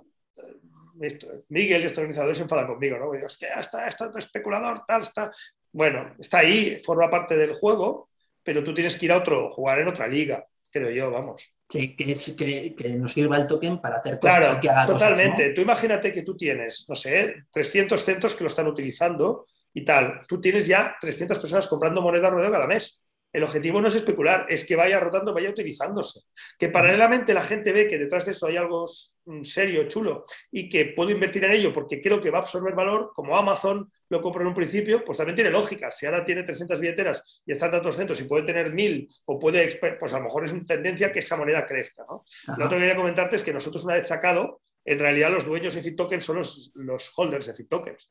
Miguel 1.50 1.84
y 1.84 1.86
estos 1.86 2.00
organizadores 2.00 2.38
se 2.38 2.44
enfadan 2.44 2.68
conmigo, 2.68 2.98
¿no? 2.98 3.14
Es 3.14 3.38
que 3.38 3.46
está, 3.46 3.88
está 3.88 4.12
especulador, 4.18 4.84
tal, 4.86 5.02
está. 5.02 5.32
Bueno, 5.72 6.16
está 6.20 6.40
ahí, 6.40 6.82
forma 6.84 7.10
parte 7.10 7.38
del 7.38 7.54
juego, 7.54 8.10
pero 8.44 8.64
tú 8.64 8.74
tienes 8.74 8.98
que 8.98 9.06
ir 9.06 9.12
a 9.12 9.18
otro, 9.18 9.50
jugar 9.50 9.80
en 9.80 9.88
otra 9.88 10.08
liga, 10.08 10.46
creo 10.72 10.90
yo, 10.90 11.12
vamos. 11.12 11.54
Que, 11.70 11.96
es, 12.00 12.36
que, 12.36 12.74
nos 12.98 13.14
sirva 13.14 13.38
el 13.38 13.46
token 13.46 13.80
para 13.80 13.98
hacer 13.98 14.20
cosas 14.20 14.40
claro, 14.40 14.60
que 14.60 14.70
haga 14.72 14.86
totalmente. 14.88 15.52
Tú 15.52 15.62
imagínate 15.62 16.12
que 16.12 16.24
tú 16.24 16.36
tienes, 16.36 16.86
no 16.90 16.96
sé, 16.96 17.44
300 17.52 18.02
centros 18.02 18.36
que 18.36 18.44
lo 18.44 18.48
están 18.48 18.66
utilizando 18.66 19.46
y 19.72 19.86
tal. 19.86 20.22
Tú 20.28 20.42
tienes 20.42 20.66
ya 20.66 20.98
300 21.00 21.38
personas 21.38 21.68
comprando 21.68 22.02
moneda 22.02 22.28
alrededor 22.28 22.54
cada 22.54 22.66
mes. 22.66 23.04
El 23.32 23.44
objetivo 23.44 23.80
no 23.80 23.90
es 23.90 23.96
especular, 23.96 24.48
es 24.50 24.66
que 24.66 24.76
vaya 24.76 25.00
rotando, 25.00 25.34
vaya 25.34 25.50
utilizándose. 25.50 26.22
Que 26.58 26.70
paralelamente 26.70 27.34
la 27.34 27.44
gente 27.44 27.72
ve 27.72 27.88
que 27.88 28.00
detrás 28.00 28.26
de 28.26 28.32
esto 28.32 28.48
hay 28.48 28.58
algo 28.58 28.86
mm, 29.26 29.44
serio, 29.44 29.88
chulo, 29.88 30.26
y 30.52 30.68
que 30.68 30.94
puedo 30.96 31.12
invertir 31.12 31.46
en 31.46 31.52
ello 31.52 31.72
porque 31.72 32.02
creo 32.02 32.20
que 32.20 32.32
va 32.32 32.40
a 32.40 32.42
absorber 32.42 32.74
valor, 32.74 33.12
como 33.14 33.38
Amazon 33.38 33.92
lo 34.10 34.22
compro 34.22 34.42
en 34.42 34.48
un 34.48 34.56
principio, 34.56 35.04
pues 35.06 35.20
también 35.20 35.36
tiene 35.36 35.52
lógica. 35.52 35.92
Si 35.92 36.08
ahora 36.08 36.26
tiene 36.26 36.42
300 36.42 36.80
billeteras 36.80 37.42
y 37.46 37.52
está 37.52 37.70
tantos 37.70 37.96
centros 37.96 38.20
y 38.20 38.24
puede 38.24 38.44
tener 38.44 38.74
1000 38.74 39.08
o 39.26 39.40
puede, 39.40 39.80
pues 40.00 40.14
a 40.14 40.18
lo 40.18 40.24
mejor 40.24 40.46
es 40.46 40.52
una 40.52 40.66
tendencia 40.66 41.12
que 41.12 41.20
esa 41.20 41.38
moneda 41.38 41.68
crezca. 41.68 42.04
¿no? 42.10 42.26
Lo 42.58 42.66
otro 42.66 42.78
que 42.78 42.86
quería 42.86 42.96
comentarte 42.96 43.36
es 43.36 43.44
que 43.44 43.54
nosotros 43.54 43.84
una 43.84 43.94
vez 43.94 44.08
sacado, 44.08 44.62
en 44.84 44.98
realidad 44.98 45.32
los 45.32 45.46
dueños 45.46 45.76
de 45.76 45.84
FitTokens 45.84 46.26
son 46.26 46.38
los, 46.38 46.72
los 46.74 47.12
holders 47.16 47.46
de 47.46 47.54
FitTokens. 47.54 48.10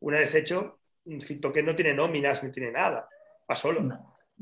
Una 0.00 0.18
vez 0.18 0.34
hecho, 0.34 0.80
FitToken 1.04 1.64
no 1.64 1.74
tiene 1.76 1.94
nóminas 1.94 2.42
ni 2.42 2.50
tiene 2.50 2.72
nada 2.72 3.08
va 3.50 3.54
solo. 3.54 3.80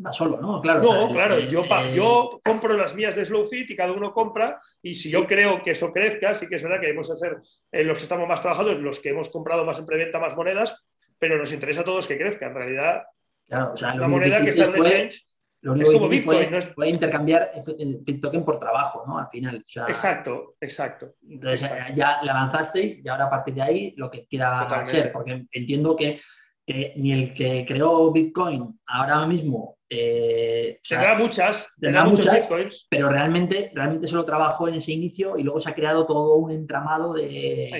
va 0.05 0.12
solo, 0.12 0.40
¿no? 0.40 0.61
Claro. 0.61 0.82
No, 0.82 1.12
claro, 1.12 1.38
yo, 1.38 1.64
yo 1.92 2.40
compro 2.44 2.76
las 2.76 2.94
mías 2.94 3.16
de 3.16 3.24
Slowfit 3.24 3.70
y 3.70 3.76
cada 3.76 3.92
uno 3.92 4.12
compra 4.12 4.61
y 4.82 4.94
si 4.94 5.11
yo 5.11 5.26
creo 5.26 5.62
que 5.62 5.72
eso 5.72 5.92
crezca, 5.92 6.34
sí 6.34 6.48
que 6.48 6.57
es 6.57 6.62
verdad 6.62 6.80
que 6.80 6.86
debemos 6.86 7.11
hacer 7.11 7.38
en 7.72 7.88
los 7.88 7.98
que 7.98 8.05
estamos 8.05 8.28
más 8.28 8.42
trabajados, 8.42 8.78
los 8.78 9.00
que 9.00 9.11
hemos 9.11 9.28
comprado 9.28 9.64
más 9.64 9.78
en 9.78 9.86
preventa, 9.86 10.18
más 10.18 10.36
monedas, 10.36 10.84
pero 11.18 11.38
nos 11.38 11.52
interesa 11.52 11.82
a 11.82 11.84
todos 11.84 12.07
que 12.07 12.18
crezca. 12.18 12.46
En 12.46 12.55
realidad, 12.55 13.02
claro, 13.46 13.72
o 13.72 13.76
sea, 13.76 13.94
la 13.94 14.09
moneda 14.09 14.42
que 14.42 14.50
está 14.50 14.64
en 14.64 14.76
exchange 14.76 15.24
es 15.72 15.90
como 15.90 16.09
Bitcoin. 16.09 16.50
Puede, 16.50 16.62
puede 16.74 16.90
intercambiar 16.90 17.52
el 17.78 17.98
Bitcoin 18.02 18.44
por 18.44 18.59
trabajo, 18.59 19.05
¿no? 19.07 19.18
Al 19.18 19.28
final. 19.28 19.64
exacto, 19.88 20.57
exacto. 20.61 21.14
Entonces 21.26 21.70
ya 21.94 22.22
la 22.22 22.34
lanzasteis 22.34 23.00
y 23.02 23.09
ahora 23.09 23.26
a 23.26 23.30
partir 23.30 23.55
de 23.55 23.62
ahí 23.62 23.94
lo 23.96 24.11
que 24.11 24.26
quiera 24.26 24.84
ser, 24.84 25.11
porque 25.11 25.46
entiendo 25.52 25.96
que 25.96 26.20
que 26.67 26.95
ni 26.97 27.12
el 27.12 27.33
que 27.33 27.65
creó 27.67 28.11
Bitcoin 28.11 28.81
ahora 28.87 29.27
mismo 29.27 29.75
Eh, 29.97 30.81
tendrá 30.89 31.15
muchas, 31.17 31.69
tendrá, 31.79 32.05
bitcoins. 32.05 32.87
Pero 32.91 33.09
realmente, 33.11 33.71
realmente 33.75 34.09
solo 34.09 34.25
trabajó 34.25 34.67
en 34.67 34.75
ese 34.75 34.93
inicio 34.93 35.37
y 35.39 35.43
luego 35.43 35.61
se 35.61 35.71
ha 35.71 35.75
creado 35.75 36.07
todo 36.07 36.37
un 36.37 36.51
entramado 36.51 37.12
de, 37.12 37.71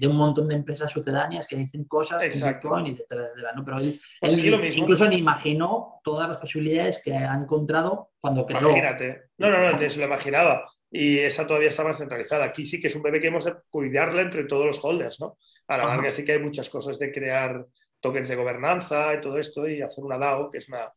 de, 0.00 0.06
un 0.06 0.16
montón 0.16 0.48
de 0.48 0.56
empresas 0.56 0.90
sucedáneas 0.90 1.46
que 1.46 1.56
dicen 1.56 1.84
cosas 1.84 2.24
Exacto. 2.24 2.76
y 2.80 2.92
¿no? 2.92 3.64
Pero 3.64 3.78
él, 3.78 4.00
pues 4.20 4.76
incluso 4.76 5.06
ni 5.08 5.16
imaginó 5.16 6.00
todas 6.02 6.28
las 6.28 6.38
posibilidades 6.38 7.00
que 7.04 7.14
ha 7.14 7.34
encontrado 7.34 8.10
cuando 8.20 8.44
creó. 8.44 8.60
Imagínate. 8.60 9.24
No, 9.38 9.50
no, 9.50 9.58
no, 9.58 9.78
ni 9.78 9.88
se 9.88 10.00
lo 10.00 10.06
imaginaba. 10.06 10.64
Y 10.90 11.18
esa 11.18 11.46
todavía 11.46 11.68
está 11.68 11.84
más 11.84 11.98
centralizada. 11.98 12.44
Aquí 12.44 12.66
sí 12.66 12.80
que 12.80 12.88
es 12.88 12.96
un 12.96 13.02
bebé 13.02 13.20
que 13.20 13.28
hemos 13.28 13.44
de 13.44 13.54
cuidarla 13.70 14.22
entre 14.22 14.44
todos 14.44 14.66
los 14.66 14.84
holders, 14.84 15.20
¿no? 15.20 15.38
A 15.68 15.78
la 15.78 15.84
larga 15.86 16.10
sí 16.10 16.24
que 16.24 16.32
hay 16.32 16.40
muchas 16.40 16.68
cosas 16.68 16.98
de 16.98 17.12
crear 17.12 17.64
tokens 18.02 18.28
de 18.28 18.36
gobernanza 18.36 19.14
y 19.14 19.20
todo 19.22 19.38
esto 19.38 19.66
y 19.66 19.80
hacer 19.80 20.04
una 20.04 20.18
DAO, 20.18 20.50
que 20.50 20.58
es 20.58 20.68
una, 20.68 20.92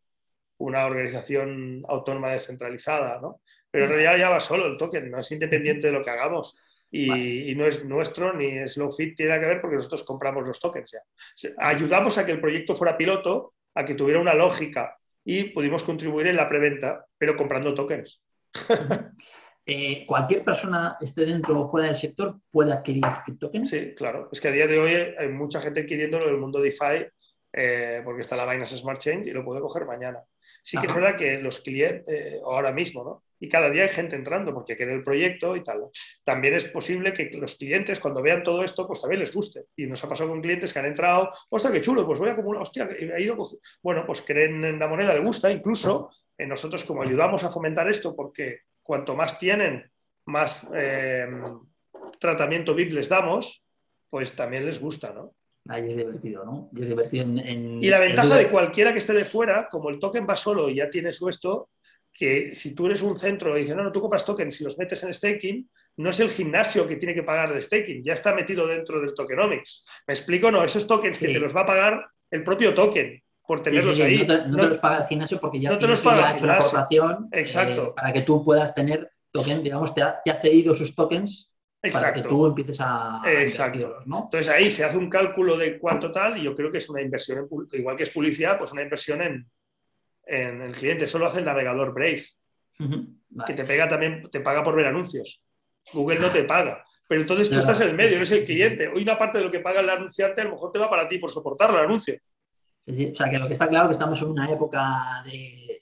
una 0.57 0.85
organización 0.85 1.83
autónoma 1.87 2.31
descentralizada, 2.31 3.21
¿no? 3.21 3.41
Pero 3.71 3.85
en 3.85 3.91
realidad 3.91 4.17
ya 4.17 4.29
va 4.29 4.39
solo 4.39 4.65
el 4.65 4.77
token, 4.77 5.11
no 5.11 5.19
es 5.19 5.31
independiente 5.31 5.87
de 5.87 5.93
lo 5.93 6.03
que 6.03 6.09
hagamos. 6.09 6.57
Y, 6.91 7.53
no 7.55 7.65
es 7.65 7.83
nuestro 7.83 8.31
ni 8.33 8.57
es 8.57 8.77
low 8.77 8.89
fit, 8.89 9.17
tiene 9.17 9.37
que 9.37 9.45
ver 9.45 9.59
porque 9.59 9.75
nosotros 9.75 10.03
compramos 10.03 10.45
los 10.45 10.59
tokens 10.61 10.91
ya. 10.91 11.51
Ayudamos 11.57 12.17
a 12.17 12.25
que 12.25 12.31
el 12.31 12.39
proyecto 12.39 12.73
fuera 12.73 12.97
piloto, 12.97 13.53
a 13.73 13.83
que 13.83 13.95
tuviera 13.95 14.21
una 14.21 14.33
lógica 14.33 14.97
y 15.25 15.45
pudimos 15.45 15.83
contribuir 15.83 16.27
en 16.27 16.37
la 16.37 16.47
preventa, 16.47 17.05
pero 17.17 17.35
comprando 17.35 17.73
tokens. 17.73 18.21
Eh, 19.67 20.05
cualquier 20.05 20.43
persona 20.43 20.95
esté 21.01 21.25
dentro 21.25 21.59
o 21.59 21.67
fuera 21.67 21.87
del 21.87 21.95
sector 21.95 22.39
puede 22.51 22.71
adquirir 22.71 23.03
tokens. 23.39 23.69
Sí, 23.69 23.95
claro. 23.95 24.29
Es 24.31 24.39
que 24.39 24.49
a 24.49 24.51
día 24.51 24.67
de 24.67 24.79
hoy 24.79 25.15
hay 25.17 25.29
mucha 25.29 25.59
gente 25.59 25.81
adquiriéndolo 25.81 26.27
del 26.27 26.37
mundo 26.37 26.61
DeFi 26.61 27.07
eh, 27.51 28.01
porque 28.03 28.21
está 28.21 28.35
la 28.35 28.45
Binance 28.45 28.77
Smart 28.77 28.99
Change 28.99 29.29
y 29.29 29.33
lo 29.33 29.43
puede 29.43 29.61
coger 29.61 29.85
mañana. 29.85 30.19
Sí 30.61 30.77
que 30.77 30.87
es 30.87 30.93
verdad 30.93 31.15
que 31.15 31.39
los 31.39 31.59
clientes, 31.59 32.03
eh, 32.07 32.39
ahora 32.43 32.71
mismo, 32.71 33.03
¿no? 33.03 33.23
Y 33.39 33.49
cada 33.49 33.69
día 33.69 33.83
hay 33.83 33.89
gente 33.89 34.15
entrando 34.15 34.53
porque 34.53 34.75
quiere 34.75 34.93
el 34.93 35.03
proyecto 35.03 35.55
y 35.55 35.63
tal. 35.63 35.89
También 36.23 36.55
es 36.55 36.65
posible 36.65 37.13
que 37.13 37.29
los 37.33 37.55
clientes, 37.55 37.99
cuando 37.99 38.21
vean 38.21 38.43
todo 38.43 38.63
esto, 38.63 38.87
pues 38.87 39.01
también 39.01 39.19
les 39.19 39.33
guste. 39.33 39.65
Y 39.75 39.85
nos 39.85 40.03
ha 40.03 40.09
pasado 40.09 40.29
con 40.29 40.41
clientes 40.41 40.73
que 40.73 40.79
han 40.79 40.85
entrado, 40.85 41.29
hostia, 41.49 41.71
qué 41.71 41.81
chulo, 41.81 42.05
pues 42.05 42.17
voy 42.17 42.29
a 42.29 42.35
como 42.35 42.49
una 42.49 42.61
hostia, 42.61 42.87
ha 42.89 43.19
ido, 43.19 43.37
bueno, 43.83 44.05
pues 44.05 44.21
creen 44.21 44.63
en 44.63 44.79
la 44.79 44.87
moneda, 44.87 45.13
le 45.13 45.19
gusta, 45.19 45.51
incluso 45.51 46.09
en 46.37 46.49
nosotros 46.49 46.83
como 46.83 47.03
ayudamos 47.03 47.43
a 47.43 47.51
fomentar 47.51 47.87
esto 47.89 48.15
porque 48.15 48.61
cuanto 48.85 49.15
más 49.15 49.39
tienen, 49.39 49.89
más 50.25 50.67
eh, 50.73 51.27
tratamiento 52.19 52.75
VIP 52.75 52.93
les 52.93 53.09
damos, 53.09 53.63
pues 54.09 54.35
también 54.35 54.63
les 54.63 54.79
gusta, 54.79 55.11
¿no? 55.11 55.33
Ahí 55.67 55.87
es 55.87 55.97
divertido, 55.97 56.45
¿no? 56.45 56.69
Y 56.75 56.83
es 56.83 56.89
divertido 56.89 57.23
en, 57.23 57.83
y 57.83 57.89
la 57.89 57.99
ventaja 57.99 58.35
de 58.35 58.47
cualquiera 58.49 58.93
que 58.93 58.99
esté 58.99 59.13
de 59.13 59.25
fuera, 59.25 59.67
como 59.69 59.89
el 59.89 59.97
token 59.97 60.27
va 60.29 60.35
solo 60.35 60.69
y 60.69 60.75
ya 60.75 60.87
tiene 60.87 61.11
su 61.11 61.27
esto, 61.27 61.69
que 62.13 62.53
si 62.53 62.75
tú 62.75 62.85
eres 62.85 63.01
un 63.01 63.17
centro 63.17 63.57
y 63.57 63.61
dices, 63.61 63.75
no, 63.75 63.83
no, 63.83 63.91
tú 63.91 63.99
compras 63.99 64.23
tokens 64.23 64.61
y 64.61 64.63
los 64.63 64.77
metes 64.77 65.03
en 65.03 65.13
staking, 65.13 65.67
no 65.97 66.11
es 66.11 66.19
el 66.19 66.29
gimnasio 66.29 66.85
que 66.85 66.97
tiene 66.97 67.15
que 67.15 67.23
pagar 67.23 67.51
el 67.51 67.61
staking, 67.61 68.03
ya 68.03 68.13
está 68.13 68.35
metido 68.35 68.67
dentro 68.67 69.01
del 69.01 69.15
tokenomics. 69.15 69.83
¿Me 70.05 70.13
explico? 70.13 70.51
No, 70.51 70.63
esos 70.63 70.85
tokens 70.85 71.17
que 71.17 71.29
te 71.29 71.39
los 71.39 71.55
va 71.55 71.61
a 71.61 71.65
pagar 71.65 72.05
el 72.29 72.43
propio 72.43 72.75
token 72.75 73.19
por 73.47 73.61
tenerlos 73.61 73.99
ahí. 73.99 74.25
No 74.47 74.57
te, 74.57 74.67
los 74.67 74.77
paga 74.77 74.97
el 74.97 75.05
gimnasio 75.05 75.39
porque 75.39 75.59
ya, 75.59 75.69
no 75.69 75.77
te 75.77 75.87
los 75.87 76.01
paga 76.01 76.33
hecho 76.33 76.45
la 76.45 76.57
aportación 76.57 77.29
Exacto. 77.31 77.89
Eh, 77.89 77.93
para 77.95 78.13
que 78.13 78.21
tú 78.21 78.43
puedas 78.43 78.73
tener 78.73 79.11
token, 79.31 79.63
digamos, 79.63 79.93
te 79.93 80.01
ha, 80.01 80.21
cedido 80.41 80.73
sus 80.73 80.95
tokens 80.95 81.51
Exacto. 81.81 82.05
para 82.05 82.13
que 82.13 82.29
tú 82.29 82.45
empieces 82.45 82.79
a, 82.81 83.21
Exacto. 83.25 83.97
¿no? 84.05 84.23
Entonces 84.23 84.49
ahí 84.49 84.71
se 84.71 84.83
hace 84.83 84.97
un 84.97 85.09
cálculo 85.09 85.57
de 85.57 85.77
cuánto 85.77 86.11
tal 86.11 86.37
y 86.37 86.43
yo 86.43 86.55
creo 86.55 86.71
que 86.71 86.79
es 86.79 86.89
una 86.89 87.01
inversión, 87.01 87.47
igual 87.73 87.95
que 87.95 88.03
es 88.03 88.09
publicidad, 88.09 88.57
pues 88.57 88.71
una 88.71 88.81
inversión 88.81 89.21
en, 89.21 89.49
en 90.25 90.61
el 90.61 90.75
cliente. 90.75 91.05
Eso 91.05 91.19
lo 91.19 91.27
hace 91.27 91.39
el 91.39 91.45
navegador 91.45 91.93
Brave, 91.93 92.23
que 93.45 93.53
te 93.53 93.63
pega 93.63 93.87
también, 93.87 94.29
te 94.31 94.41
paga 94.41 94.63
por 94.63 94.75
ver 94.75 94.87
anuncios. 94.87 95.41
Google 95.93 96.19
no 96.19 96.31
te 96.31 96.43
paga. 96.43 96.83
Pero 97.07 97.21
entonces 97.21 97.49
tú 97.49 97.59
estás 97.59 97.79
en 97.81 97.89
el 97.89 97.95
medio, 97.95 98.17
eres 98.17 98.31
el 98.31 98.43
cliente. 98.43 98.87
Hoy 98.87 99.03
una 99.03 99.17
parte 99.17 99.37
de 99.37 99.43
lo 99.43 99.51
que 99.51 99.59
paga 99.59 99.81
el 99.81 99.89
anunciante 99.89 100.41
a 100.41 100.45
lo 100.45 100.51
mejor 100.51 100.71
te 100.71 100.79
va 100.79 100.89
para 100.89 101.07
ti 101.07 101.19
por 101.19 101.29
soportar 101.29 101.69
el 101.69 101.77
anuncio. 101.77 102.15
O 102.87 103.15
sea, 103.15 103.29
que 103.29 103.39
lo 103.39 103.47
que 103.47 103.53
está 103.53 103.67
claro 103.67 103.85
es 103.85 103.89
que 103.89 103.93
estamos 103.93 104.21
en 104.21 104.29
una 104.29 104.49
época 104.51 105.23
de, 105.25 105.81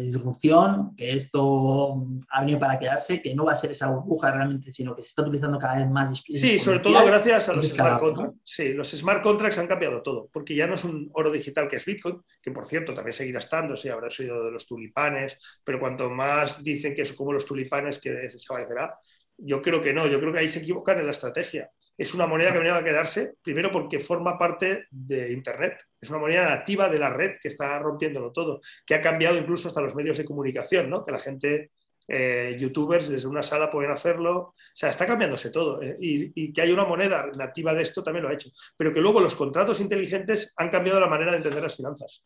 disrupción, 0.00 0.94
que 0.96 1.14
esto 1.14 2.06
ha 2.30 2.40
venido 2.40 2.58
para 2.58 2.78
quedarse, 2.78 3.22
que 3.22 3.34
no 3.34 3.44
va 3.44 3.52
a 3.52 3.56
ser 3.56 3.70
esa 3.70 3.86
burbuja 3.86 4.30
realmente, 4.30 4.72
sino 4.72 4.94
que 4.96 5.02
se 5.02 5.08
está 5.08 5.22
utilizando 5.22 5.58
cada 5.58 5.76
vez 5.76 5.88
más. 5.88 6.22
Sí, 6.22 6.58
sobre 6.58 6.80
todo 6.80 7.04
gracias 7.06 7.48
a 7.48 7.52
los 7.52 7.68
smart 7.68 8.00
contracts. 8.00 8.40
Sí, 8.42 8.72
los 8.72 8.90
smart 8.90 9.22
contracts 9.22 9.58
han 9.58 9.66
cambiado 9.66 10.02
todo, 10.02 10.28
porque 10.32 10.54
ya 10.54 10.66
no 10.66 10.74
es 10.74 10.84
un 10.84 11.08
oro 11.12 11.30
digital 11.30 11.68
que 11.68 11.76
es 11.76 11.84
Bitcoin, 11.84 12.20
que 12.42 12.50
por 12.50 12.64
cierto 12.64 12.92
también 12.92 13.12
seguirá 13.12 13.38
estando, 13.38 13.76
sí, 13.76 13.88
habrá 13.88 14.08
oído 14.18 14.44
de 14.44 14.50
los 14.50 14.66
tulipanes, 14.66 15.38
pero 15.62 15.78
cuanto 15.78 16.10
más 16.10 16.64
dicen 16.64 16.94
que 16.94 17.02
es 17.02 17.12
como 17.12 17.32
los 17.32 17.46
tulipanes, 17.46 17.98
que 18.00 18.10
desaparecerá, 18.10 18.98
yo 19.38 19.62
creo 19.62 19.80
que 19.80 19.92
no, 19.92 20.06
yo 20.08 20.18
creo 20.18 20.32
que 20.32 20.40
ahí 20.40 20.48
se 20.48 20.58
equivocan 20.58 20.98
en 20.98 21.06
la 21.06 21.12
estrategia 21.12 21.70
es 21.96 22.14
una 22.14 22.26
moneda 22.26 22.52
que 22.52 22.58
venía 22.58 22.76
a 22.76 22.84
quedarse, 22.84 23.34
primero 23.42 23.70
porque 23.70 24.00
forma 24.00 24.38
parte 24.38 24.86
de 24.90 25.32
Internet, 25.32 25.84
es 26.00 26.10
una 26.10 26.18
moneda 26.18 26.48
nativa 26.48 26.88
de 26.88 26.98
la 26.98 27.10
red 27.10 27.32
que 27.40 27.48
está 27.48 27.78
rompiéndolo 27.78 28.32
todo, 28.32 28.60
que 28.84 28.94
ha 28.94 29.00
cambiado 29.00 29.38
incluso 29.38 29.68
hasta 29.68 29.80
los 29.80 29.94
medios 29.94 30.18
de 30.18 30.24
comunicación, 30.24 30.90
¿no? 30.90 31.04
que 31.04 31.12
la 31.12 31.20
gente, 31.20 31.70
eh, 32.08 32.56
youtubers 32.58 33.08
desde 33.08 33.28
una 33.28 33.42
sala 33.42 33.70
pueden 33.70 33.90
hacerlo, 33.90 34.36
o 34.38 34.54
sea, 34.74 34.90
está 34.90 35.06
cambiándose 35.06 35.50
todo 35.50 35.80
¿eh? 35.80 35.94
y, 35.98 36.52
que 36.52 36.60
hay 36.60 36.72
una 36.72 36.84
moneda 36.84 37.30
nativa 37.38 37.72
de 37.72 37.82
esto 37.82 38.02
también 38.02 38.24
lo 38.24 38.30
ha 38.30 38.34
hecho, 38.34 38.50
pero 38.76 38.92
que 38.92 39.00
luego 39.00 39.20
los 39.20 39.34
contratos 39.34 39.80
inteligentes 39.80 40.52
han 40.56 40.70
cambiado 40.70 41.00
la 41.00 41.08
manera 41.08 41.30
de 41.30 41.38
entender 41.38 41.62
las 41.62 41.76
finanzas. 41.76 42.24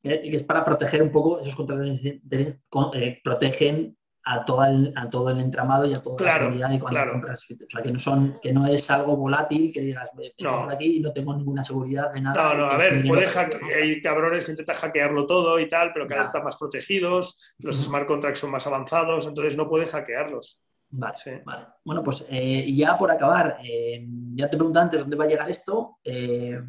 Y 0.00 0.34
es 0.34 0.44
para 0.44 0.64
proteger 0.64 1.02
un 1.02 1.10
poco, 1.10 1.40
esos 1.40 1.56
contratos 1.56 1.88
eh, 2.04 3.20
protegen 3.22 3.96
a 4.30 4.44
todo 4.44 4.62
el, 4.64 4.92
a 4.94 5.08
todo 5.08 5.30
el 5.30 5.40
entramado 5.40 5.86
y 5.86 5.92
a 5.92 6.02
toda 6.02 6.22
la 6.22 6.38
comunidad 6.38 6.68
de 6.68 6.78
cuando 6.78 7.12
compras. 7.12 7.46
O 7.50 7.70
sea, 7.70 7.82
que 7.82 7.90
no, 7.90 7.98
son, 7.98 8.38
que 8.42 8.52
no 8.52 8.66
es 8.66 8.90
algo 8.90 9.16
volátil 9.16 9.72
que 9.72 9.80
digas, 9.80 10.10
me 10.14 10.34
no. 10.40 10.68
aquí 10.68 10.98
y 10.98 11.00
no 11.00 11.12
tengo 11.12 11.34
ninguna 11.34 11.64
seguridad 11.64 12.12
de 12.12 12.20
nada. 12.20 12.52
No, 12.52 12.58
no, 12.58 12.64
a 12.66 12.76
ver, 12.76 13.02
puede 13.06 13.26
hay 13.74 14.02
cabrones 14.02 14.44
que 14.44 14.50
intentan 14.50 14.76
hackearlo 14.76 15.24
todo 15.24 15.58
y 15.58 15.66
tal, 15.66 15.92
pero 15.94 16.06
cada 16.06 16.20
vez 16.20 16.26
están 16.28 16.44
más 16.44 16.58
protegidos, 16.58 17.54
los 17.58 17.76
smart 17.76 18.06
contracts 18.06 18.40
son 18.40 18.50
más 18.50 18.66
avanzados, 18.66 19.26
entonces 19.26 19.56
no 19.56 19.66
pueden 19.66 19.88
hackearlos. 19.88 20.62
Vale, 20.90 21.42
vale. 21.44 21.66
Bueno, 21.84 22.02
pues 22.02 22.26
eh, 22.28 22.70
ya 22.74 22.98
por 22.98 23.10
acabar, 23.10 23.58
eh, 23.64 24.06
ya 24.34 24.48
te 24.50 24.58
pregunté 24.58 24.78
antes 24.78 25.00
dónde 25.00 25.16
va 25.16 25.24
a 25.24 25.28
llegar 25.28 25.50
esto. 25.50 25.98
Eh, 26.04 26.60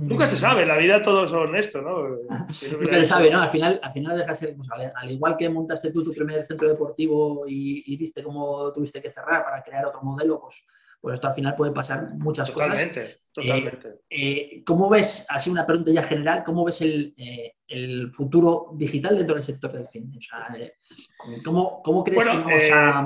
Nunca 0.00 0.28
se 0.28 0.36
sabe, 0.36 0.64
la 0.64 0.78
vida 0.78 1.02
todo 1.02 1.24
es 1.24 1.32
honesto, 1.32 1.82
¿no? 1.82 2.08
Nunca 2.80 3.00
se 3.00 3.06
sabe, 3.06 3.30
¿no? 3.30 3.42
Al 3.42 3.50
final, 3.50 3.80
al 3.82 3.92
final 3.92 4.16
deja 4.16 4.34
ser, 4.34 4.54
pues, 4.54 4.68
al, 4.70 5.10
igual 5.10 5.36
que 5.36 5.48
montaste 5.48 5.90
tú 5.90 6.04
tu 6.04 6.12
primer 6.12 6.46
centro 6.46 6.68
deportivo 6.68 7.44
y, 7.48 7.96
viste 7.96 8.22
cómo 8.22 8.72
tuviste 8.72 9.02
que 9.02 9.10
cerrar 9.10 9.42
para 9.42 9.60
crear 9.60 9.86
otro 9.86 10.00
modelo, 10.02 10.40
pues, 10.40 10.64
pues 11.00 11.14
esto 11.14 11.26
al 11.26 11.34
final 11.34 11.56
puede 11.56 11.72
pasar 11.72 12.14
muchas 12.14 12.48
cosas. 12.48 12.68
Totalmente, 12.68 13.22
totalmente. 13.32 13.88
Eh, 14.08 14.30
eh, 14.58 14.64
¿Cómo 14.64 14.88
ves, 14.88 15.26
así 15.30 15.50
una 15.50 15.66
pregunta 15.66 15.90
ya 15.90 16.04
general, 16.04 16.44
cómo 16.44 16.64
ves 16.64 16.80
el, 16.80 17.14
eh, 17.16 17.54
futuro 18.12 18.70
digital 18.74 19.16
dentro 19.16 19.34
del 19.34 19.44
sector 19.44 19.72
del? 19.72 19.88
O 20.16 20.20
sea, 20.20 20.46
¿cómo, 21.44 21.82
¿cómo, 21.82 22.04
crees 22.04 22.24
que 22.24 22.36
vamos 22.36 22.70
a, 22.72 23.00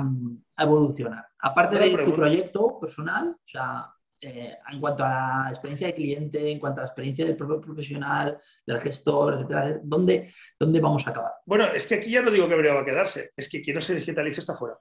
a, 0.57 0.63
evolucionar? 0.63 1.25
Aparte 1.39 1.79
de 1.79 2.05
tu 2.05 2.13
proyecto 2.13 2.79
personal, 2.79 3.29
o 3.29 3.47
sea, 3.47 3.87
eh, 4.25 4.57
en 4.71 4.79
cuanto 4.79 5.03
a 5.03 5.43
la 5.43 5.49
experiencia 5.49 5.87
de 5.87 5.93
cliente, 5.93 6.49
en 6.49 6.57
cuanto 6.57 6.79
a 6.79 6.83
la 6.83 6.87
experiencia 6.87 7.25
del 7.25 7.35
propio 7.35 7.59
profesional, 7.59 8.39
del 8.65 8.79
gestor, 8.79 9.33
etcétera, 9.33 9.81
¿dónde, 9.83 10.33
¿dónde 10.57 10.79
vamos 10.79 11.05
a 11.05 11.09
acabar? 11.09 11.33
Bueno, 11.45 11.65
es 11.65 11.85
que 11.85 11.95
aquí 11.95 12.09
ya 12.09 12.21
no 12.21 12.31
digo 12.31 12.47
que 12.47 12.55
va 12.55 12.79
a 12.79 12.85
quedarse, 12.85 13.31
es 13.35 13.49
que 13.49 13.61
quien 13.61 13.75
no 13.75 13.81
se 13.81 13.95
digitalice 13.95 14.39
está 14.39 14.55
fuera. 14.55 14.77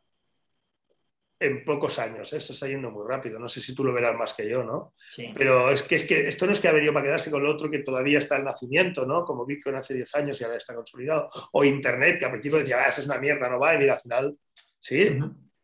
En 1.41 1.65
pocos 1.65 1.99
años, 1.99 2.33
¿eh? 2.33 2.37
esto 2.37 2.53
está 2.53 2.69
yendo 2.69 2.93
muy 2.93 3.05
rápido. 3.05 3.41
No 3.41 3.49
sé 3.49 3.59
si 3.59 3.75
tú 3.75 3.83
lo 3.83 3.93
verás 3.93 4.17
más 4.17 4.33
que 4.33 4.49
yo, 4.49 4.63
¿no? 4.63 4.95
Sí. 5.09 5.33
Pero 5.37 5.73
es 5.73 5.83
que, 5.83 5.97
es 5.97 6.05
que 6.05 6.21
esto 6.21 6.47
no 6.47 6.53
es 6.53 6.61
que 6.61 6.69
ha 6.69 6.73
venido 6.73 6.93
para 6.93 7.07
quedarse 7.07 7.33
con 7.33 7.43
lo 7.43 7.51
otro 7.51 7.69
que 7.69 7.81
todavía 7.81 8.21
está 8.21 8.37
en 8.37 8.45
nacimiento, 8.45 9.05
¿no? 9.07 9.25
Como 9.25 9.45
Bitcoin 9.45 9.75
hace 9.75 9.95
10 9.95 10.15
años 10.15 10.41
y 10.41 10.45
ahora 10.45 10.59
está 10.59 10.73
consolidado. 10.73 11.29
O 11.51 11.65
Internet, 11.65 12.21
que 12.21 12.27
al 12.27 12.31
principio 12.31 12.59
decía, 12.59 12.77
ah, 12.85 12.89
eso 12.89 13.01
es 13.01 13.09
una 13.09 13.19
mierda, 13.19 13.49
no 13.49 13.59
va, 13.59 13.75
y 13.75 13.79
mira, 13.79 13.95
al 13.95 14.01
final, 14.01 14.37
sí. 14.79 15.19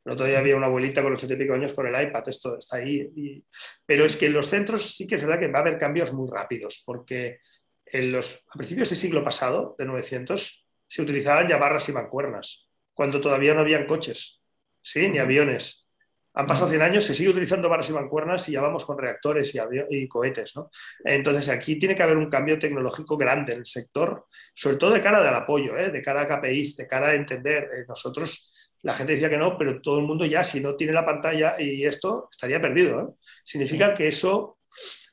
El 0.09 0.15
otro 0.15 0.25
día 0.25 0.39
había 0.39 0.57
una 0.57 0.69
abuelita 0.69 1.03
con 1.03 1.13
los 1.13 1.21
siete 1.21 1.35
y 1.35 1.37
pico 1.37 1.53
años 1.53 1.75
con 1.75 1.87
el 1.87 2.09
iPad, 2.09 2.27
esto 2.27 2.57
está 2.57 2.79
ahí. 2.79 3.45
Pero 3.85 4.07
es 4.07 4.17
que 4.17 4.25
en 4.25 4.33
los 4.33 4.47
centros 4.47 4.97
sí 4.97 5.07
que 5.07 5.17
es 5.17 5.23
verdad 5.23 5.39
que 5.39 5.49
va 5.49 5.59
a 5.59 5.61
haber 5.61 5.77
cambios 5.77 6.15
muy 6.15 6.31
rápidos, 6.31 6.83
porque 6.87 7.41
en 7.85 8.13
los, 8.13 8.43
a 8.49 8.57
principios 8.57 8.89
del 8.89 8.99
siglo 8.99 9.23
pasado, 9.23 9.77
de 9.79 9.85
900, 9.85 10.67
se 10.87 11.03
utilizaban 11.03 11.47
ya 11.47 11.59
barras 11.59 11.91
y 11.91 11.93
mancuernas, 11.93 12.71
cuando 12.95 13.21
todavía 13.21 13.53
no 13.53 13.61
habían 13.61 13.85
coches, 13.85 14.41
¿sí? 14.81 15.11
ni 15.11 15.19
aviones. 15.19 15.87
Han 16.33 16.47
pasado 16.47 16.69
100 16.69 16.81
años, 16.81 17.05
se 17.05 17.15
sigue 17.15 17.29
utilizando 17.29 17.69
barras 17.69 17.91
y 17.91 17.93
mancuernas 17.93 18.49
y 18.49 18.53
ya 18.53 18.63
vamos 18.63 18.87
con 18.87 18.97
reactores 18.97 19.55
y, 19.55 19.59
y 19.91 20.09
cohetes. 20.09 20.57
¿no? 20.57 20.71
Entonces, 21.05 21.51
aquí 21.51 21.79
tiene 21.79 21.95
que 21.95 22.03
haber 22.03 22.17
un 22.17 22.31
cambio 22.31 22.59
tecnológico 22.59 23.19
grande 23.19 23.53
en 23.53 23.59
el 23.59 23.67
sector, 23.67 24.25
sobre 24.55 24.77
todo 24.79 24.93
de 24.93 25.03
cara 25.03 25.19
al 25.19 25.35
apoyo, 25.35 25.77
¿eh? 25.77 25.91
de 25.91 26.01
cara 26.01 26.23
a 26.23 26.27
KPIs, 26.27 26.77
de 26.77 26.87
cara 26.89 27.09
a 27.09 27.15
entender. 27.15 27.65
Eh, 27.65 27.85
nosotros 27.87 28.51
la 28.83 28.93
gente 28.93 29.13
decía 29.13 29.31
que 29.31 29.39
no, 29.39 29.59
pero 29.59 29.81
todo 29.81 29.99
el 29.99 30.07
mundo 30.07 30.25
ya, 30.25 30.45
si 30.45 30.61
no 30.61 30.77
tiene 30.77 30.93
la 30.93 31.05
pantalla 31.05 31.57
y 31.59 31.85
esto, 31.85 32.29
estaría 32.31 32.61
perdido. 32.61 33.01
¿eh? 33.01 33.07
Significa 33.45 33.93
que 33.93 34.09
eso, 34.09 34.59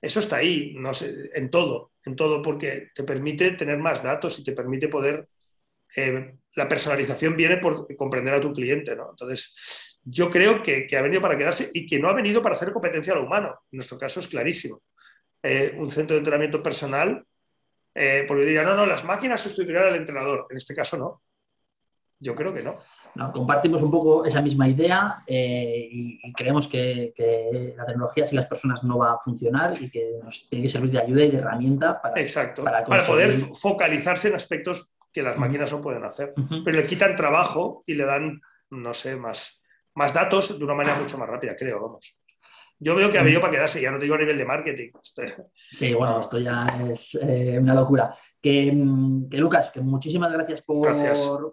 eso 0.01 0.19
está 0.19 0.37
ahí, 0.37 0.75
no 0.77 0.93
sé, 0.93 1.31
en 1.33 1.49
todo, 1.49 1.93
en 2.05 2.15
todo, 2.15 2.41
porque 2.41 2.89
te 2.93 3.03
permite 3.03 3.51
tener 3.51 3.77
más 3.79 4.03
datos 4.03 4.37
y 4.39 4.43
te 4.43 4.51
permite 4.51 4.87
poder 4.87 5.27
eh, 5.95 6.35
la 6.53 6.67
personalización 6.67 7.35
viene 7.35 7.57
por 7.57 7.95
comprender 7.95 8.35
a 8.35 8.41
tu 8.41 8.53
cliente, 8.53 8.95
¿no? 8.95 9.09
Entonces, 9.09 9.99
yo 10.03 10.29
creo 10.29 10.61
que, 10.61 10.87
ha 10.95 11.01
venido 11.01 11.21
para 11.21 11.37
quedarse 11.37 11.69
y 11.73 11.85
que 11.85 11.99
no 11.99 12.09
ha 12.09 12.13
venido 12.13 12.41
para 12.41 12.55
hacer 12.55 12.71
competencia 12.71 13.13
a 13.13 13.15
lo 13.17 13.23
humano. 13.23 13.61
En 13.71 13.77
nuestro 13.77 13.97
caso 13.97 14.19
es 14.19 14.27
clarísimo. 14.27 14.83
Eh, 15.41 15.73
un 15.77 15.89
centro 15.89 16.15
de 16.15 16.19
entrenamiento 16.19 16.61
personal, 16.61 17.25
porque 18.27 18.43
diría, 18.43 18.63
no, 18.63 18.75
no, 18.75 18.85
las 18.85 19.05
máquinas 19.05 19.41
sustituirán 19.41 19.87
al 19.87 19.95
entrenador. 19.95 20.47
En 20.49 20.57
este 20.57 20.75
caso 20.75 20.97
no. 20.97 21.23
Yo 22.19 22.35
creo 22.35 22.53
que 22.53 22.61
no. 22.61 22.77
No 23.15 23.31
compartimos 23.31 23.81
un 23.81 23.91
poco 23.91 24.25
esa 24.25 24.41
misma 24.41 24.67
idea 24.67 25.23
eh, 25.25 25.87
y, 25.91 26.33
creemos 26.33 26.67
que, 26.67 27.13
la 27.77 27.85
tecnología 27.85 28.25
sin 28.25 28.35
las 28.35 28.45
personas 28.45 28.83
no 28.83 28.97
va 28.97 29.13
a 29.13 29.17
funcionar 29.19 29.81
y 29.81 29.89
que 29.89 30.19
nos 30.23 30.49
tiene 30.49 30.63
que 30.63 30.69
servir 30.69 30.91
de 30.91 30.99
ayuda 30.99 31.23
y 31.23 31.31
de 31.31 31.37
herramienta 31.37 32.01
para, 32.01 32.21
Exacto. 32.21 32.63
para, 32.63 32.83
poder 32.83 33.31
focalizarse 33.31 34.27
en 34.27 34.35
aspectos 34.35 34.91
que 35.11 35.23
las 35.23 35.37
máquinas 35.37 35.71
no 35.71 35.81
pueden 35.81 36.03
hacer. 36.03 36.33
Pero 36.63 36.77
le 36.77 36.85
quitan 36.85 37.15
trabajo 37.15 37.83
y 37.85 37.93
le 37.93 38.05
dan, 38.05 38.41
no 38.69 38.93
sé, 38.93 39.15
más, 39.15 39.61
más 39.93 40.13
datos 40.13 40.59
de 40.59 40.65
una 40.65 40.75
manera 40.75 40.97
mucho 40.97 41.17
más 41.17 41.29
rápida, 41.29 41.55
creo, 41.55 41.81
vamos. 41.81 42.19
Yo 42.77 42.93
veo 42.95 43.09
que 43.09 43.17
ha 43.17 43.23
venido 43.23 43.39
para 43.39 43.53
quedarse, 43.53 43.81
ya 43.81 43.91
no 43.91 43.97
te 43.97 44.03
digo 44.03 44.15
a 44.15 44.19
nivel 44.19 44.37
de 44.37 44.45
marketing. 44.45 44.89
Sí, 45.71 45.93
bueno, 45.93 46.19
esto 46.19 46.37
ya 46.37 46.65
es 46.89 47.17
eh, 47.21 47.57
una 47.59 47.73
locura. 47.73 48.13
Mm, 48.45 49.27
que, 49.29 49.37
Lucas, 49.37 49.71
que 49.71 49.81
muchísimas 49.81 50.31
gracias 50.31 50.61
por, 50.61 50.93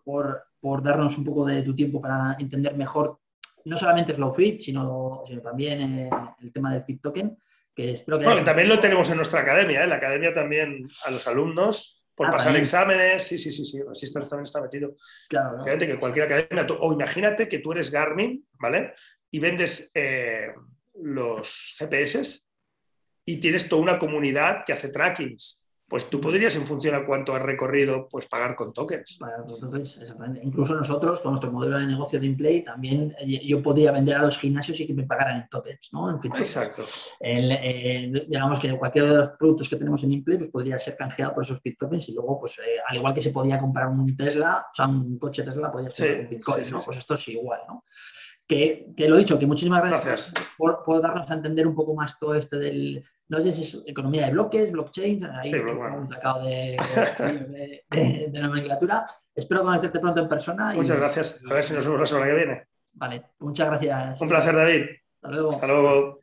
Por, 0.05 0.45
darnos 0.83 1.19
un 1.19 1.25
poco 1.25 1.45
de 1.47 1.63
tu 1.63 1.75
tiempo 1.75 2.01
para 2.01 2.37
entender 2.39 2.77
mejor 2.77 3.19
no 3.65 3.77
solamente 3.77 4.15
Flow 4.15 4.33
Fit, 4.33 4.61
sino, 4.61 5.23
también 5.43 5.81
eh, 5.81 6.11
el 6.41 6.53
tema 6.53 6.73
del 6.73 6.85
Fit 6.85 7.01
Token. 7.01 7.37
Que 7.75 7.93
espero 7.93 8.19
que 8.19 8.27
bueno, 8.27 8.45
también 8.45 8.69
lo 8.69 8.79
tenemos 8.79 9.09
en 9.11 9.17
nuestra 9.17 9.41
academia, 9.41 9.79
en 9.79 9.85
¿eh? 9.85 9.89
la 9.89 9.95
academia 9.97 10.33
también 10.33 10.87
a 11.07 11.11
los 11.11 11.27
alumnos 11.27 12.03
por 12.15 12.27
ah, 12.27 12.31
pasar 12.31 12.55
exámenes, 12.57 13.25
sí, 13.25 13.39
sí, 13.39 13.51
sí, 13.51 13.65
sí, 13.65 13.83
Resistance 13.83 14.29
también 14.29 14.45
está 14.45 14.61
metido. 14.61 14.97
Claro, 15.29 15.65
Fíjate 15.65 15.87
que 15.87 15.99
cualquier 15.99 16.27
academia, 16.27 16.67
o 16.81 16.93
imagínate 16.93 17.49
que 17.49 17.61
tú 17.61 17.73
eres 17.73 17.91
Garmin, 17.91 18.47
¿vale? 18.59 18.93
Y 19.31 19.39
vendes 19.39 19.91
eh, 19.95 20.49
los 20.95 21.75
GPS 21.79 22.43
y 23.25 23.39
tienes 23.39 23.69
toda 23.69 23.81
una 23.81 23.99
comunidad 23.99 24.65
que 24.67 24.75
hace 24.75 24.89
trackings 24.89 25.62
pues 25.93 26.09
tú 26.09 26.23
podrías, 26.23 26.57
en 26.57 26.67
función 26.67 26.95
a 26.95 27.05
cuánto 27.05 27.35
has 27.35 27.43
recorrido, 27.43 28.09
pues 28.09 28.25
pagar 28.25 28.57
con 28.57 28.73
tokens. 28.73 29.19
Pagar 29.21 29.45
con 29.45 29.61
tokens, 29.61 29.99
exactamente. 29.99 30.41
Incluso 30.43 30.75
nosotros, 30.75 31.21
con 31.21 31.33
nuestro 31.33 31.53
modelo 31.53 31.79
de 31.79 31.87
negocio 31.87 32.19
de 32.19 32.25
InPlay, 32.29 32.65
también 32.65 33.15
eh, 33.21 33.47
yo 33.47 33.63
podría 33.63 33.93
vender 33.93 34.17
a 34.17 34.23
los 34.23 34.39
gimnasios 34.39 34.81
y 34.81 34.87
que 34.87 34.95
me 34.95 35.03
pagaran 35.03 35.43
en 35.43 35.49
tokens, 35.51 35.91
¿no? 35.93 36.09
En 36.09 36.19
fin, 36.19 36.33
Exacto. 36.39 36.87
digamos 37.21 38.59
que 38.59 38.75
cualquier 38.79 39.11
de 39.11 39.17
los 39.17 39.33
productos 39.33 39.69
que 39.69 39.77
tenemos 39.77 40.03
en 40.03 40.13
InPlay 40.13 40.39
pues 40.39 40.49
podría 40.49 40.79
ser 40.79 40.97
canjeado 40.97 41.35
por 41.35 41.43
esos 41.43 41.61
fit 41.61 41.79
tokens 41.79 42.09
y 42.09 42.15
luego, 42.15 42.41
pues 42.41 42.59
eh, 42.61 42.81
al 42.89 42.97
igual 42.97 43.13
que 43.13 43.21
se 43.21 43.31
podía 43.31 43.59
comprar 43.59 43.89
un 43.89 44.17
Tesla, 44.17 44.65
o 44.73 44.75
sea, 44.75 44.87
un 44.87 45.19
coche 45.19 45.43
Tesla, 45.43 45.71
podía 45.71 45.91
ser 45.91 46.21
un 46.21 46.31
Bitcoin, 46.31 46.71
¿no? 46.71 46.81
pues 46.83 46.97
esto 46.97 47.13
es 47.13 47.29
igual, 47.29 47.61
¿no? 47.69 47.85
Que, 48.53 48.93
que, 48.95 49.09
lo 49.09 49.17
he 49.17 49.21
dicho, 49.21 49.39
que 49.39 49.47
muchísimas 49.47 49.83
gracias, 49.83 50.35
Por, 50.59 51.01
darnos 51.01 51.31
a 51.31 51.35
entender 51.35 51.67
un 51.67 51.75
poco 51.75 51.95
más 51.95 52.19
todo 52.19 52.35
este 52.35 52.59
del, 52.59 53.03
no 53.29 53.41
sé 53.41 53.51
si 53.51 53.63
es 53.63 53.83
economía 53.87 54.27
de 54.27 54.33
bloques, 54.33 54.71
blockchain, 54.71 55.25
ahí 55.25 55.51
sí, 55.51 55.59
un 55.59 56.09
sacado 56.11 56.45
de, 56.45 56.77
de, 57.91 58.41
nomenclatura. 58.41 59.07
Espero 59.35 59.63
conocerte 59.63 60.01
pronto 60.01 60.21
en 60.21 60.29
persona. 60.29 60.75
Muchas 60.75 60.99
gracias, 60.99 61.43
a 61.51 61.55
ver 61.55 61.65
si 61.65 61.73
nos 61.73 61.85
vemos 61.87 62.01
la 62.01 62.07
semana 62.07 62.27
que 62.27 62.37
viene. 62.37 62.67
Vale, 62.93 63.23
muchas 63.41 63.69
gracias. 63.69 64.21
Un 64.21 64.29
placer, 64.29 64.55
David. 64.55 64.85
Hasta 65.23 65.31
luego. 65.31 65.51
Hasta 65.51 65.67
luego. 65.67 66.22